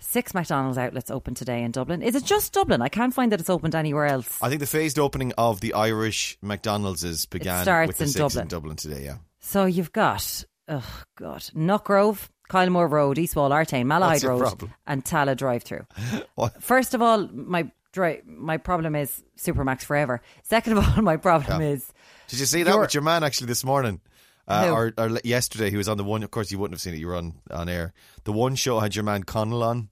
Six 0.00 0.32
McDonald's 0.32 0.78
outlets 0.78 1.10
open 1.10 1.34
today 1.34 1.62
in 1.62 1.70
Dublin. 1.70 2.00
Is 2.02 2.14
it 2.14 2.24
just 2.24 2.54
Dublin? 2.54 2.80
I 2.80 2.88
can't 2.88 3.12
find 3.12 3.30
that 3.30 3.40
it's 3.40 3.50
opened 3.50 3.74
anywhere 3.74 4.06
else. 4.06 4.38
I 4.40 4.48
think 4.48 4.60
the 4.60 4.66
phased 4.66 4.98
opening 4.98 5.32
of 5.36 5.60
the 5.60 5.74
Irish 5.74 6.38
McDonald's 6.40 7.26
began 7.26 7.62
starts 7.62 7.88
with 7.88 7.98
the 7.98 8.04
in 8.04 8.08
six 8.08 8.18
Dublin. 8.18 8.42
in 8.44 8.48
Dublin 8.48 8.76
today. 8.76 9.04
Yeah. 9.04 9.16
So 9.40 9.66
you've 9.66 9.92
got, 9.92 10.44
oh 10.66 11.02
God, 11.18 11.40
Nutgrove, 11.54 12.28
Kylemore 12.48 12.90
Road, 12.90 13.18
East 13.18 13.36
Wall, 13.36 13.50
Artane, 13.50 13.84
Malahide 13.86 14.24
Road, 14.24 14.38
problem? 14.40 14.74
and 14.86 15.04
Tallaght 15.04 15.36
Drive 15.36 15.62
Through. 15.62 15.86
First 16.60 16.94
of 16.94 17.02
all, 17.02 17.28
my 17.28 17.70
dri- 17.92 18.22
my 18.26 18.56
problem 18.56 18.94
is 18.94 19.22
Supermac's 19.38 19.84
Forever. 19.84 20.20
Second 20.42 20.78
of 20.78 20.96
all, 20.96 21.02
my 21.02 21.16
problem 21.16 21.60
Yeah. 21.60 21.68
is 21.68 21.92
Did 22.28 22.40
you 22.40 22.46
see 22.46 22.62
that 22.62 22.78
with 22.78 22.94
your 22.94 23.02
man 23.02 23.22
actually 23.24 23.48
this 23.48 23.64
morning? 23.64 24.00
Uh, 24.46 24.70
or, 24.72 24.92
or 24.96 25.18
yesterday, 25.24 25.68
he 25.68 25.76
was 25.76 25.88
on 25.90 25.98
the 25.98 26.04
one. 26.04 26.22
Of 26.22 26.30
course, 26.30 26.50
you 26.50 26.58
wouldn't 26.58 26.74
have 26.74 26.80
seen 26.80 26.94
it. 26.94 27.00
You 27.00 27.08
were 27.08 27.16
on 27.16 27.34
on 27.50 27.68
air. 27.68 27.92
The 28.24 28.32
one 28.32 28.54
show 28.54 28.80
had 28.80 28.94
your 28.94 29.04
man 29.04 29.24
Connell 29.24 29.62
on. 29.62 29.90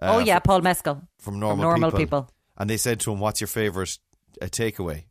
uh, 0.00 0.14
oh 0.14 0.18
yeah, 0.18 0.38
Paul 0.38 0.62
Mescal 0.62 1.02
from 1.18 1.38
normal, 1.38 1.62
normal 1.64 1.90
people. 1.90 2.22
people. 2.22 2.30
and 2.56 2.70
they 2.70 2.78
said 2.78 3.00
to 3.00 3.12
him, 3.12 3.20
"What's 3.20 3.42
your 3.42 3.48
favorite 3.48 3.98
uh, 4.40 4.46
takeaway?" 4.46 5.04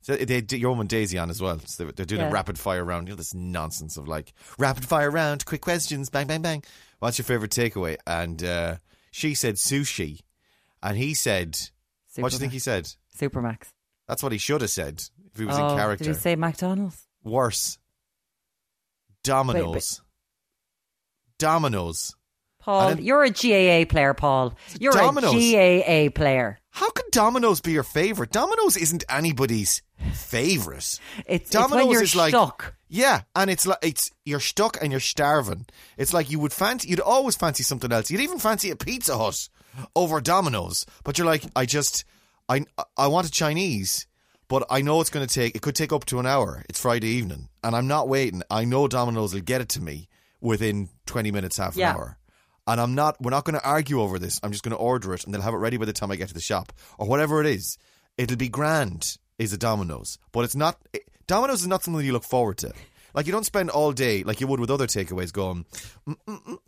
So 0.00 0.16
they 0.16 0.40
did 0.40 0.52
your 0.52 0.70
woman 0.70 0.86
Daisy 0.86 1.18
on 1.18 1.28
as 1.30 1.40
well. 1.42 1.58
So 1.66 1.84
they- 1.86 1.92
they're 1.92 2.06
doing 2.06 2.20
Yeah. 2.22 2.28
a 2.28 2.32
rapid 2.32 2.58
fire 2.58 2.84
round. 2.84 3.08
You 3.08 3.12
know 3.12 3.16
this 3.16 3.34
nonsense 3.34 3.96
of 3.96 4.08
like 4.08 4.32
rapid 4.58 4.84
fire 4.86 5.10
round, 5.10 5.44
quick 5.44 5.60
questions, 5.60 6.08
bang 6.08 6.26
bang 6.26 6.40
bang. 6.42 6.62
What's 7.00 7.18
your 7.18 7.24
favorite 7.24 7.50
takeaway? 7.50 7.96
And 8.06 8.42
uh, 8.42 8.76
she 9.10 9.34
said 9.34 9.56
sushi, 9.56 10.20
and 10.82 10.96
he 10.96 11.14
said, 11.14 11.58
"What 12.16 12.30
do 12.30 12.34
you 12.36 12.38
think 12.40 12.52
he 12.52 12.58
said?" 12.58 12.88
Supermac's. 13.16 13.72
That's 14.06 14.22
what 14.22 14.32
he 14.32 14.38
should 14.38 14.60
have 14.62 14.70
said 14.70 15.02
if 15.32 15.38
he 15.38 15.44
was 15.44 15.58
oh, 15.58 15.68
in 15.68 15.76
character. 15.76 16.04
Did 16.04 16.14
he 16.14 16.20
say 16.20 16.36
McDonald's? 16.36 17.06
Worse. 17.24 17.78
Domino's. 19.24 20.00
Domino's. 21.38 22.14
Paul, 22.60 22.88
then- 22.94 23.04
you're 23.04 23.22
a 23.24 23.30
GAA 23.30 23.84
player, 23.86 24.14
Paul. 24.14 24.54
You're 24.80 24.92
Domino's. 24.92 25.34
a 25.34 26.08
GAA 26.08 26.10
player. 26.10 26.58
How 26.78 26.90
could 26.90 27.10
Domino's 27.10 27.60
be 27.60 27.72
your 27.72 27.82
favorite? 27.82 28.30
Domino's 28.30 28.76
isn't 28.76 29.02
anybody's 29.08 29.82
favorite. 30.12 30.76
It's, 30.78 31.00
it's 31.26 31.50
Domino's 31.50 31.86
when 31.86 31.90
you're 31.92 32.02
is 32.04 32.14
like 32.14 32.30
stuck. 32.30 32.74
Yeah, 32.88 33.22
and 33.34 33.50
it's 33.50 33.66
like 33.66 33.78
it's 33.82 34.12
you're 34.24 34.38
stuck 34.38 34.78
and 34.80 34.92
you're 34.92 35.00
starving. 35.00 35.66
It's 35.96 36.12
like 36.14 36.30
you 36.30 36.38
would 36.38 36.52
fancy 36.52 36.88
you'd 36.88 37.00
always 37.00 37.34
fancy 37.34 37.64
something 37.64 37.90
else. 37.90 38.12
You'd 38.12 38.20
even 38.20 38.38
fancy 38.38 38.70
a 38.70 38.76
Pizza 38.76 39.18
Hut 39.18 39.48
over 39.96 40.20
Domino's, 40.20 40.86
but 41.02 41.18
you're 41.18 41.26
like, 41.26 41.42
I 41.56 41.66
just 41.66 42.04
I 42.48 42.64
I 42.96 43.08
want 43.08 43.26
a 43.26 43.30
Chinese, 43.32 44.06
but 44.46 44.64
I 44.70 44.80
know 44.80 45.00
it's 45.00 45.10
going 45.10 45.26
to 45.26 45.34
take 45.34 45.56
it 45.56 45.62
could 45.62 45.74
take 45.74 45.92
up 45.92 46.04
to 46.06 46.20
an 46.20 46.26
hour. 46.26 46.62
It's 46.68 46.80
Friday 46.80 47.08
evening, 47.08 47.48
and 47.64 47.74
I'm 47.74 47.88
not 47.88 48.08
waiting. 48.08 48.42
I 48.52 48.64
know 48.64 48.86
Domino's 48.86 49.34
will 49.34 49.40
get 49.40 49.60
it 49.60 49.68
to 49.70 49.82
me 49.82 50.08
within 50.40 50.90
20 51.06 51.32
minutes, 51.32 51.56
half 51.56 51.74
an 51.74 51.80
Yeah. 51.80 51.94
hour. 51.94 52.18
And 52.68 52.80
I'm 52.80 52.94
not. 52.94 53.16
We're 53.20 53.30
not 53.30 53.44
going 53.44 53.58
to 53.58 53.66
argue 53.66 54.00
over 54.00 54.18
this. 54.20 54.38
I'm 54.42 54.52
just 54.52 54.62
going 54.62 54.76
to 54.76 54.76
order 54.76 55.14
it, 55.14 55.24
and 55.24 55.32
they'll 55.34 55.40
have 55.42 55.54
it 55.54 55.58
ready 55.58 55.76
by 55.78 55.86
the 55.86 55.92
time 55.92 56.10
I 56.12 56.16
get 56.16 56.28
to 56.28 56.34
the 56.34 56.40
shop, 56.40 56.72
or 56.98 57.08
whatever 57.08 57.40
it 57.40 57.46
is. 57.46 57.78
It'll 58.16 58.36
be 58.36 58.48
grand. 58.48 59.16
Is 59.38 59.52
a 59.52 59.58
Domino's, 59.58 60.18
but 60.32 60.44
it's 60.44 60.54
not. 60.54 60.76
It, 60.92 61.08
Domino's 61.26 61.62
is 61.62 61.66
not 61.66 61.82
something 61.82 62.04
you 62.04 62.12
look 62.12 62.24
forward 62.24 62.58
to. 62.58 62.72
Like 63.14 63.26
you 63.26 63.32
don't 63.32 63.46
spend 63.46 63.70
all 63.70 63.92
day 63.92 64.22
like 64.22 64.40
you 64.40 64.46
would 64.46 64.60
with 64.60 64.70
other 64.70 64.86
takeaways 64.86 65.32
going. 65.32 65.64
"Mm, 66.06 66.16
mm, 66.28 66.42
mm, 66.44 66.58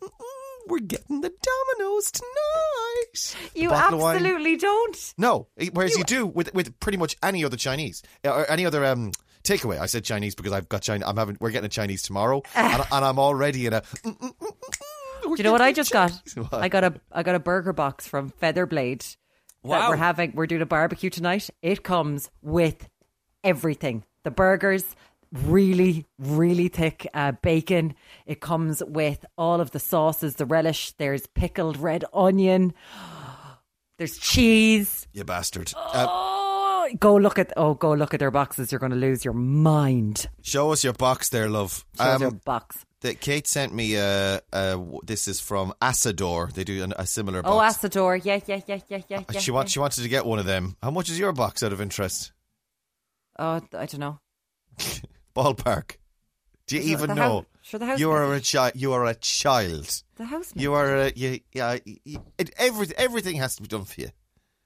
We're 0.67 0.79
getting 0.79 1.21
the 1.21 1.31
Domino's 1.31 2.11
tonight. 2.11 3.35
You 3.55 3.69
Bottle 3.69 3.95
of 3.95 4.01
wine. 4.01 4.15
absolutely 4.15 4.57
don't. 4.57 5.13
No, 5.17 5.47
whereas 5.73 5.97
you, 5.97 6.03
do 6.03 6.25
with 6.25 6.53
with 6.53 6.79
pretty 6.79 6.97
much 6.97 7.15
any 7.21 7.43
other 7.45 7.57
Chinese 7.57 8.01
uh, 8.25 8.29
or 8.31 8.49
any 8.49 8.65
other 8.65 8.83
um, 8.85 9.11
takeaway. 9.43 9.79
I 9.79 9.85
said 9.87 10.03
Chinese 10.03 10.35
because 10.35 10.53
I've 10.53 10.69
got 10.69 10.81
China. 10.81 11.05
I'm 11.07 11.17
having. 11.17 11.37
We're 11.39 11.51
getting 11.51 11.65
a 11.65 11.69
Chinese 11.69 12.01
tomorrow, 12.03 12.41
and, 12.55 12.83
and 12.91 13.05
I'm 13.05 13.19
already 13.19 13.65
in 13.65 13.73
a. 13.73 13.83
Do 15.35 15.41
you 15.41 15.43
know 15.47 15.51
what 15.51 15.61
I 15.61 15.73
just 15.73 15.91
got? 15.91 16.11
What? 16.35 16.53
I 16.53 16.67
got 16.69 16.83
a 16.83 16.93
I 17.11 17.23
got 17.23 17.35
a 17.35 17.39
burger 17.39 17.73
box 17.73 18.07
from 18.07 18.31
Featherblade. 18.41 18.99
That 19.63 19.67
Wow. 19.69 19.89
we're 19.89 19.95
having 19.97 20.31
we're 20.35 20.47
doing 20.47 20.61
a 20.61 20.65
barbecue 20.65 21.09
tonight. 21.09 21.49
It 21.61 21.83
comes 21.83 22.29
with 22.41 22.89
everything. 23.43 24.03
The 24.23 24.31
burgers, 24.31 24.83
really, 25.31 26.05
really 26.19 26.67
thick 26.67 27.07
uh, 27.13 27.33
bacon. 27.33 27.93
It 28.25 28.39
comes 28.41 28.81
with 28.85 29.25
all 29.37 29.61
of 29.61 29.71
the 29.71 29.79
sauces, 29.79 30.35
the 30.35 30.45
relish. 30.45 30.93
There's 30.93 31.25
pickled 31.27 31.77
red 31.77 32.05
onion. 32.13 32.73
There's 33.97 34.17
cheese. 34.17 35.07
you 35.13 35.23
bastard. 35.23 35.73
Uh, 35.75 36.07
Oh, 36.09 36.89
go 36.99 37.15
look 37.15 37.37
at 37.37 37.53
oh, 37.55 37.75
go 37.75 37.93
look 37.93 38.15
at 38.15 38.19
their 38.19 38.31
boxes. 38.31 38.71
You're 38.71 38.79
going 38.79 38.91
to 38.91 38.97
lose 38.97 39.23
your 39.23 39.35
mind. 39.35 40.27
show 40.41 40.71
us 40.71 40.83
your 40.83 40.93
box 40.93 41.29
there, 41.29 41.47
love. 41.47 41.85
Show 41.95 42.03
us 42.03 42.15
Um, 42.15 42.21
your 42.23 42.31
box. 42.31 42.83
The, 43.01 43.15
Kate 43.15 43.47
sent 43.47 43.73
me. 43.73 43.97
Uh, 43.97 44.39
uh, 44.53 44.77
this 45.03 45.27
is 45.27 45.39
from 45.39 45.73
Asador. 45.81 46.51
They 46.53 46.63
do 46.63 46.83
an, 46.83 46.93
a 46.97 47.05
similar 47.05 47.41
Oh. 47.43 47.59
Asador. 47.59 48.23
Yeah, 48.23 48.39
yeah, 48.45 48.61
yeah, 48.67 48.79
yeah, 48.87 49.01
yeah. 49.07 49.23
yeah 49.31 49.39
she 49.39 49.51
wants. 49.51 49.71
She 49.71 49.79
wanted 49.79 50.01
to 50.03 50.09
get 50.09 50.25
one 50.25 50.39
of 50.39 50.45
them. 50.45 50.77
How 50.81 50.91
much 50.91 51.09
is 51.09 51.19
your 51.19 51.33
box 51.33 51.63
out 51.63 51.73
of 51.73 51.81
interest? 51.81 52.31
Oh, 53.37 53.61
I 53.73 53.85
don't 53.85 53.99
know. 53.99 54.19
Ballpark. 55.35 55.97
Do 56.67 56.77
you 56.77 56.83
even 56.93 57.15
know? 57.15 57.39
hou- 57.41 57.45
sure, 57.61 57.79
the 57.79 57.85
house 57.85 57.99
you 57.99 58.11
are 58.11 58.33
a 58.33 58.39
child. 58.39 58.73
You 58.75 58.93
are 58.93 59.05
a 59.05 59.15
child. 59.15 60.03
The 60.15 60.25
house. 60.25 60.51
You 60.55 60.73
are 60.73 60.95
a. 60.95 61.11
You, 61.15 61.39
yeah. 61.53 61.77
You, 61.85 62.23
it, 62.37 62.51
every, 62.57 62.87
everything 62.97 63.37
has 63.37 63.55
to 63.55 63.61
be 63.61 63.67
done 63.67 63.83
for 63.85 63.99
you. 64.01 64.09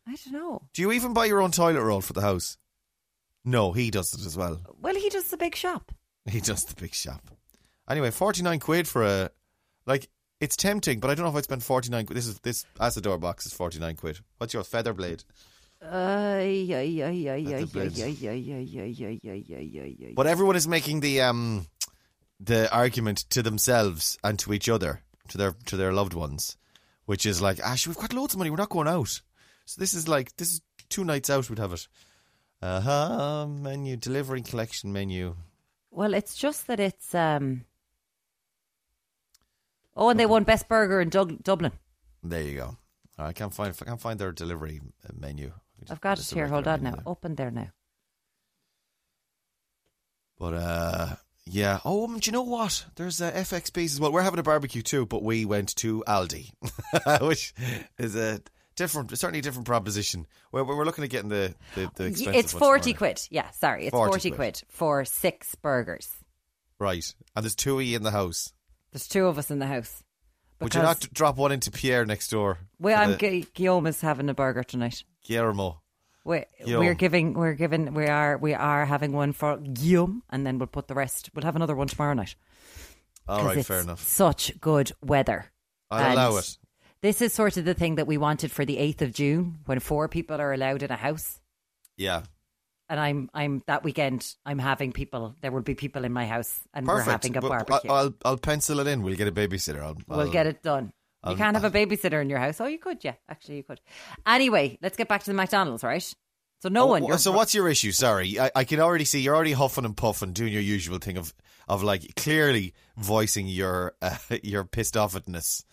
I 0.07 0.15
don't 0.23 0.33
know. 0.33 0.61
Do 0.73 0.81
you 0.83 0.91
even 0.91 1.13
buy 1.13 1.25
your 1.25 1.41
own 1.41 1.51
toilet 1.51 1.81
roll 1.81 2.01
for 2.01 2.13
the 2.13 2.21
house? 2.21 2.57
No, 3.43 3.71
he 3.71 3.89
does 3.91 4.13
it 4.13 4.25
as 4.25 4.35
well. 4.37 4.59
Well, 4.81 4.95
he 4.95 5.09
does 5.09 5.29
the 5.29 5.37
big 5.37 5.55
shop. 5.55 5.91
He 6.29 6.41
does 6.41 6.63
the 6.65 6.75
big 6.79 6.93
shop. 6.93 7.29
Anyway, 7.89 8.11
49 8.11 8.59
quid 8.59 8.87
for 8.87 9.03
a. 9.03 9.29
Like, 9.85 10.09
it's 10.39 10.55
tempting, 10.55 10.99
but 10.99 11.09
I 11.09 11.15
don't 11.15 11.25
know 11.25 11.29
if 11.29 11.35
I'd 11.35 11.43
spend 11.43 11.63
49 11.63 12.05
quid. 12.05 12.17
This 12.17 12.27
is 12.27 12.39
this 12.39 12.65
door 13.01 13.17
box 13.17 13.45
is 13.45 13.53
49 13.53 13.95
quid. 13.95 14.19
What's 14.37 14.53
your 14.53 14.63
Featherblade? 14.63 15.23
But 20.15 20.27
everyone 20.27 20.55
is 20.55 20.67
making 20.67 21.01
the 21.01 21.21
um 21.21 21.67
the 22.39 22.73
argument 22.75 23.19
to 23.29 23.41
themselves 23.43 24.17
and 24.23 24.37
to 24.39 24.53
each 24.53 24.67
other, 24.67 25.01
to 25.29 25.37
their 25.37 25.55
to 25.65 25.77
their 25.77 25.93
loved 25.93 26.13
ones, 26.13 26.57
which 27.05 27.25
is 27.25 27.41
like, 27.41 27.59
Ash, 27.59 27.87
we've 27.87 27.97
got 27.97 28.13
loads 28.13 28.33
of 28.33 28.39
money, 28.39 28.49
we're 28.49 28.57
not 28.57 28.69
going 28.69 28.87
out. 28.87 29.21
So 29.65 29.79
this 29.79 29.93
is 29.93 30.07
like 30.07 30.35
this 30.37 30.53
is 30.53 30.61
two 30.89 31.03
nights 31.03 31.29
out 31.29 31.49
we'd 31.49 31.59
have 31.59 31.73
it. 31.73 31.87
Uh 32.61 32.81
huh 32.81 33.47
menu, 33.47 33.95
delivery 33.95 34.41
collection 34.41 34.91
menu. 34.91 35.35
Well, 35.91 36.13
it's 36.13 36.35
just 36.35 36.67
that 36.67 36.79
it's 36.79 37.13
um 37.13 37.65
Oh, 39.95 40.09
and 40.09 40.19
they 40.19 40.25
won 40.25 40.43
best 40.43 40.67
burger 40.67 40.99
in 41.01 41.09
Dug- 41.09 41.41
Dublin. 41.43 41.71
There 42.23 42.41
you 42.41 42.57
go. 42.57 42.77
I 43.17 43.31
can't 43.33 43.53
find 43.53 43.73
I 43.81 43.85
can't 43.85 44.01
find 44.01 44.19
their 44.19 44.31
delivery 44.31 44.81
uh, 45.07 45.13
menu. 45.17 45.53
I've 45.89 46.01
got 46.01 46.13
it 46.17 46.21
Just 46.21 46.33
here. 46.33 46.47
Hold 46.47 46.67
on 46.67 46.83
now. 46.83 46.91
there. 46.91 47.03
Open 47.05 47.35
there 47.35 47.51
now. 47.51 47.69
But 50.37 50.53
uh, 50.53 51.15
yeah. 51.45 51.79
Oh, 51.85 52.05
um, 52.05 52.19
do 52.19 52.27
you 52.27 52.31
know 52.33 52.41
what? 52.41 52.85
There's 52.95 53.21
uh, 53.21 53.31
FXBs 53.31 53.85
as 53.85 53.99
well. 53.99 54.11
We're 54.11 54.21
having 54.21 54.39
a 54.39 54.43
barbecue 54.43 54.81
too, 54.81 55.05
but 55.05 55.23
we 55.23 55.45
went 55.45 55.75
to 55.77 56.03
Aldi, 56.07 56.51
which 57.21 57.53
is 57.97 58.15
a 58.15 58.41
different, 58.75 59.17
certainly 59.17 59.39
a 59.39 59.41
different 59.41 59.65
proposition. 59.67 60.27
We're, 60.51 60.63
we're 60.63 60.83
looking 60.85 61.03
at 61.03 61.09
getting 61.09 61.29
the 61.29 61.55
the, 61.75 61.89
the 61.95 62.05
expensive 62.07 62.35
It's 62.35 62.51
forty 62.51 62.93
quid. 62.93 63.21
Yeah, 63.31 63.49
sorry, 63.51 63.85
it's 63.85 63.91
40 63.91 64.11
forty, 64.11 64.29
quid. 64.31 64.37
quid. 64.37 64.61
for 64.67 65.05
six 65.05 65.55
burgers. 65.55 66.11
right? 66.79 67.13
And 67.35 67.43
there's 67.45 67.55
two 67.55 67.79
of 67.79 67.85
you 67.85 67.95
in 67.95 68.03
the 68.03 68.11
house. 68.11 68.51
There's 68.95 69.09
two 69.09 69.25
of 69.27 69.37
us 69.37 69.51
in 69.51 69.59
the 69.59 69.65
house. 69.67 70.05
Would 70.61 70.73
you 70.73 70.81
not 70.81 71.01
drop 71.11 71.35
one 71.35 71.51
into 71.51 71.69
Pierre 71.69 72.05
next 72.05 72.29
door? 72.29 72.59
Well, 72.79 72.97
I'm 72.97 73.17
the- 73.17 73.45
Guillaume 73.53 73.87
is 73.87 73.99
having 73.99 74.29
a 74.29 74.33
burger 74.33 74.63
tonight. 74.63 75.03
Guillermo. 75.21 75.81
We, 76.23 76.45
Guillaume. 76.63 76.85
we're 76.85 76.93
giving, 76.93 77.33
we're 77.33 77.55
giving, 77.55 77.93
we 77.93 78.05
are, 78.05 78.37
we 78.37 78.53
are 78.53 78.85
having 78.85 79.11
one 79.11 79.33
for 79.33 79.57
Guillaume, 79.57 80.23
and 80.29 80.47
then 80.47 80.59
we'll 80.59 80.67
put 80.67 80.87
the 80.87 80.93
rest. 80.93 81.29
We'll 81.35 81.43
have 81.43 81.57
another 81.57 81.75
one 81.75 81.87
tomorrow 81.87 82.13
night. 82.13 82.37
All 83.27 83.43
right, 83.43 83.65
fair 83.65 83.81
enough. 83.81 84.01
Such 84.01 84.57
good 84.61 84.93
weather. 85.03 85.51
I'll 85.91 86.01
And 86.01 86.13
allow 86.13 86.37
it. 86.37 86.57
This 87.01 87.21
is 87.21 87.33
sort 87.33 87.57
of 87.57 87.65
the 87.65 87.73
thing 87.73 87.95
that 87.95 88.07
we 88.07 88.17
wanted 88.17 88.49
for 88.49 88.63
the 88.63 88.77
eighth 88.77 89.01
of 89.01 89.11
June, 89.13 89.57
when 89.65 89.81
four 89.81 90.07
people 90.07 90.39
are 90.39 90.53
allowed 90.53 90.83
in 90.83 90.89
a 90.89 90.95
house. 90.95 91.41
Yeah. 91.97 92.21
And 92.87 92.99
I'm, 92.99 93.29
I'm 93.33 93.63
that 93.65 93.83
weekend. 93.83 94.31
I'm 94.45 94.59
having 94.59 94.91
people. 94.91 95.35
There 95.41 95.51
will 95.51 95.61
be 95.63 95.73
people 95.73 96.05
in 96.05 96.13
my 96.13 96.27
house, 96.27 96.59
and 96.73 96.85
Perfect. 96.85 97.07
we're 97.07 97.11
having 97.13 97.37
a 97.37 97.41
But 97.41 97.49
barbecue. 97.49 97.91
I'll 97.91 98.13
I'll 98.23 98.37
pencil 98.37 98.79
it 98.79 98.85
in. 98.87 99.01
We'll 99.01 99.15
get 99.15 99.27
a 99.27 99.31
babysitter. 99.31 99.81
I'll, 99.81 99.97
we'll 100.07 100.19
I'll- 100.21 100.29
get 100.31 100.45
it 100.47 100.61
done. 100.61 100.91
You 101.27 101.35
can't 101.35 101.57
have 101.57 101.63
a 101.63 101.71
babysitter 101.71 102.21
in 102.21 102.29
your 102.29 102.37
house. 102.37 102.61
Oh, 102.61 102.67
you 102.67 102.77
could, 102.77 103.03
yeah. 103.03 103.15
Actually, 103.27 103.57
you 103.57 103.63
could. 103.63 103.81
Anyway, 104.27 104.77
let's 104.83 104.95
get 104.95 105.07
back 105.07 105.21
to 105.23 105.31
the 105.31 105.33
McDonald's, 105.33 105.83
right? 105.83 106.13
So 106.61 106.69
no 106.69 106.83
Oh, 106.83 106.99
one. 106.99 107.17
so 107.17 107.31
what's 107.31 107.55
your 107.55 107.67
issue? 107.67 107.91
Sorry, 107.91 108.39
I, 108.39 108.51
I 108.55 108.63
can 108.63 108.79
already 108.79 109.05
see 109.05 109.21
you're 109.21 109.35
already 109.35 109.53
huffing 109.53 109.85
and 109.85 109.97
puffing, 109.97 110.33
doing 110.33 110.53
your 110.53 110.61
usual 110.61 110.99
thing 110.99 111.17
of 111.17 111.33
of 111.67 111.81
like 111.81 112.13
clearly 112.15 112.75
voicing 112.97 113.47
your 113.47 113.95
uh, 114.03 114.15
your 114.43 114.65
pissed 114.65 114.93
offness. 114.93 115.63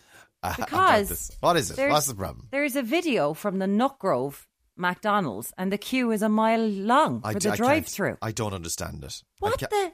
uh, 0.43 0.55
Because 0.57 1.31
what 1.41 1.57
is 1.59 1.71
it? 1.71 1.91
What's 1.91 2.07
the 2.07 2.15
problem? 2.15 2.49
There's 2.51 2.75
a 2.77 2.83
video 2.83 3.35
from 3.35 3.59
the 3.59 3.67
Nutgrove 3.67 4.47
McDonald's, 4.77 5.53
and 5.59 5.73
the 5.73 5.79
queue 5.79 6.11
is 6.13 6.23
a 6.23 6.29
mile 6.29 6.67
long 6.67 7.21
I 7.25 7.33
for 7.35 7.39
d- 7.39 7.51
the 7.51 7.57
drive-through. 7.57 8.17
I 8.23 8.33
don't 8.33 8.55
understand 8.55 9.03
it. 9.05 9.23
What 9.41 9.59
the? 9.59 9.93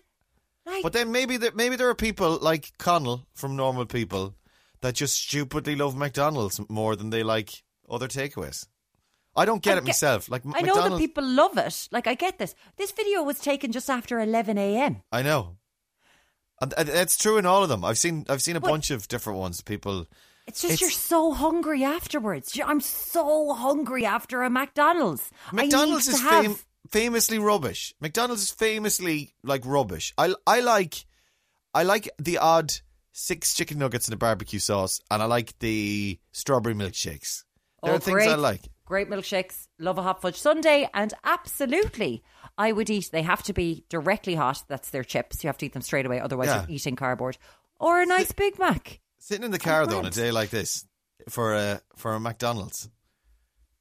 Like, 0.66 0.82
But 0.82 0.92
then 0.92 1.10
maybe 1.12 1.36
there, 1.38 1.52
maybe 1.54 1.76
there 1.76 1.88
are 1.88 1.94
people 1.94 2.38
like 2.40 2.72
Connell 2.78 3.26
from 3.34 3.56
Normal 3.56 3.86
People 3.86 4.34
that 4.82 4.94
just 4.94 5.16
stupidly 5.20 5.74
love 5.74 5.96
McDonald's 5.96 6.60
more 6.68 6.94
than 6.94 7.10
they 7.10 7.22
like 7.22 7.62
other 7.90 8.06
takeaways. 8.08 8.66
I 9.34 9.44
don't 9.44 9.62
get 9.62 9.74
I 9.74 9.78
it 9.78 9.80
get- 9.80 9.86
myself. 9.86 10.28
Like 10.30 10.42
I 10.44 10.48
know 10.48 10.52
that 10.54 10.66
McDonald's, 10.66 11.00
people 11.00 11.24
love 11.24 11.56
it. 11.58 11.88
Like 11.90 12.06
I 12.06 12.14
get 12.14 12.38
this. 12.38 12.54
This 12.76 12.92
video 12.92 13.22
was 13.22 13.38
taken 13.40 13.72
just 13.72 13.88
after 13.88 14.20
11 14.20 14.58
a.m. 14.58 15.02
I 15.10 15.22
know, 15.22 15.56
and, 16.60 16.74
and 16.76 16.88
it's 16.88 17.16
true 17.16 17.38
in 17.38 17.46
all 17.46 17.62
of 17.62 17.68
them. 17.68 17.84
I've 17.84 17.98
seen 17.98 18.26
I've 18.28 18.42
seen 18.42 18.56
a 18.56 18.60
What? 18.60 18.68
bunch 18.70 18.90
of 18.90 19.08
different 19.08 19.38
ones. 19.38 19.60
People, 19.62 20.06
It's 20.48 20.62
just 20.62 20.74
It's- 20.74 20.80
you're 20.80 20.90
so 20.90 21.32
hungry 21.32 21.84
afterwards. 21.84 22.58
I'm 22.64 22.80
so 22.80 23.52
hungry 23.54 24.04
after 24.06 24.42
a 24.42 24.50
McDonald's. 24.50 25.30
McDonald's 25.52 26.08
is 26.08 26.20
fam- 26.20 26.56
famously 26.90 27.38
rubbish. 27.38 27.94
McDonald's 28.00 28.42
is 28.42 28.50
famously 28.50 29.34
like 29.44 29.62
rubbish. 29.66 30.14
I 30.18 30.34
I 30.46 30.60
like 30.60 31.04
I 31.74 31.82
like 31.82 32.08
the 32.18 32.38
odd 32.38 32.72
six 33.12 33.52
chicken 33.54 33.78
nuggets 33.78 34.08
in 34.08 34.14
a 34.14 34.16
barbecue 34.16 34.58
sauce, 34.58 35.00
and 35.10 35.22
I 35.22 35.26
like 35.26 35.58
the 35.58 36.18
strawberry 36.32 36.74
milkshakes. 36.74 37.44
There 37.82 37.92
Oh, 37.92 37.96
are 37.96 37.98
things 38.00 38.14
great. 38.14 38.28
I 38.30 38.34
like. 38.36 38.62
Great 38.86 39.10
milkshakes. 39.10 39.68
Love 39.78 39.98
a 39.98 40.02
hot 40.02 40.22
fudge 40.22 40.40
sundae, 40.40 40.88
and 40.94 41.12
absolutely, 41.24 42.22
I 42.56 42.72
would 42.72 42.88
eat. 42.88 43.10
They 43.12 43.20
have 43.22 43.42
to 43.44 43.52
be 43.52 43.84
directly 43.90 44.34
hot. 44.34 44.64
That's 44.68 44.88
their 44.90 45.04
chips. 45.04 45.44
You 45.44 45.48
have 45.48 45.58
to 45.58 45.66
eat 45.66 45.74
them 45.74 45.82
straight 45.82 46.06
away, 46.06 46.20
otherwise 46.20 46.46
Yeah. 46.48 46.62
you're 46.62 46.70
eating 46.76 46.96
cardboard. 46.96 47.36
Or 47.78 48.00
a 48.00 48.06
nice 48.06 48.32
Big 48.32 48.58
Mac. 48.58 49.00
Sitting 49.18 49.44
in 49.44 49.50
the 49.50 49.58
car 49.58 49.86
though 49.86 49.98
on 49.98 50.06
a 50.06 50.10
day 50.10 50.30
like 50.30 50.50
this 50.50 50.86
for 51.28 51.54
a 51.54 51.80
for 51.96 52.14
a 52.14 52.20
McDonald's, 52.20 52.88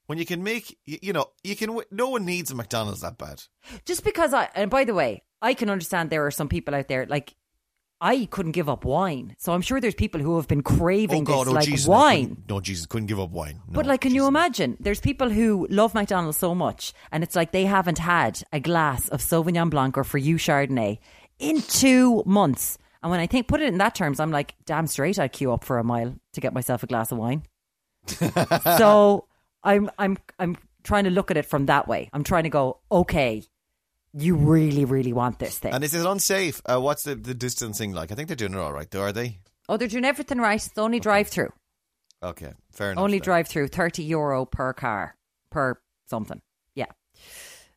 when 0.07 0.17
you 0.17 0.25
can 0.25 0.43
make 0.43 0.77
you, 0.85 0.97
you 1.01 1.13
know 1.13 1.27
you 1.43 1.55
can 1.55 1.79
no 1.91 2.09
one 2.09 2.25
needs 2.25 2.51
a 2.51 2.55
McDonald's 2.55 3.01
that 3.01 3.17
bad. 3.17 3.43
Just 3.85 4.03
because 4.03 4.33
I, 4.33 4.49
and 4.55 4.69
by 4.71 4.83
the 4.83 4.93
way, 4.93 5.23
I 5.41 5.53
can 5.53 5.69
understand 5.69 6.09
there 6.09 6.25
are 6.25 6.31
some 6.31 6.49
people 6.49 6.75
out 6.75 6.87
there 6.87 7.05
like. 7.05 7.35
I 7.99 8.25
couldn't 8.29 8.51
give 8.51 8.69
up 8.69 8.85
wine, 8.85 9.35
so 9.39 9.53
I'm 9.53 9.61
sure 9.61 9.81
there's 9.81 9.95
people 9.95 10.21
who 10.21 10.35
have 10.35 10.47
been 10.47 10.61
craving 10.61 11.23
oh 11.23 11.25
God, 11.25 11.47
this 11.47 11.51
oh 11.51 11.55
like 11.55 11.65
Jesus, 11.65 11.87
wine. 11.87 12.27
couldn't- 12.27 12.49
No, 12.49 12.59
Jesus, 12.59 12.85
couldn't 12.85 13.07
give 13.07 13.19
up 13.19 13.31
wine. 13.31 13.55
No, 13.67 13.73
But 13.73 13.87
like, 13.87 14.01
can 14.01 14.13
you 14.13 14.27
imagine? 14.27 14.77
There's 14.79 14.99
people 14.99 15.31
who 15.31 15.65
love 15.71 15.95
McDonald's 15.95 16.37
so 16.37 16.53
much, 16.53 16.93
and 17.11 17.23
it's 17.23 17.35
like 17.35 17.51
they 17.53 17.65
haven't 17.65 17.97
had 17.97 18.43
a 18.53 18.59
glass 18.59 19.09
of 19.09 19.21
Sauvignon 19.21 19.71
Blanc 19.71 19.97
or 19.97 20.03
for 20.03 20.19
you 20.19 20.35
Chardonnay 20.35 20.99
in 21.39 21.63
two 21.63 22.21
months. 22.27 22.77
And 23.07 23.11
when 23.11 23.21
I 23.21 23.27
think 23.27 23.47
put 23.47 23.61
it 23.61 23.69
in 23.69 23.77
that 23.77 23.95
terms, 23.95 24.19
I'm 24.19 24.31
like, 24.31 24.53
damn 24.65 24.85
straight, 24.85 25.17
I'd 25.17 25.31
queue 25.31 25.53
up 25.53 25.63
for 25.63 25.77
a 25.77 25.83
mile 25.83 26.13
to 26.33 26.41
get 26.41 26.53
myself 26.53 26.83
a 26.83 26.87
glass 26.87 27.09
of 27.09 27.17
wine. 27.17 27.43
so 28.77 29.27
I'm 29.63 29.89
I'm 29.97 30.17
I'm 30.37 30.57
trying 30.83 31.05
to 31.05 31.09
look 31.09 31.31
at 31.31 31.37
it 31.37 31.45
from 31.45 31.67
that 31.67 31.87
way. 31.87 32.09
I'm 32.11 32.25
trying 32.25 32.43
to 32.43 32.49
go, 32.49 32.81
okay, 32.91 33.43
you 34.13 34.35
really 34.35 34.83
really 34.83 35.13
want 35.13 35.39
this 35.39 35.57
thing. 35.57 35.73
And 35.73 35.85
is 35.85 35.93
it 35.93 36.05
unsafe? 36.05 36.61
Uh, 36.65 36.81
what's 36.81 37.03
the, 37.03 37.15
the 37.15 37.33
distancing 37.33 37.93
like? 37.93 38.11
I 38.11 38.15
think 38.15 38.27
they're 38.27 38.35
doing 38.35 38.53
it 38.53 38.59
all 38.59 38.73
right, 38.73 38.91
though, 38.91 39.03
are 39.03 39.13
they? 39.13 39.39
oh, 39.69 39.77
they're 39.77 39.87
doing 39.87 40.05
everything 40.05 40.39
right. 40.39 40.65
It's 40.65 40.77
only 40.77 40.99
drive 40.99 41.27
through. 41.27 41.51
Okay, 42.21 42.53
fair 42.71 42.91
enough. 42.91 43.03
Only 43.03 43.19
drive 43.19 43.47
through, 43.47 43.67
30 43.67 44.03
euro 44.03 44.45
per 44.45 44.73
car, 44.73 45.15
per 45.51 45.79
something. 46.07 46.41
Yeah. 46.75 46.87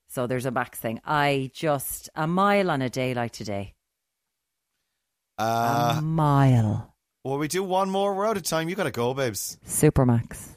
So 0.09 0.27
there's 0.27 0.47
a 0.47 0.51
max 0.51 0.79
thing. 0.79 1.01
I 1.05 1.51
just, 1.55 2.09
a 2.15 2.27
mile 2.27 2.71
on 2.71 2.83
a 2.83 2.91
day 2.91 3.15
like 3.15 3.33
today. 3.33 3.75
Uh, 5.41 5.97
a 5.99 6.03
mile. 6.03 6.95
well, 7.25 7.39
we 7.39 7.49
do 7.49 7.63
one 7.65 7.91
more. 7.91 8.15
We're 8.15 8.27
out 8.29 8.37
of 8.37 8.43
time. 8.43 8.69
You 8.69 8.75
got 8.75 8.85
to 8.85 8.91
go, 8.91 9.15
babes. 9.15 9.59
Supermac's. 9.67 10.57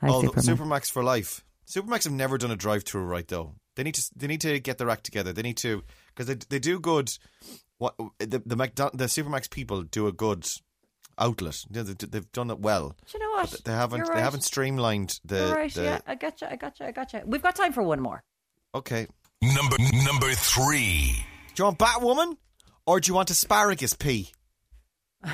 Hi, 0.00 0.08
oh, 0.08 0.22
Supermac's. 0.22 0.48
Supermac's 0.48 0.90
for 0.90 1.02
life. 1.04 1.44
Supermac's 1.68 2.04
have 2.04 2.12
never 2.12 2.38
done 2.38 2.50
a 2.50 2.56
drive-through 2.56 3.04
right 3.04 3.26
though. 3.28 3.54
They 3.76 3.84
need 3.84 3.94
to. 3.94 4.10
They 4.16 4.26
need 4.26 4.40
to 4.40 4.58
get 4.58 4.78
their 4.78 4.90
act 4.90 5.04
together. 5.04 5.32
They 5.32 5.42
need 5.42 5.56
to 5.58 5.84
because 6.08 6.26
they 6.26 6.34
they 6.34 6.58
do 6.58 6.80
good. 6.80 7.16
What 7.78 7.94
the 8.18 8.42
the 8.44 8.56
McDon- 8.56 8.96
the 8.96 9.04
Supermac's 9.04 9.48
people 9.48 9.82
do 9.82 10.08
a 10.08 10.12
good 10.12 10.48
outlet. 11.16 11.64
You 11.70 11.82
they, 11.84 12.06
they've 12.06 12.32
done 12.32 12.50
it 12.50 12.58
well. 12.58 12.96
Do 13.06 13.18
you 13.18 13.24
know 13.24 13.30
what? 13.36 13.50
But 13.52 13.64
they 13.64 13.72
haven't. 13.72 13.98
You're 14.06 14.16
They 14.16 14.20
haven't 14.22 14.42
streamlined 14.42 15.20
the. 15.24 15.36
You're 15.36 15.54
right. 15.54 15.72
the 15.74 15.82
yeah, 15.84 15.98
I 16.06 16.14
gotcha. 16.16 16.50
I 16.50 16.56
gotcha. 16.56 16.86
I 16.86 16.90
gotcha. 16.90 17.22
We've 17.24 17.42
got 17.42 17.54
time 17.54 17.72
for 17.72 17.82
one 17.82 18.00
more. 18.00 18.24
Okay. 18.74 19.06
Number 19.42 19.76
number 20.04 20.32
three. 20.32 21.24
Do 21.54 21.62
you 21.62 21.64
want 21.66 21.78
Batwoman 21.78 22.36
or 22.88 23.00
do 23.00 23.10
you 23.10 23.14
want 23.14 23.30
asparagus 23.30 23.94
pea? 23.94 24.30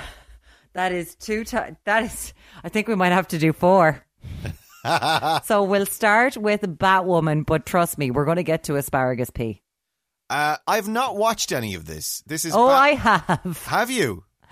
That 0.72 0.90
is 0.90 1.14
two 1.14 1.44
times. 1.44 1.76
That 1.84 2.02
is, 2.02 2.34
I 2.64 2.68
think 2.68 2.88
we 2.88 2.96
might 2.96 3.12
have 3.12 3.28
to 3.28 3.38
do 3.38 3.52
four. 3.52 4.05
so 5.44 5.62
we'll 5.62 5.86
start 5.86 6.36
with 6.36 6.62
Batwoman, 6.62 7.46
but 7.46 7.64
trust 7.64 7.96
me, 7.96 8.11
we're 8.11 8.24
going 8.24 8.38
to 8.38 8.42
get 8.42 8.64
to 8.64 8.74
asparagus 8.74 9.30
pea. 9.30 9.62
Uh, 10.28 10.57
I've 10.66 10.88
not 10.88 11.16
watched 11.16 11.52
any 11.52 11.76
of 11.76 11.86
this. 11.86 12.24
This 12.26 12.44
is. 12.44 12.55
Oh, 12.57 12.66
Bat- 12.66 12.76
I 12.76 12.88
have. 12.88 13.62
have 13.66 13.88
you? 13.88 14.24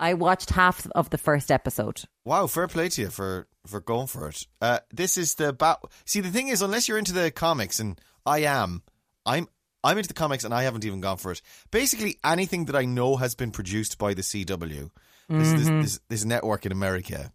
I 0.00 0.14
watched 0.14 0.50
half 0.50 0.84
of 0.96 1.10
the 1.10 1.18
first 1.18 1.52
episode. 1.52 2.02
Wow, 2.24 2.48
fair 2.48 2.66
play 2.66 2.88
to 2.88 3.02
you 3.02 3.10
for 3.10 3.46
for 3.64 3.80
going 3.80 4.08
for 4.08 4.30
it. 4.30 4.44
Uh, 4.60 4.80
this 4.92 5.16
is 5.16 5.36
the 5.36 5.52
bat. 5.52 5.78
See, 6.06 6.20
the 6.20 6.30
thing 6.30 6.48
is, 6.48 6.60
unless 6.60 6.88
you're 6.88 6.98
into 6.98 7.12
the 7.12 7.30
comics, 7.30 7.78
and 7.78 8.00
I 8.26 8.40
am, 8.40 8.82
I'm 9.24 9.46
I'm 9.84 9.96
into 9.98 10.08
the 10.08 10.14
comics, 10.14 10.44
and 10.44 10.54
I 10.54 10.62
haven't 10.62 10.84
even 10.84 11.00
gone 11.00 11.16
for 11.16 11.32
it. 11.32 11.42
Basically, 11.70 12.18
anything 12.24 12.66
that 12.66 12.76
I 12.76 12.84
know 12.84 13.16
has 13.16 13.34
been 13.34 13.50
produced 13.50 13.98
by 13.98 14.14
the 14.14 14.22
CW, 14.22 14.90
this 15.28 15.50
this, 15.52 15.68
Mm-hmm. 15.68 15.80
this, 15.82 16.00
this 16.08 16.24
network 16.24 16.66
in 16.66 16.72
America, 16.72 17.32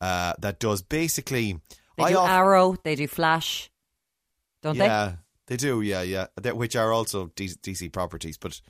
uh, 0.00 0.34
that 0.40 0.58
does 0.60 0.82
basically. 0.82 1.60
They 1.96 2.04
I 2.04 2.10
do 2.10 2.18
off- 2.18 2.28
Arrow, 2.30 2.76
they 2.84 2.94
do 2.94 3.06
Flash, 3.08 3.70
don't 4.62 4.78
they? 4.78 4.84
yeah, 4.86 5.12
they 5.46 5.56
do. 5.56 5.80
Yeah, 5.80 6.02
yeah, 6.02 6.26
that, 6.40 6.56
which 6.56 6.76
are 6.76 6.92
also 6.92 7.30
D- 7.34 7.48
DC 7.62 7.90
properties, 7.92 8.38
but 8.38 8.60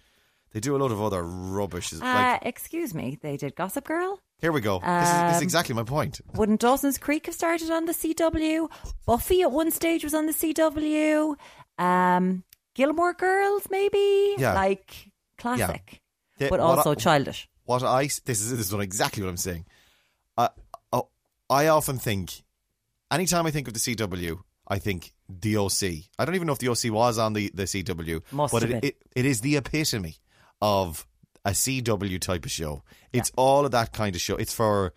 they 0.52 0.60
do 0.60 0.74
a 0.76 0.78
lot 0.78 0.92
of 0.92 1.02
other 1.02 1.22
rubbish. 1.22 1.90
they? 1.90 1.98
Like, 1.98 2.42
Uh, 2.42 2.48
excuse 2.48 2.94
me, 2.94 3.18
they 3.20 3.36
did 3.36 3.54
Gossip 3.54 3.84
Girl. 3.84 4.18
here 4.40 4.50
we 4.52 4.60
go. 4.62 4.78
this, 4.78 5.08
is, 5.08 5.14
this 5.14 5.30
is 5.32 5.36
um, 5.38 5.42
exactly 5.42 5.74
my 5.74 5.82
point. 5.84 6.20
Wouldn't 6.34 6.60
Dawson's 6.60 6.96
Creek 6.98 7.26
have 7.26 7.34
started 7.34 7.70
on 7.70 7.84
the 7.84 7.92
CW? 7.92 8.70
Buffy 9.06 9.42
at 9.42 9.50
one 9.52 9.70
stage 9.72 10.04
was 10.04 10.14
on 10.14 10.24
the 10.26 10.32
CW. 10.32 11.36
Um, 11.78 12.44
Gilmore 12.78 13.14
Girls, 13.14 13.64
maybe. 13.70 14.06
Yeah. 14.38 14.54
like 14.54 14.90
classic, 15.42 16.00
Yeah, 16.38 16.48
but 16.52 16.60
also 16.60 16.92
I- 16.92 16.94
childish. 17.06 17.48
what 17.64 17.82
I 17.82 18.04
this 18.28 18.40
is 18.42 18.50
this 18.50 18.66
is 18.68 18.72
what 18.74 18.82
exactly 18.82 19.22
what 19.22 19.30
I'm 19.30 19.36
saying. 19.48 19.64
I 20.36 20.48
I, 20.92 21.00
I 21.50 21.62
often 21.78 21.98
think, 21.98 22.26
anytime 23.10 23.44
I 23.46 23.50
think 23.50 23.66
of 23.68 23.74
the 23.74 23.80
CW, 23.86 24.38
I 24.76 24.78
think 24.78 25.12
the 25.42 25.56
OC. 25.56 25.82
I 26.18 26.24
don't 26.24 26.34
even 26.38 26.46
know 26.46 26.52
if 26.58 26.62
the 26.64 26.68
OC 26.74 26.84
was 27.00 27.18
on 27.18 27.32
the 27.38 27.50
the 27.60 27.64
CW, 27.72 28.22
Must 28.32 28.52
but 28.52 28.62
have 28.62 28.70
it, 28.70 28.80
been. 28.82 28.88
it 28.90 28.96
it 29.20 29.24
is 29.32 29.40
the 29.40 29.56
epitome 29.56 30.16
of 30.60 31.06
a 31.44 31.50
CW 31.62 32.18
type 32.20 32.44
of 32.44 32.50
show. 32.60 32.82
It's 33.12 33.30
all 33.36 33.64
of 33.66 33.70
that 33.72 33.92
kind 33.92 34.14
of 34.14 34.20
show. 34.20 34.36
It's 34.36 34.54
for 34.54 34.92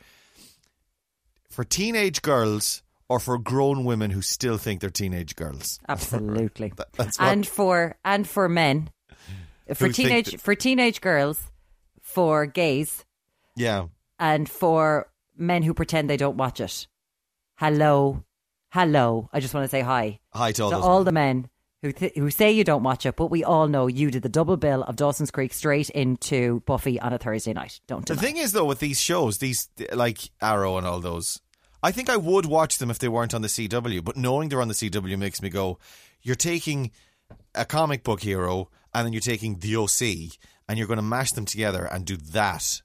for 1.50 1.64
teenage 1.64 2.22
girls 2.22 2.84
or 3.12 3.20
for 3.20 3.38
grown 3.38 3.84
women 3.84 4.10
who 4.10 4.22
still 4.22 4.58
think 4.58 4.80
they're 4.80 4.90
teenage 4.90 5.36
girls. 5.36 5.80
Absolutely. 5.90 6.72
That- 6.98 7.16
and 7.20 7.46
for 7.46 7.98
and 8.06 8.26
for 8.26 8.48
men, 8.48 8.90
for 9.74 9.90
teenage 9.90 10.32
that- 10.32 10.40
for 10.42 10.56
teenage 10.56 11.02
girls, 11.02 11.42
for 12.02 12.46
gays, 12.46 13.04
yeah. 13.58 13.88
and 14.18 14.48
for 14.48 15.10
men 15.36 15.62
who 15.64 15.74
pretend 15.74 16.10
they 16.10 16.16
don't 16.16 16.38
watch 16.38 16.62
it. 16.62 16.88
Hello, 17.56 18.24
hello. 18.70 19.30
I 19.34 19.42
just 19.42 19.54
want 19.54 19.66
to 19.66 19.70
say 19.70 19.82
hi 19.82 20.20
Hi 20.34 20.54
to 20.54 20.64
all 20.64 20.70
to 20.72 20.78
all 20.78 21.04
the 21.04 21.12
men 21.12 21.50
who 21.82 21.92
th- 21.92 22.14
who 22.16 22.30
say 22.32 22.52
you 22.52 22.64
don't 22.64 22.84
watch 22.84 23.06
it, 23.06 23.18
but 23.18 23.28
we 23.28 23.44
all 23.44 23.68
know 23.68 23.88
you 23.88 24.10
did 24.10 24.24
the 24.24 24.30
double 24.30 24.56
bill 24.56 24.84
of 24.84 24.96
Dawson's 24.96 25.32
Creek 25.32 25.54
straight 25.54 25.90
into 25.90 26.62
Buffy 26.62 26.98
on 27.00 27.12
a 27.12 27.18
Thursday 27.18 27.52
night. 27.54 27.82
Don't 27.88 28.06
The 28.06 28.16
thing 28.16 28.38
is, 28.38 28.54
though, 28.54 28.66
with 28.66 28.80
these 28.80 29.02
shows, 29.02 29.40
these 29.40 29.68
like 29.92 30.20
Arrow 30.42 30.78
and 30.78 30.88
all 30.88 31.00
those, 31.02 31.42
I 31.84 31.92
think 31.92 32.10
I 32.10 32.18
would 32.18 32.46
watch 32.46 32.78
them 32.78 32.92
if 32.92 33.00
they 33.00 33.08
weren't 33.08 33.34
on 33.34 33.42
the 33.42 33.48
CW. 33.48 34.04
But 34.04 34.18
knowing 34.18 34.50
they're 34.50 34.62
on 34.62 34.68
the 34.68 34.74
CW 34.74 35.18
makes 35.18 35.42
me 35.42 35.50
go, 35.50 35.80
"You're 36.22 36.36
taking 36.36 36.92
a 37.56 37.66
comic 37.66 38.04
book 38.04 38.22
hero, 38.22 38.70
and 38.94 39.06
then 39.06 39.14
you're 39.14 39.22
taking 39.22 39.60
the 39.60 39.76
OC, 39.76 40.38
and 40.68 40.78
you're 40.78 40.88
going 40.88 40.98
to 40.98 41.04
mash 41.04 41.32
them 41.32 41.46
together 41.46 41.86
and 41.86 42.06
do 42.06 42.18
that." 42.18 42.82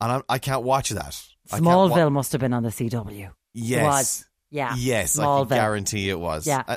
And 0.00 0.12
I, 0.12 0.22
I 0.28 0.38
can't 0.38 0.62
watch 0.62 0.90
that. 0.90 1.20
I 1.50 1.56
can't 1.56 1.64
wa- 1.66 1.88
Smallville 1.88 2.12
must 2.12 2.32
have 2.32 2.40
been 2.40 2.52
on 2.52 2.62
the 2.62 2.70
CW. 2.70 3.30
Yes. 3.52 3.84
Was. 3.84 4.24
Yeah. 4.50 4.74
Yes, 4.76 5.18
I 5.18 5.24
Smallville. 5.24 5.48
can 5.48 5.56
guarantee 5.58 6.08
it 6.10 6.18
was. 6.18 6.46
Yeah. 6.46 6.76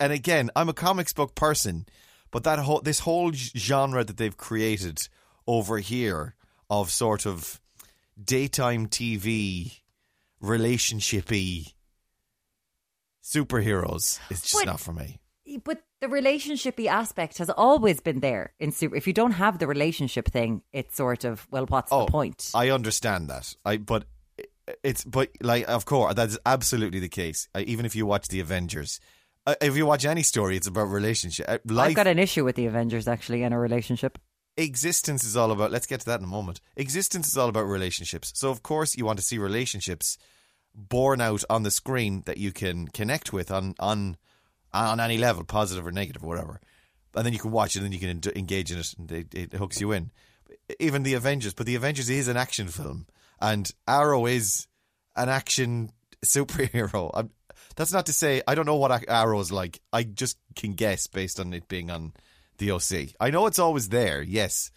And 0.00 0.12
again, 0.12 0.50
I'm 0.54 0.68
a 0.68 0.72
comics 0.72 1.12
book 1.12 1.34
person, 1.34 1.86
but 2.30 2.44
that 2.44 2.60
whole 2.60 2.80
this 2.80 3.00
whole 3.00 3.32
genre 3.32 4.04
that 4.04 4.16
they've 4.16 4.36
created 4.36 5.08
over 5.46 5.78
here 5.78 6.36
of 6.70 6.90
sort 6.90 7.26
of 7.26 7.60
daytime 8.22 8.86
TV 8.86 9.81
relationshipy 10.42 11.72
superheroes 13.22 14.18
is 14.30 14.42
just 14.42 14.54
But- 14.54 14.66
not 14.66 14.80
for 14.80 14.92
me. 14.92 15.18
But 15.64 15.82
the 16.00 16.06
relationshipy 16.06 16.86
aspect 16.86 17.38
has 17.38 17.50
always 17.50 18.00
been 18.00 18.20
there 18.20 18.54
in 18.58 18.72
super. 18.72 18.96
If 18.96 19.06
you 19.06 19.12
don't 19.12 19.32
have 19.32 19.58
the 19.58 19.66
relationship 19.66 20.28
thing, 20.28 20.62
it's 20.72 20.96
sort 20.96 21.24
of 21.24 21.46
well, 21.50 21.66
what's 21.66 21.90
the 21.90 22.06
point? 22.06 22.50
Oh, 22.54 22.58
I 22.60 22.70
understand 22.70 23.28
that. 23.28 23.54
I 23.64 23.76
but 23.76 24.04
it's 24.82 25.04
but 25.04 25.30
like 25.40 25.68
of 25.68 25.84
course 25.84 26.14
that's 26.14 26.38
absolutely 26.46 27.00
the 27.00 27.08
case. 27.08 27.48
Uh, 27.54 27.62
even 27.66 27.84
if 27.84 27.94
you 27.96 28.06
watch 28.06 28.28
the 28.28 28.40
Avengers, 28.40 29.00
uh, 29.46 29.56
if 29.60 29.76
you 29.76 29.84
watch 29.84 30.04
any 30.04 30.22
story, 30.22 30.56
it's 30.56 30.68
about 30.68 30.84
relationship. 30.84 31.46
Uh, 31.48 31.58
I've 31.76 31.94
got 31.96 32.06
an 32.06 32.20
issue 32.20 32.44
with 32.44 32.54
the 32.56 32.66
Avengers 32.66 33.06
actually 33.08 33.42
in 33.42 33.52
a 33.52 33.58
relationship. 33.58 34.18
existence 34.56 35.24
is 35.24 35.36
all 35.36 35.50
about. 35.50 35.70
Let's 35.72 35.86
get 35.86 36.00
to 36.00 36.06
that 36.06 36.20
in 36.20 36.24
a 36.24 36.28
moment. 36.28 36.60
Existence 36.76 37.26
is 37.28 37.36
all 37.36 37.48
about 37.48 37.64
relationships. 37.64 38.32
So 38.36 38.48
of 38.50 38.62
course 38.62 38.96
you 38.96 39.04
want 39.04 39.18
to 39.18 39.24
see 39.24 39.38
relationships 39.38 40.16
born 40.74 41.20
out 41.20 41.44
on 41.50 41.62
the 41.62 41.70
screen 41.70 42.22
that 42.26 42.38
you 42.38 42.52
can 42.52 42.88
connect 42.88 43.32
with 43.32 43.50
on 43.50 43.74
on 43.78 44.16
on 44.72 45.00
any 45.00 45.18
level, 45.18 45.44
positive 45.44 45.86
or 45.86 45.92
negative 45.92 46.24
or 46.24 46.28
whatever. 46.28 46.60
And 47.14 47.26
then 47.26 47.32
you 47.32 47.38
can 47.38 47.50
watch 47.50 47.76
it 47.76 47.82
and 47.82 47.92
you 47.92 48.00
can 48.00 48.08
en- 48.08 48.32
engage 48.36 48.72
in 48.72 48.78
it 48.78 48.94
and 48.98 49.12
it, 49.12 49.34
it 49.34 49.52
hooks 49.52 49.80
you 49.80 49.92
in. 49.92 50.10
Even 50.80 51.02
the 51.02 51.12
Avengers, 51.14 51.52
but 51.52 51.66
the 51.66 51.74
Avengers 51.74 52.08
is 52.08 52.26
an 52.26 52.38
action 52.38 52.68
film 52.68 53.06
and 53.40 53.70
Arrow 53.86 54.24
is 54.24 54.66
an 55.14 55.28
action 55.28 55.90
superhero. 56.24 57.10
I'm, 57.12 57.30
that's 57.76 57.92
not 57.92 58.06
to 58.06 58.12
say 58.12 58.42
I 58.46 58.54
don't 58.54 58.66
know 58.66 58.76
what 58.76 59.08
Arrow 59.08 59.40
is 59.40 59.52
like. 59.52 59.80
I 59.92 60.04
just 60.04 60.38
can 60.56 60.72
guess 60.72 61.06
based 61.06 61.38
on 61.38 61.52
it 61.52 61.68
being 61.68 61.90
on 61.90 62.12
the 62.58 62.70
OC. 62.70 63.14
I 63.20 63.30
know 63.30 63.46
it's 63.46 63.58
always 63.58 63.88
there, 63.88 64.22
yes, 64.22 64.70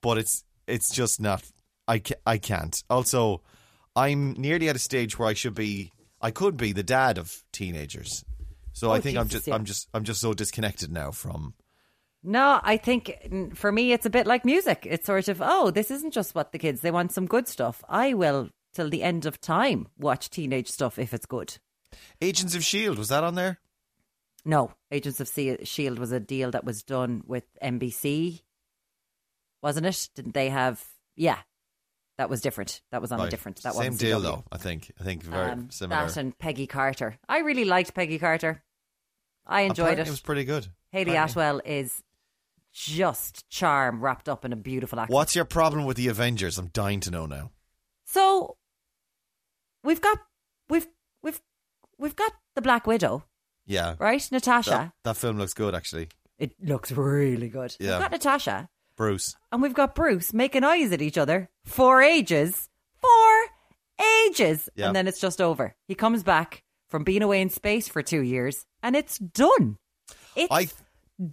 but 0.00 0.18
it's 0.18 0.44
it's 0.66 0.90
just 0.90 1.20
not. 1.20 1.42
I 1.86 2.00
ca- 2.00 2.20
I 2.26 2.38
can't. 2.38 2.82
Also, 2.90 3.42
I'm 3.98 4.32
nearly 4.34 4.68
at 4.68 4.76
a 4.76 4.78
stage 4.78 5.18
where 5.18 5.28
I 5.28 5.34
should 5.34 5.54
be. 5.54 5.92
I 6.20 6.30
could 6.30 6.56
be 6.56 6.72
the 6.72 6.82
dad 6.82 7.18
of 7.18 7.42
teenagers. 7.52 8.24
So 8.72 8.90
I 8.92 8.98
Oh, 8.98 9.00
think 9.00 9.18
I'm 9.18 9.28
just 9.28 9.46
yeah. 9.46 9.54
I'm 9.54 9.64
just 9.64 9.88
I'm 9.94 10.04
just 10.04 10.20
so 10.20 10.34
disconnected 10.34 10.90
now 10.92 11.10
from 11.10 11.54
No, 12.22 12.60
I 12.62 12.76
think 12.76 13.54
for 13.54 13.70
me 13.72 13.92
it's 13.92 14.06
a 14.06 14.10
bit 14.10 14.26
like 14.26 14.44
music. 14.44 14.86
It's 14.88 15.06
sort 15.06 15.28
of 15.28 15.40
oh, 15.42 15.70
this 15.70 15.90
isn't 15.90 16.12
just 16.14 16.34
what 16.34 16.52
the 16.52 16.58
kids 16.58 16.80
they 16.80 16.90
want 16.90 17.12
some 17.12 17.26
good 17.26 17.48
stuff. 17.48 17.82
I 17.88 18.14
will 18.14 18.50
till 18.74 18.90
the 18.90 19.02
end 19.02 19.26
of 19.26 19.40
time 19.40 19.88
watch 19.98 20.30
teenage 20.30 20.68
stuff 20.68 20.98
if 20.98 21.12
it's 21.14 21.26
good. 21.26 21.58
Agents 22.20 22.54
of 22.54 22.62
Shield. 22.64 22.98
Was 22.98 23.08
that 23.08 23.24
on 23.24 23.34
there? 23.34 23.58
No, 24.44 24.72
Agents 24.92 25.20
of 25.20 25.28
Shield 25.66 25.98
was 25.98 26.12
a 26.12 26.20
deal 26.20 26.50
that 26.52 26.64
was 26.64 26.82
done 26.82 27.22
with 27.26 27.44
NBC, 27.62 28.42
wasn't 29.62 29.86
it? 29.86 30.08
Didn't 30.14 30.34
they 30.34 30.48
have? 30.50 30.84
Yeah, 31.16 31.38
that 32.18 32.28
was 32.28 32.40
different. 32.40 32.82
That 32.90 33.00
was 33.00 33.10
on 33.12 33.20
a 33.20 33.30
different. 33.30 33.62
That 33.62 33.74
same 33.74 33.96
deal 33.96 34.20
CW. 34.20 34.22
though. 34.22 34.44
I 34.52 34.58
think 34.58 34.92
I 35.00 35.04
think 35.04 35.22
very 35.22 35.52
Um, 35.52 35.70
similar. 35.70 36.06
That 36.06 36.16
and 36.16 36.38
Peggy 36.38 36.66
Carter. 36.66 37.18
I 37.28 37.38
really 37.38 37.64
liked 37.64 37.94
Peggy 37.94 38.18
Carter. 38.18 38.62
I 39.46 39.62
enjoyed 39.62 39.84
Apparently 39.84 40.02
it. 40.02 40.08
It 40.08 40.10
was 40.10 40.20
pretty 40.20 40.44
good. 40.44 40.66
Hayley 40.92 41.12
apparently. 41.12 41.32
Atwell 41.32 41.60
is 41.64 42.02
just 42.72 43.48
charm 43.48 44.00
wrapped 44.00 44.28
up 44.28 44.44
in 44.44 44.52
a 44.52 44.56
beautiful 44.56 45.00
accent. 45.00 45.14
What's 45.14 45.34
your 45.34 45.44
problem 45.46 45.84
with 45.86 45.96
the 45.96 46.08
Avengers? 46.08 46.58
I'm 46.58 46.66
dying 46.68 47.00
to 47.00 47.10
know 47.10 47.26
now. 47.26 47.50
So 48.04 48.56
we've 49.84 50.00
got 50.00 50.18
we've 50.68 50.86
we've 51.22 51.40
we've 51.98 52.16
got 52.16 52.32
the 52.54 52.62
Black 52.62 52.86
Widow, 52.86 53.24
Yeah, 53.66 53.94
right? 53.98 54.26
Natasha. 54.32 54.70
that, 54.70 54.92
that 55.04 55.16
film 55.16 55.38
looks 55.38 55.54
good 55.54 55.74
actually. 55.74 56.08
It 56.38 56.52
looks 56.62 56.92
really 56.92 57.48
good. 57.48 57.74
Yeah. 57.80 57.92
We've 57.92 58.00
got 58.00 58.10
Natasha 58.12 58.68
Bruce. 58.98 59.36
and 59.50 59.62
we've 59.62 59.72
got 59.72 59.94
Bruce 59.94 60.34
making 60.34 60.64
eyes 60.64 60.92
at 60.92 61.00
each 61.00 61.16
other 61.16 61.48
for 61.64 62.02
ages. 62.02 62.68
For 63.00 64.04
ages. 64.26 64.68
Yeah. 64.74 64.88
And 64.88 64.96
then 64.96 65.08
it's 65.08 65.20
just 65.20 65.40
over. 65.40 65.74
He 65.86 65.94
comes 65.94 66.22
back 66.22 66.62
from 66.88 67.04
being 67.04 67.22
away 67.22 67.40
in 67.40 67.48
space 67.48 67.88
for 67.88 68.02
two 68.02 68.20
years 68.20 68.66
and 68.82 68.94
it's 68.94 69.16
done. 69.18 69.78
It's 70.36 70.52
I 70.52 70.68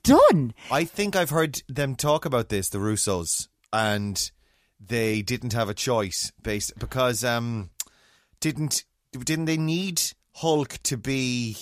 done. 0.03 0.53
I 0.71 0.85
think 0.85 1.15
I've 1.15 1.29
heard 1.31 1.61
them 1.67 1.95
talk 1.95 2.25
about 2.25 2.49
this, 2.49 2.69
the 2.69 2.77
Russos, 2.77 3.47
and 3.73 4.31
they 4.79 5.21
didn't 5.21 5.53
have 5.53 5.69
a 5.69 5.73
choice 5.73 6.31
based 6.41 6.77
because 6.77 7.23
um 7.23 7.71
didn't 8.39 8.85
didn't 9.11 9.45
they 9.45 9.57
need 9.57 10.01
Hulk 10.35 10.77
to 10.83 10.97
be 10.97 11.57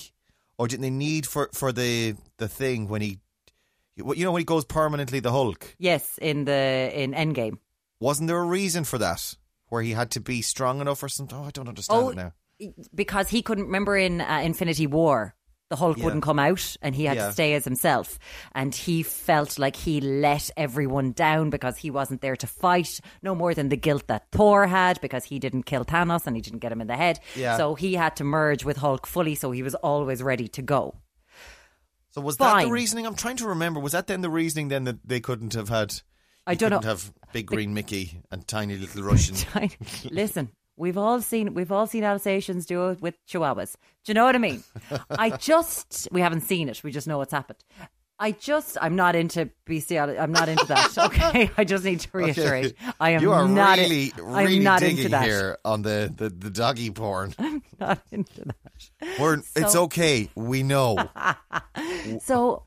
or 0.58 0.68
didn't 0.68 0.82
they 0.82 0.90
need 0.90 1.26
for 1.26 1.50
for 1.54 1.72
the 1.72 2.16
the 2.38 2.48
thing 2.48 2.88
when 2.88 3.02
he 3.02 3.20
you 3.96 4.24
know 4.26 4.32
when 4.32 4.40
he 4.42 4.46
goes 4.46 4.66
permanently 4.66 5.20
the 5.20 5.32
Hulk 5.32 5.76
Yes, 5.78 6.18
in 6.22 6.46
the 6.46 6.92
in 6.94 7.12
Endgame. 7.14 7.58
wasn't 8.00 8.28
there 8.28 8.40
a 8.40 8.44
reason 8.46 8.84
for 8.84 8.98
that 8.98 9.36
where 9.70 9.82
he 9.82 9.92
had 9.92 10.12
to 10.12 10.20
be 10.22 10.42
strong 10.42 10.82
enough 10.82 11.02
or 11.04 11.10
something 11.10 11.38
oh 11.38 11.44
I 11.44 11.52
don't 11.52 11.68
understand 11.70 12.04
Oh, 12.04 12.10
it 12.10 12.16
now 12.16 12.34
because 12.96 13.30
he 13.30 13.42
couldn't 13.42 13.66
remember 13.66 13.98
in 13.98 14.22
uh, 14.22 14.40
Infinity 14.44 14.88
War. 14.88 15.36
The 15.70 15.76
Hulk 15.78 15.98
Yeah. 15.98 16.04
wouldn't 16.06 16.24
come 16.24 16.38
out 16.40 16.78
and 16.84 16.94
he 16.96 17.06
had 17.06 17.18
Yeah. 17.18 17.28
to 17.28 17.32
stay 17.34 17.54
as 17.56 17.66
himself. 17.66 18.20
And 18.54 18.76
he 18.76 19.02
felt 19.02 19.58
like 19.58 19.76
he 19.76 20.00
let 20.02 20.52
everyone 20.56 21.14
down 21.14 21.50
because 21.50 21.78
he 21.78 21.90
wasn't 21.90 22.22
there 22.22 22.36
to 22.36 22.46
fight, 22.48 23.00
no 23.24 23.34
more 23.34 23.54
than 23.56 23.70
the 23.70 23.76
guilt 23.78 24.06
that 24.08 24.28
Thor 24.32 24.68
had 24.68 25.02
because 25.02 25.26
he 25.26 25.40
didn't 25.40 25.64
kill 25.64 25.84
Thanos 25.84 26.28
and 26.28 26.36
he 26.36 26.42
didn't 26.44 26.60
get 26.60 26.72
him 26.72 26.80
in 26.82 26.88
the 26.88 26.96
head. 26.96 27.20
Yeah. 27.36 27.58
So 27.58 27.74
he 27.76 27.96
had 27.96 28.16
to 28.18 28.24
merge 28.24 28.64
with 28.64 28.78
Hulk 28.78 29.08
fully, 29.08 29.34
so 29.36 29.50
he 29.52 29.64
was 29.64 29.74
always 29.76 30.22
ready 30.22 30.48
to 30.50 30.62
go. 30.62 30.96
So 32.14 32.22
was 32.22 32.38
that 32.38 32.64
the 32.64 32.72
reasoning 32.72 33.06
I'm 33.06 33.16
trying 33.16 33.38
to 33.38 33.48
remember 33.48 33.80
was 33.80 33.94
that 33.94 34.08
then 34.08 34.22
the 34.22 34.30
reasoning 34.30 34.68
then 34.68 34.84
that 34.84 35.08
they 35.08 35.20
couldn't 35.20 35.54
have 35.54 35.70
had 35.70 36.02
I 36.46 36.56
don't 36.56 36.72
know. 36.72 36.80
have 36.82 37.12
big 37.32 37.48
green 37.48 37.74
Mickey 37.74 38.22
and 38.32 38.48
tiny 38.48 38.78
little 38.78 39.04
Russian 39.04 39.36
Listen, 40.12 40.50
we've 40.76 40.98
all 40.98 41.22
seen 41.22 41.54
we've 41.54 41.72
all 41.72 41.88
seen 41.88 42.04
Alsatians 42.04 42.66
do 42.66 42.90
it 42.90 43.02
with 43.02 43.16
Chihuahuas. 43.28 43.76
Do 44.04 44.12
you 44.12 44.14
know 44.14 44.26
what 44.26 44.36
I 44.36 44.40
mean? 44.40 44.64
I 45.10 45.32
just 45.32 46.08
we 46.12 46.22
haven't 46.22 46.42
seen 46.42 46.70
it. 46.70 46.84
We 46.84 46.92
just 46.92 47.08
know 47.08 47.18
what's 47.18 47.34
happened. 47.34 47.64
I 48.24 48.32
just 48.32 48.78
I'm 48.82 48.96
not 48.96 49.18
into 49.18 49.50
bestiality. 49.66 50.18
I'm 50.18 50.32
not 50.32 50.48
into 50.48 50.66
that. 50.68 50.98
Okay, 50.98 51.52
I 51.58 51.66
just 51.66 51.84
need 51.84 52.00
to 52.00 52.10
reiterate. 52.14 52.74
I 52.98 53.10
am 53.12 53.22
you 53.22 53.34
are 53.34 53.46
not. 53.48 53.78
really, 53.78 54.14
in, 54.18 54.24
really 54.26 54.58
I'm 54.58 54.64
not 54.64 54.80
digging 54.80 54.98
into 55.00 55.10
that. 55.10 55.26
here 55.26 55.58
on 55.66 55.82
the, 55.82 56.10
the, 56.16 56.30
the 56.30 56.50
doggy 56.50 56.90
porn. 56.92 57.36
I'm 57.40 57.62
Not 57.82 58.02
into 58.12 58.46
that. 58.46 59.20
We're, 59.20 59.40
it's 59.58 59.76
okay. 59.76 60.30
We 60.36 60.64
know. 60.64 61.10
So 62.22 62.64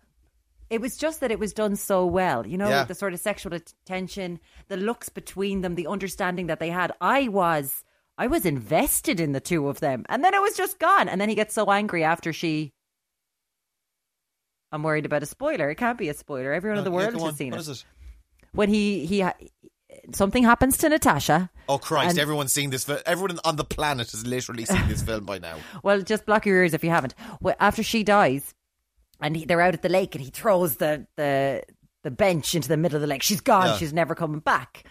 it 0.69 0.81
was 0.83 0.97
just 0.99 1.21
that 1.21 1.31
it 1.31 1.39
was 1.39 1.53
done 1.55 1.77
so 1.77 2.05
well. 2.05 2.47
You 2.47 2.59
know, 2.59 2.69
Yeah. 2.69 2.85
the 2.85 2.95
sort 2.95 3.15
of 3.15 3.21
sexual 3.21 3.59
tension, 3.87 4.41
the 4.69 4.77
looks 4.77 5.09
between 5.09 5.63
them, 5.63 5.75
the 5.75 5.87
understanding 5.87 6.49
that 6.49 6.61
they 6.61 6.69
had. 6.71 6.93
I 7.01 7.29
was 7.29 7.83
I 8.19 8.27
was 8.27 8.45
invested 8.45 9.21
in 9.21 9.33
the 9.33 9.41
two 9.41 9.69
of 9.69 9.81
them. 9.81 10.05
And 10.09 10.23
then 10.25 10.35
it 10.35 10.41
was 10.43 10.57
just 10.57 10.79
gone. 10.79 11.09
And 11.09 11.19
then 11.21 11.29
he 11.31 11.35
gets 11.35 11.55
so 11.55 11.71
angry 11.71 12.03
after 12.05 12.33
she 12.33 12.73
I'm 14.73 14.83
worried 14.83 15.07
about 15.07 15.23
a 15.23 15.27
spoiler. 15.27 15.71
It 15.71 15.77
can't 15.77 15.99
be 15.99 16.09
a 16.09 16.14
spoiler. 16.14 16.53
Everyone 16.53 16.79
in 16.79 16.85
the 16.85 16.91
Uh, 16.91 16.99
Yeah, 17.01 17.09
world 17.11 17.23
has 17.23 17.37
seen 17.37 17.51
What 17.53 17.61
it. 17.61 17.69
is 17.69 17.69
it? 17.69 17.85
When 18.53 18.69
he 18.69 19.07
he 19.07 19.25
something 20.14 20.45
happens 20.45 20.77
to 20.79 20.89
Natasha. 20.89 21.51
Oh 21.69 21.79
Christ! 21.79 22.19
Everyone's 22.19 22.53
seen 22.53 22.71
this. 22.71 22.85
Film. 22.85 22.99
Everyone 23.07 23.39
on 23.45 23.57
the 23.57 23.64
planet 23.64 24.11
has 24.12 24.27
literally 24.27 24.64
seen 24.64 24.87
this 24.89 25.03
film 25.03 25.25
by 25.25 25.39
now. 25.39 25.57
Well, 25.83 26.01
just 26.03 26.27
block 26.27 26.47
your 26.47 26.57
ears 26.57 26.75
if 26.75 26.83
you 26.85 26.91
haven't. 26.91 27.14
Well, 27.41 27.55
after 27.61 27.83
she 27.83 28.03
dies, 28.03 28.55
and 29.21 29.37
he, 29.37 29.45
they're 29.45 29.61
out 29.61 29.75
at 29.75 29.83
the 29.83 29.89
lake, 29.89 30.14
and 30.14 30.25
he 30.25 30.31
throws 30.31 30.77
the 30.77 31.07
the 31.17 31.62
the 32.03 32.11
bench 32.11 32.55
into 32.55 32.69
the 32.69 32.77
middle 32.77 32.97
of 32.97 33.01
the 33.03 33.07
lake. 33.09 33.23
She's 33.23 33.41
gone. 33.41 33.67
Yeah. 33.67 33.77
She's 33.77 33.93
never 33.93 34.14
coming 34.14 34.41
back. 34.41 34.85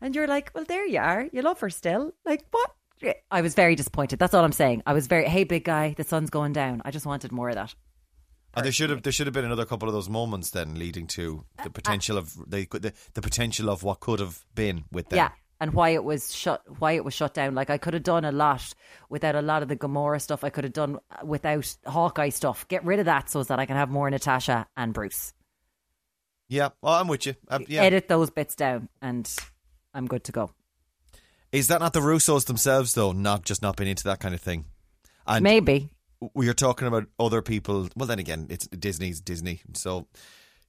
And 0.00 0.14
you're 0.14 0.26
like, 0.28 0.50
well, 0.54 0.64
there 0.64 0.86
you 0.86 1.00
are. 1.00 1.26
You 1.32 1.42
love 1.42 1.58
her 1.60 1.70
still. 1.70 2.12
Like 2.24 2.44
what? 2.50 2.70
I 3.30 3.40
was 3.42 3.54
very 3.54 3.74
disappointed. 3.74 4.18
That's 4.18 4.34
all 4.34 4.44
I'm 4.44 4.52
saying. 4.52 4.82
I 4.86 4.92
was 4.92 5.06
very, 5.06 5.28
hey, 5.28 5.44
big 5.44 5.64
guy, 5.64 5.94
the 5.96 6.04
sun's 6.04 6.30
going 6.30 6.52
down. 6.52 6.82
I 6.84 6.90
just 6.90 7.06
wanted 7.06 7.30
more 7.32 7.48
of 7.48 7.54
that. 7.54 7.74
And 8.54 8.64
there 8.64 8.72
should 8.72 8.90
have 8.90 9.02
there 9.02 9.12
should 9.12 9.26
have 9.26 9.34
been 9.34 9.44
another 9.44 9.66
couple 9.66 9.88
of 9.88 9.94
those 9.94 10.08
moments 10.08 10.50
then 10.50 10.74
leading 10.74 11.06
to 11.08 11.44
Uh, 11.58 11.64
the 11.64 11.70
potential 11.70 12.16
of 12.18 12.32
they 12.50 12.66
could 12.66 12.82
the, 12.82 12.92
the 13.14 13.22
potential 13.22 13.68
of 13.70 13.82
what 13.82 14.00
could 14.00 14.20
have 14.20 14.44
been 14.54 14.84
with 14.90 15.10
them. 15.10 15.18
Yeah. 15.18 15.30
And 15.60 15.74
why 15.74 15.90
it 15.90 16.04
was 16.04 16.32
shut, 16.34 16.62
why 16.78 16.92
it 16.92 17.04
was 17.04 17.14
shut 17.14 17.34
down. 17.34 17.54
Like 17.54 17.68
I 17.68 17.78
could 17.78 17.92
have 17.92 18.04
done 18.04 18.24
a 18.24 18.30
lot 18.30 18.74
without 19.08 19.34
a 19.34 19.42
lot 19.42 19.62
of 19.62 19.68
the 19.68 19.76
Gamora 19.76 20.20
stuff. 20.20 20.44
I 20.44 20.50
could 20.50 20.62
have 20.62 20.72
done 20.72 20.98
without 21.24 21.76
Hawkeye 21.84 22.28
stuff. 22.28 22.66
Get 22.68 22.84
rid 22.84 23.00
of 23.00 23.06
that 23.06 23.28
so 23.28 23.42
that 23.42 23.58
I 23.58 23.66
can 23.66 23.76
have 23.76 23.90
more 23.90 24.08
Natasha 24.08 24.66
and 24.76 24.94
Bruce. 24.94 25.34
Yeah. 26.48 26.70
Well, 26.80 26.94
I'm 26.94 27.08
with 27.08 27.26
you. 27.26 27.34
Um, 27.48 27.64
yeah. 27.68 27.82
edit 27.82 28.06
those 28.08 28.30
bits 28.30 28.54
down 28.54 28.88
and 29.02 29.28
I'm 29.92 30.06
good 30.06 30.24
to 30.24 30.32
go. 30.32 30.50
Is 31.50 31.68
that 31.68 31.80
not 31.80 31.92
the 31.92 32.00
Russos 32.00 32.46
themselves 32.46 32.94
though? 32.94 33.12
Not 33.12 33.44
just 33.44 33.60
not 33.60 33.76
being 33.76 33.90
into 33.90 34.04
that 34.04 34.20
kind 34.20 34.34
of 34.34 34.40
thing. 34.40 34.64
And 35.26 35.42
Maybe. 35.42 35.90
We 36.34 36.48
are 36.48 36.54
talking 36.54 36.88
about 36.88 37.06
other 37.18 37.42
people. 37.42 37.88
Well, 37.96 38.06
then 38.08 38.18
again, 38.18 38.46
it's 38.50 38.66
Disney's 38.66 39.20
Disney. 39.20 39.60
So 39.74 40.06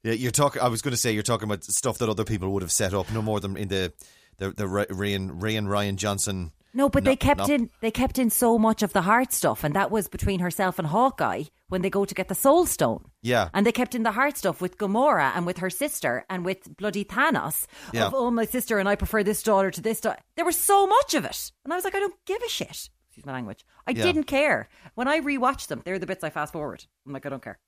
yeah, 0.03 0.13
you're 0.13 0.31
talking. 0.31 0.61
I 0.61 0.67
was 0.67 0.81
going 0.81 0.91
to 0.91 0.97
say 0.97 1.11
you're 1.11 1.23
talking 1.23 1.47
about 1.47 1.63
stuff 1.63 1.97
that 1.97 2.09
other 2.09 2.23
people 2.23 2.51
would 2.53 2.61
have 2.61 2.71
set 2.71 2.93
up. 2.93 3.11
No 3.11 3.21
more 3.21 3.39
than 3.39 3.57
in 3.57 3.67
the 3.67 3.93
the 4.37 4.51
the 4.51 4.67
Ray 4.67 5.13
and, 5.13 5.41
Ray 5.41 5.55
and 5.55 5.67
Rian 5.67 5.95
Johnson. 5.95 6.51
No, 6.73 6.87
but 6.87 7.03
they 7.03 7.15
kept 7.15 7.47
no. 7.47 7.55
in 7.55 7.69
they 7.81 7.91
kept 7.91 8.19
in 8.19 8.29
so 8.29 8.59
much 8.59 8.83
of 8.83 8.93
the 8.93 9.01
heart 9.01 9.33
stuff 9.33 9.63
and 9.63 9.75
that 9.75 9.89
was 9.89 10.07
between 10.07 10.39
herself 10.39 10.77
and 10.77 10.87
Hawkeye 10.87 11.45
when 11.67 11.81
they 11.81 11.89
go 11.89 12.05
to 12.05 12.13
get 12.13 12.27
the 12.27 12.35
soul 12.35 12.65
stone. 12.67 13.05
Yeah. 13.23 13.49
And 13.53 13.65
they 13.65 13.71
kept 13.71 13.95
in 13.95 14.03
the 14.03 14.11
heart 14.11 14.37
stuff 14.37 14.61
with 14.61 14.77
Gamora 14.77 15.31
and 15.35 15.47
with 15.47 15.57
her 15.57 15.71
sister 15.71 16.25
and 16.29 16.45
with 16.45 16.77
bloody 16.77 17.03
Thanos. 17.03 17.65
Yeah. 17.91 18.05
Of 18.05 18.13
oh 18.13 18.29
my 18.29 18.45
sister 18.45 18.77
and 18.77 18.87
I 18.87 18.95
prefer 18.95 19.23
this 19.23 19.41
daughter 19.41 19.71
to 19.71 19.81
this 19.81 19.99
daughter. 19.99 20.19
There 20.35 20.45
was 20.45 20.57
so 20.57 20.85
much 20.85 21.15
of 21.15 21.25
it. 21.25 21.51
And 21.63 21.73
I 21.73 21.75
was 21.75 21.85
like, 21.85 21.95
I 21.95 21.99
don't 21.99 22.25
give 22.25 22.41
a 22.43 22.49
shit. 22.49 22.89
Excuse 23.19 23.25
my 23.25 23.33
language. 23.33 23.65
I 23.87 23.91
Yeah. 23.91 24.03
didn't 24.03 24.23
care. 24.25 24.69
When 24.95 25.07
I 25.07 25.19
rewatched 25.19 25.67
them, 25.67 25.81
they're 25.85 25.99
the 25.99 26.05
bits 26.05 26.23
I 26.23 26.29
fast 26.29 26.53
forward. 26.53 26.85
I'm 27.05 27.13
like, 27.13 27.25
I 27.25 27.29
don't 27.29 27.43
care. 27.43 27.59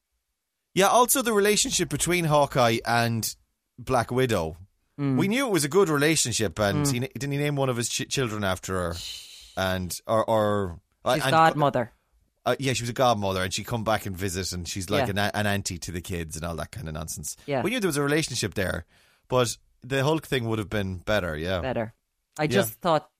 Yeah, 0.73 0.87
also 0.87 1.21
the 1.21 1.33
relationship 1.33 1.89
between 1.89 2.25
Hawkeye 2.25 2.79
and 2.85 3.35
Black 3.77 4.11
Widow. 4.11 4.57
Mm. 4.99 5.17
We 5.17 5.27
knew 5.27 5.47
it 5.47 5.51
was 5.51 5.65
a 5.65 5.69
good 5.69 5.89
relationship, 5.89 6.59
and 6.59 6.87
he, 6.87 6.99
didn't 6.99 7.31
he 7.31 7.37
name 7.37 7.55
one 7.55 7.69
of 7.69 7.77
his 7.77 7.89
ch- 7.89 8.07
children 8.09 8.43
after 8.43 8.73
her? 8.75 8.95
And 9.57 9.93
or 10.07 10.23
or 10.29 10.79
uh, 11.03 11.15
She's 11.15 11.23
and- 11.23 11.31
godmother. 11.31 11.91
Uh, 12.43 12.55
yeah, 12.57 12.73
she 12.73 12.81
was 12.83 12.89
a 12.89 12.93
godmother, 12.93 13.43
and 13.43 13.53
she 13.53 13.63
come 13.63 13.83
back 13.83 14.05
and 14.07 14.17
visit, 14.17 14.51
and 14.51 14.67
she's 14.67 14.89
like 14.89 15.05
Yeah. 15.13 15.25
an, 15.27 15.31
an 15.35 15.45
auntie 15.45 15.77
to 15.77 15.91
the 15.91 16.01
kids 16.01 16.35
and 16.35 16.43
all 16.43 16.55
that 16.55 16.71
kind 16.71 16.87
of 16.87 16.95
nonsense. 16.95 17.35
Yeah. 17.45 17.61
we 17.61 17.69
knew 17.69 17.79
there 17.79 17.87
was 17.87 17.97
a 17.97 18.01
relationship 18.01 18.55
there, 18.55 18.85
but 19.27 19.57
the 19.83 20.03
Hulk 20.03 20.25
thing 20.25 20.45
would 20.45 20.57
have 20.57 20.69
been 20.69 20.97
better. 20.97 21.37
Yeah, 21.37 21.61
Better. 21.61 21.93
I 22.39 22.47
just 22.47 22.73
thought 22.81 23.10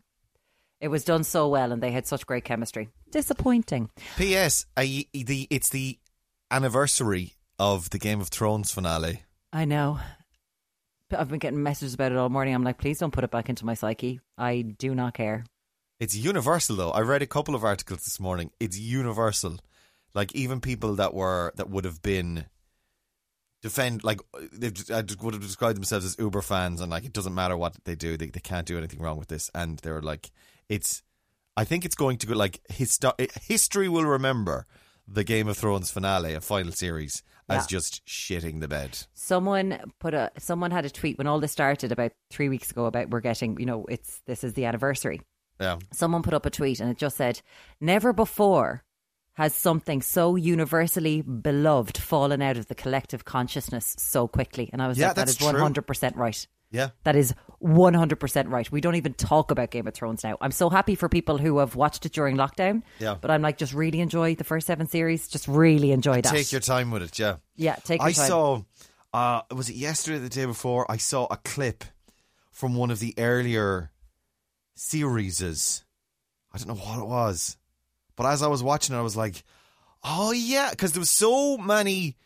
it 0.81 0.89
was 0.89 1.05
done 1.05 1.23
so 1.23 1.47
well, 1.47 1.71
and 1.71 1.81
they 1.81 1.91
had 1.91 2.07
such 2.07 2.25
great 2.25 2.43
chemistry. 2.43 2.89
Disappointing. 3.11 3.89
P.S. 4.17 4.65
I, 4.75 5.05
the 5.13 5.47
it's 5.49 5.69
the 5.69 5.99
anniversary 6.49 7.35
of 7.59 7.91
the 7.91 7.99
Game 7.99 8.19
of 8.19 8.29
Thrones 8.29 8.71
finale. 8.71 9.23
I 9.53 9.65
know. 9.65 9.99
But 11.09 11.19
I've 11.19 11.29
been 11.29 11.39
getting 11.39 11.61
messages 11.61 11.93
about 11.93 12.11
it 12.11 12.17
all 12.17 12.29
morning. 12.29 12.55
I'm 12.55 12.63
like, 12.63 12.79
please 12.79 12.97
don't 12.97 13.11
put 13.11 13.23
it 13.23 13.31
back 13.31 13.47
into 13.47 13.65
my 13.65 13.75
psyche. 13.75 14.21
I 14.37 14.61
do 14.61 14.95
not 14.95 15.13
care. 15.13 15.45
It's 15.99 16.15
universal 16.15 16.75
though. 16.75 16.91
I 16.91 17.01
read 17.01 17.21
a 17.21 17.27
couple 17.27 17.53
of 17.53 17.63
articles 17.63 18.05
this 18.05 18.19
morning. 18.19 18.49
It's 18.59 18.79
universal. 18.79 19.57
Like 20.15 20.33
even 20.33 20.61
people 20.61 20.95
that 20.95 21.13
were 21.13 21.53
that 21.57 21.69
would 21.69 21.85
have 21.85 22.01
been 22.01 22.45
defend 23.61 24.03
like 24.03 24.19
they 24.51 24.71
would 25.21 25.33
have 25.35 25.43
described 25.43 25.77
themselves 25.77 26.05
as 26.05 26.17
Uber 26.17 26.41
fans 26.41 26.81
and 26.81 26.89
like 26.89 27.05
it 27.05 27.13
doesn't 27.13 27.35
matter 27.35 27.55
what 27.55 27.75
they 27.83 27.93
do, 27.93 28.17
they 28.17 28.27
they 28.27 28.39
can't 28.39 28.65
do 28.65 28.79
anything 28.79 28.99
wrong 28.99 29.17
with 29.17 29.27
this. 29.27 29.51
And 29.53 29.77
they 29.79 29.91
were 29.91 30.01
like, 30.01 30.31
it's. 30.71 31.03
I 31.57 31.65
think 31.65 31.83
it's 31.83 31.95
going 31.95 32.17
to 32.19 32.27
go 32.27 32.33
like 32.33 32.61
histo- 32.71 33.13
history 33.41 33.89
will 33.89 34.05
remember 34.05 34.65
the 35.07 35.23
Game 35.23 35.47
of 35.49 35.57
Thrones 35.57 35.91
finale, 35.91 36.33
a 36.33 36.41
final 36.41 36.71
series, 36.71 37.23
as 37.49 37.67
just 37.67 38.05
shitting 38.05 38.61
the 38.61 38.67
bed. 38.69 38.97
Someone 39.13 39.91
put 39.99 40.13
a 40.13 40.31
someone 40.37 40.71
had 40.71 40.85
a 40.85 40.89
tweet 40.89 41.17
when 41.17 41.27
all 41.27 41.39
this 41.41 41.51
started 41.51 41.91
about 41.91 42.13
three 42.29 42.47
weeks 42.47 42.71
ago 42.71 42.85
about 42.85 43.09
we're 43.09 43.19
getting 43.19 43.59
you 43.59 43.65
know 43.65 43.85
it's 43.89 44.21
this 44.25 44.43
is 44.43 44.53
the 44.53 44.65
anniversary. 44.65 45.21
Yeah, 45.59 45.77
Someone 45.91 46.23
put 46.23 46.33
up 46.33 46.45
a 46.45 46.49
tweet 46.49 46.79
and 46.79 46.89
it 46.89 46.97
just 46.97 47.17
said, 47.17 47.41
"Never 47.79 48.13
before 48.13 48.83
has 49.33 49.53
something 49.53 50.01
so 50.01 50.35
universally 50.35 51.21
beloved 51.21 51.97
fallen 51.97 52.41
out 52.41 52.57
of 52.57 52.67
the 52.67 52.75
collective 52.75 53.25
consciousness 53.25 53.95
so 53.99 54.27
quickly." 54.27 54.69
And 54.71 54.81
I 54.81 54.87
was 54.87 54.97
Yeah, 54.97 55.13
like. 55.15 55.41
One 55.41 55.55
hundred 55.55 55.85
percent 55.85 56.15
right." 56.15 56.47
Yeah. 56.71 56.89
That 57.03 57.15
is 57.15 57.33
100% 57.61 58.49
right. 58.49 58.71
We 58.71 58.81
don't 58.81 58.95
even 58.95 59.13
talk 59.13 59.51
about 59.51 59.71
Game 59.71 59.87
of 59.87 59.93
Thrones 59.93 60.23
now. 60.23 60.37
I'm 60.41 60.51
so 60.51 60.69
happy 60.69 60.95
for 60.95 61.09
people 61.09 61.37
who 61.37 61.59
have 61.59 61.75
watched 61.75 62.05
it 62.05 62.13
during 62.13 62.37
lockdown. 62.37 62.83
Yeah. 62.99 63.17
But 63.19 63.29
I'm 63.29 63.41
like, 63.41 63.57
just 63.57 63.73
really 63.73 63.99
enjoy 63.99 64.35
the 64.35 64.43
first 64.43 64.67
seven 64.67 64.87
series. 64.87 65.27
Just 65.27 65.47
really 65.47 65.91
enjoy 65.91 66.21
that. 66.21 66.33
Take 66.33 66.51
your 66.51 66.61
time 66.61 66.89
with 66.89 67.03
it. 67.03 67.19
Yeah. 67.19 67.35
yeah, 67.55 67.75
take 67.75 67.99
your 67.99 68.07
I 68.07 68.11
time. 68.13 68.27
saw, 68.27 68.61
uh, 69.13 69.41
was 69.53 69.69
it 69.69 69.75
yesterday 69.75 70.17
or 70.17 70.21
the 70.21 70.29
day 70.29 70.45
before? 70.45 70.89
I 70.89 70.97
saw 70.97 71.27
a 71.29 71.37
clip 71.37 71.83
from 72.51 72.75
one 72.75 72.89
of 72.89 72.99
the 72.99 73.13
earlier 73.17 73.91
series. 74.75 75.83
I 76.53 76.57
don't 76.57 76.67
know 76.67 76.73
what 76.75 76.99
it 76.99 77.07
was, 77.07 77.57
but 78.15 78.25
as 78.25 78.41
I 78.41 78.47
was 78.47 78.63
watching 78.63 78.95
it, 78.95 78.99
I 78.99 79.01
was 79.01 79.15
like, 79.15 79.43
"Oh 80.03 80.31
yeah," 80.31 80.69
because 80.69 80.91
there 80.91 80.99
was 80.99 81.09
so 81.09 81.57
many 81.57 82.17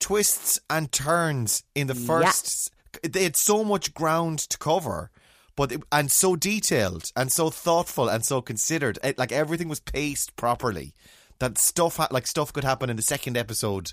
twists 0.00 0.58
and 0.68 0.90
turns 0.90 1.62
in 1.74 1.86
the 1.86 1.94
first. 1.94 2.72
They 3.02 3.24
had 3.24 3.36
so 3.36 3.64
much 3.64 3.94
ground 3.94 4.38
to 4.40 4.58
cover. 4.58 5.10
But 5.56 5.72
it, 5.72 5.82
and 5.90 6.08
so 6.08 6.36
detailed 6.36 7.10
and 7.16 7.32
so 7.32 7.50
thoughtful 7.50 8.08
and 8.08 8.24
so 8.24 8.40
considered, 8.40 8.96
it, 9.02 9.18
like 9.18 9.32
everything 9.32 9.68
was 9.68 9.80
paced 9.80 10.36
properly. 10.36 10.94
That 11.40 11.58
stuff, 11.58 11.96
ha- 11.96 12.06
like 12.12 12.28
stuff, 12.28 12.52
could 12.52 12.62
happen 12.62 12.90
in 12.90 12.96
the 12.96 13.02
second 13.02 13.36
episode 13.36 13.92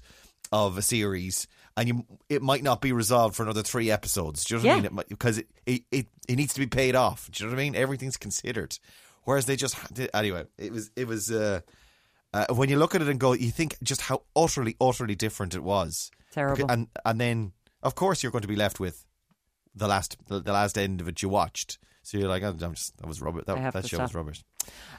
of 0.52 0.78
a 0.78 0.84
series, 0.84 1.48
and 1.76 1.88
you 1.88 2.06
it 2.30 2.44
might 2.44 2.62
not 2.62 2.82
be 2.82 2.92
resolved 2.92 3.36
for 3.36 3.42
another 3.42 3.64
three 3.64 3.90
episodes. 3.90 4.46
Do 4.46 4.56
you 4.56 4.62
know 4.62 4.68
what 4.68 4.74
I 4.74 4.82
mean? 4.82 5.00
It 5.00 5.10
because 5.10 5.38
it, 5.40 5.48
it 5.66 5.82
it 5.92 6.08
it 6.28 6.36
needs 6.36 6.54
to 6.54 6.60
be 6.60 6.68
paid 6.68 6.96
off. 6.96 7.32
Do 7.32 7.44
you 7.44 7.50
know 7.50 7.56
what 7.56 7.62
I 7.62 7.64
mean? 7.64 7.76
Everything's 7.76 8.18
considered. 8.18 8.78
Whereas 9.24 9.48
they 9.48 9.56
just 9.56 9.76
anyway, 10.14 10.46
it 10.58 10.72
was 10.72 10.92
it 10.96 11.08
was 11.08 11.32
uh, 11.32 11.62
uh, 12.34 12.46
when 12.54 12.70
you 12.70 12.78
look 12.78 12.94
at 12.96 13.02
it 13.02 13.08
and 13.08 13.20
go, 13.20 13.34
you 13.34 13.50
think 13.50 13.78
just 13.82 14.02
how 14.02 14.22
utterly 14.36 14.76
utterly 14.80 15.16
different 15.16 15.56
it 15.56 15.64
was. 15.64 16.12
Terrible. 16.32 16.70
And 16.70 16.88
and 17.06 17.20
then 17.20 17.54
of 17.86 17.96
course 17.96 18.22
you're 18.24 18.32
going 18.32 18.42
to 18.42 18.48
be 18.48 18.56
left 18.56 18.80
with 18.80 19.06
the 19.76 19.88
last 19.88 20.18
the, 20.28 20.40
the 20.42 20.52
last 20.52 20.78
end 20.78 21.02
of 21.02 21.08
it 21.08 21.22
you 21.22 21.30
watched. 21.30 21.78
So 22.04 22.18
you're 22.18 22.28
like, 22.30 22.44
oh, 22.44 22.50
I'm 22.62 22.74
just 22.76 22.98
that 22.98 23.08
was 23.08 23.22
rubbish. 23.22 23.46
That, 23.48 23.74
that 23.74 23.82
to 23.84 23.88
show 23.88 24.00
was 24.00 24.14
rubbish. 24.14 24.44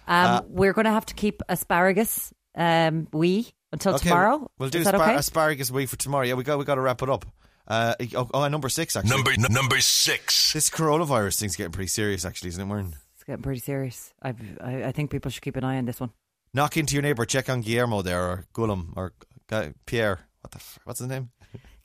um, 0.09 0.27
uh, 0.27 0.41
we're 0.49 0.73
going 0.73 0.87
to 0.87 0.91
have 0.91 1.07
to 1.07 1.15
keep 1.15 1.41
asparagus, 1.49 2.33
um, 2.57 3.07
we, 3.13 3.47
until 3.73 3.95
Okay, 3.95 4.09
tomorrow. 4.09 4.51
We'll 4.59 4.71
do 4.71 4.81
aspar- 4.81 4.97
okay? 5.03 5.15
asparagus 5.15 5.71
week 5.71 5.89
for 5.89 5.97
tomorrow. 5.97 6.25
Yeah, 6.27 6.35
we 6.35 6.43
got 6.43 6.59
we 6.59 6.65
got 6.65 6.75
to 6.77 6.81
wrap 6.81 7.03
it 7.03 7.11
up. 7.11 7.25
Uh, 7.69 7.95
oh, 8.15 8.29
oh, 8.35 8.49
number 8.49 8.69
six 8.69 8.97
actually. 8.97 9.11
Number 9.11 9.31
n- 9.33 9.47
number 9.51 9.81
six. 9.81 10.53
This 10.53 10.69
coronavirus 10.71 11.39
thing's 11.41 11.57
getting 11.57 11.73
pretty 11.73 11.89
serious, 11.89 12.25
actually, 12.25 12.49
isn't 12.51 12.63
it, 12.63 12.67
Warren? 12.67 12.95
It's 13.15 13.25
getting 13.25 13.43
pretty 13.43 13.61
serious. 13.61 14.13
I've, 14.23 14.37
I, 14.61 14.85
I 14.85 14.93
think 14.93 15.11
people 15.11 15.31
should 15.31 15.43
keep 15.43 15.57
an 15.57 15.65
eye 15.65 15.79
on 15.79 15.85
this 15.85 15.99
one. 16.01 16.11
Knock 16.55 16.77
into 16.77 16.95
your 16.95 17.03
neighbour, 17.03 17.25
check 17.25 17.49
on 17.51 17.61
Guillermo 17.61 18.03
there, 18.03 18.23
or 18.25 18.45
Guillaume, 18.55 18.95
or 18.97 19.13
Pierre. 19.87 20.21
What 20.43 20.53
the? 20.53 20.59
F- 20.59 20.79
what's 20.85 21.01
his 21.01 21.09
name? 21.09 21.31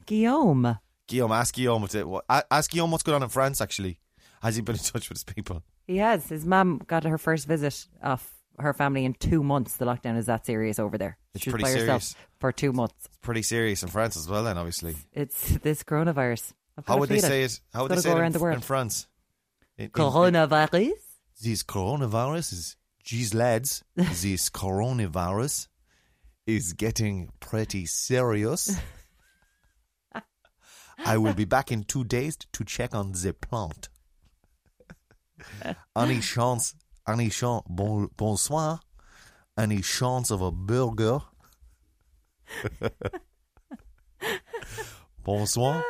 Guillaume. 0.05 0.77
Guillaume. 1.07 1.31
Ask 1.31 1.53
Guillaume. 1.55 1.81
What, 1.81 1.93
what, 2.05 2.25
ask 2.51 2.71
Guillaume 2.71 2.91
what's 2.91 3.03
going 3.03 3.15
on 3.17 3.23
in 3.23 3.29
France. 3.29 3.61
Actually, 3.61 3.99
has 4.41 4.55
he 4.55 4.61
been 4.61 4.75
in 4.75 4.81
touch 4.81 5.09
with 5.09 5.17
his 5.17 5.23
people? 5.23 5.63
He 5.87 5.97
has. 5.97 6.27
His 6.29 6.45
mum 6.45 6.81
got 6.87 7.03
her 7.03 7.17
first 7.17 7.47
visit 7.47 7.85
of 8.01 8.27
her 8.59 8.73
family 8.73 9.05
in 9.05 9.13
two 9.13 9.43
months. 9.43 9.77
The 9.77 9.85
lockdown 9.85 10.17
is 10.17 10.27
that 10.27 10.45
serious 10.45 10.79
over 10.79 10.97
there. 10.97 11.17
It's 11.33 11.43
she 11.43 11.49
pretty 11.49 11.63
by 11.63 11.71
herself 11.71 12.03
serious. 12.03 12.15
for 12.39 12.51
two 12.51 12.71
months. 12.73 12.95
It's 13.05 13.17
pretty 13.17 13.41
serious 13.41 13.83
in 13.83 13.89
France 13.89 14.15
as 14.17 14.27
well. 14.29 14.43
Then, 14.43 14.57
obviously, 14.57 14.95
It's 15.13 15.57
this 15.59 15.83
coronavirus. 15.83 16.53
How 16.87 16.97
would 16.97 17.09
they 17.09 17.15
feeling. 17.15 17.29
say 17.29 17.43
it? 17.43 17.59
How 17.73 17.83
would 17.83 17.91
It's 17.91 18.03
they 18.03 18.09
say 18.09 18.15
it 18.15 18.19
around 18.19 18.27
in, 18.27 18.33
the 18.33 18.39
world. 18.39 18.55
in 18.55 18.61
France? 18.61 19.07
In- 19.77 19.85
in- 19.85 19.91
Coronavirus? 19.91 20.91
this 21.41 21.63
coronavirus 21.63 22.53
is, 22.53 22.75
geez, 23.03 23.33
lads, 23.33 23.83
this 23.95 24.49
coronavirus 24.49 25.67
is 26.45 26.73
getting 26.73 27.29
pretty 27.39 27.85
serious. 27.85 28.75
I 31.05 31.17
will 31.17 31.33
be 31.33 31.45
back 31.45 31.71
in 31.71 31.83
two 31.83 32.03
days 32.03 32.37
to 32.53 32.63
check 32.63 32.93
on 32.95 33.11
the 33.11 33.33
plant. 33.33 33.89
Any 35.97 36.19
chance, 36.19 36.75
any 37.07 37.29
chance, 37.29 37.63
bon, 37.67 38.09
bonsoir, 38.15 38.79
any 39.57 39.81
chance 39.81 40.29
of 40.29 40.41
a 40.41 40.51
burger? 40.51 41.19
bonsoir. 45.23 45.83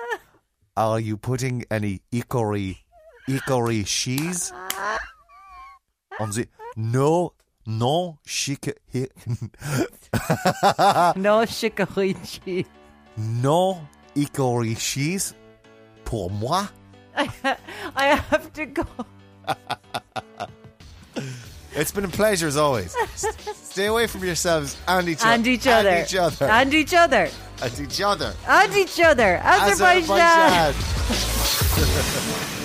Are 0.77 0.99
you 0.99 1.17
putting 1.17 1.65
any 1.69 2.01
hickory, 2.11 2.85
hickory 3.27 3.83
cheese 3.83 4.53
on 6.19 6.31
the 6.31 6.47
no 6.75 7.33
no 7.65 8.19
chic 8.25 8.73
no 11.15 11.45
chicory 11.45 12.15
cheese. 12.23 12.65
no 13.17 13.87
hickory 14.15 14.75
cheese 14.75 15.33
pour 16.05 16.29
moi 16.29 16.67
I 17.15 18.15
have 18.29 18.51
to 18.53 18.65
go. 18.65 18.85
it's 21.75 21.91
been 21.91 22.05
a 22.05 22.09
pleasure 22.09 22.47
as 22.47 22.55
always 22.57 22.95
S- 23.13 23.25
stay 23.55 23.85
away 23.87 24.07
from 24.07 24.23
yourselves 24.23 24.77
and 24.87 25.07
each, 25.09 25.23
And 25.23 25.45
each 25.45 25.67
other. 25.67 25.89
and 25.89 26.03
each 26.07 26.15
other 26.15 26.45
And 26.47 26.73
each 26.73 26.93
other. 26.93 27.25
and 27.61 27.79
each 27.79 28.01
other 28.01 28.33
And 28.47 28.75
each 28.75 28.99
other. 29.01 29.37
Azerbaijan. 29.43 30.73
Azerbaijan. 30.73 32.57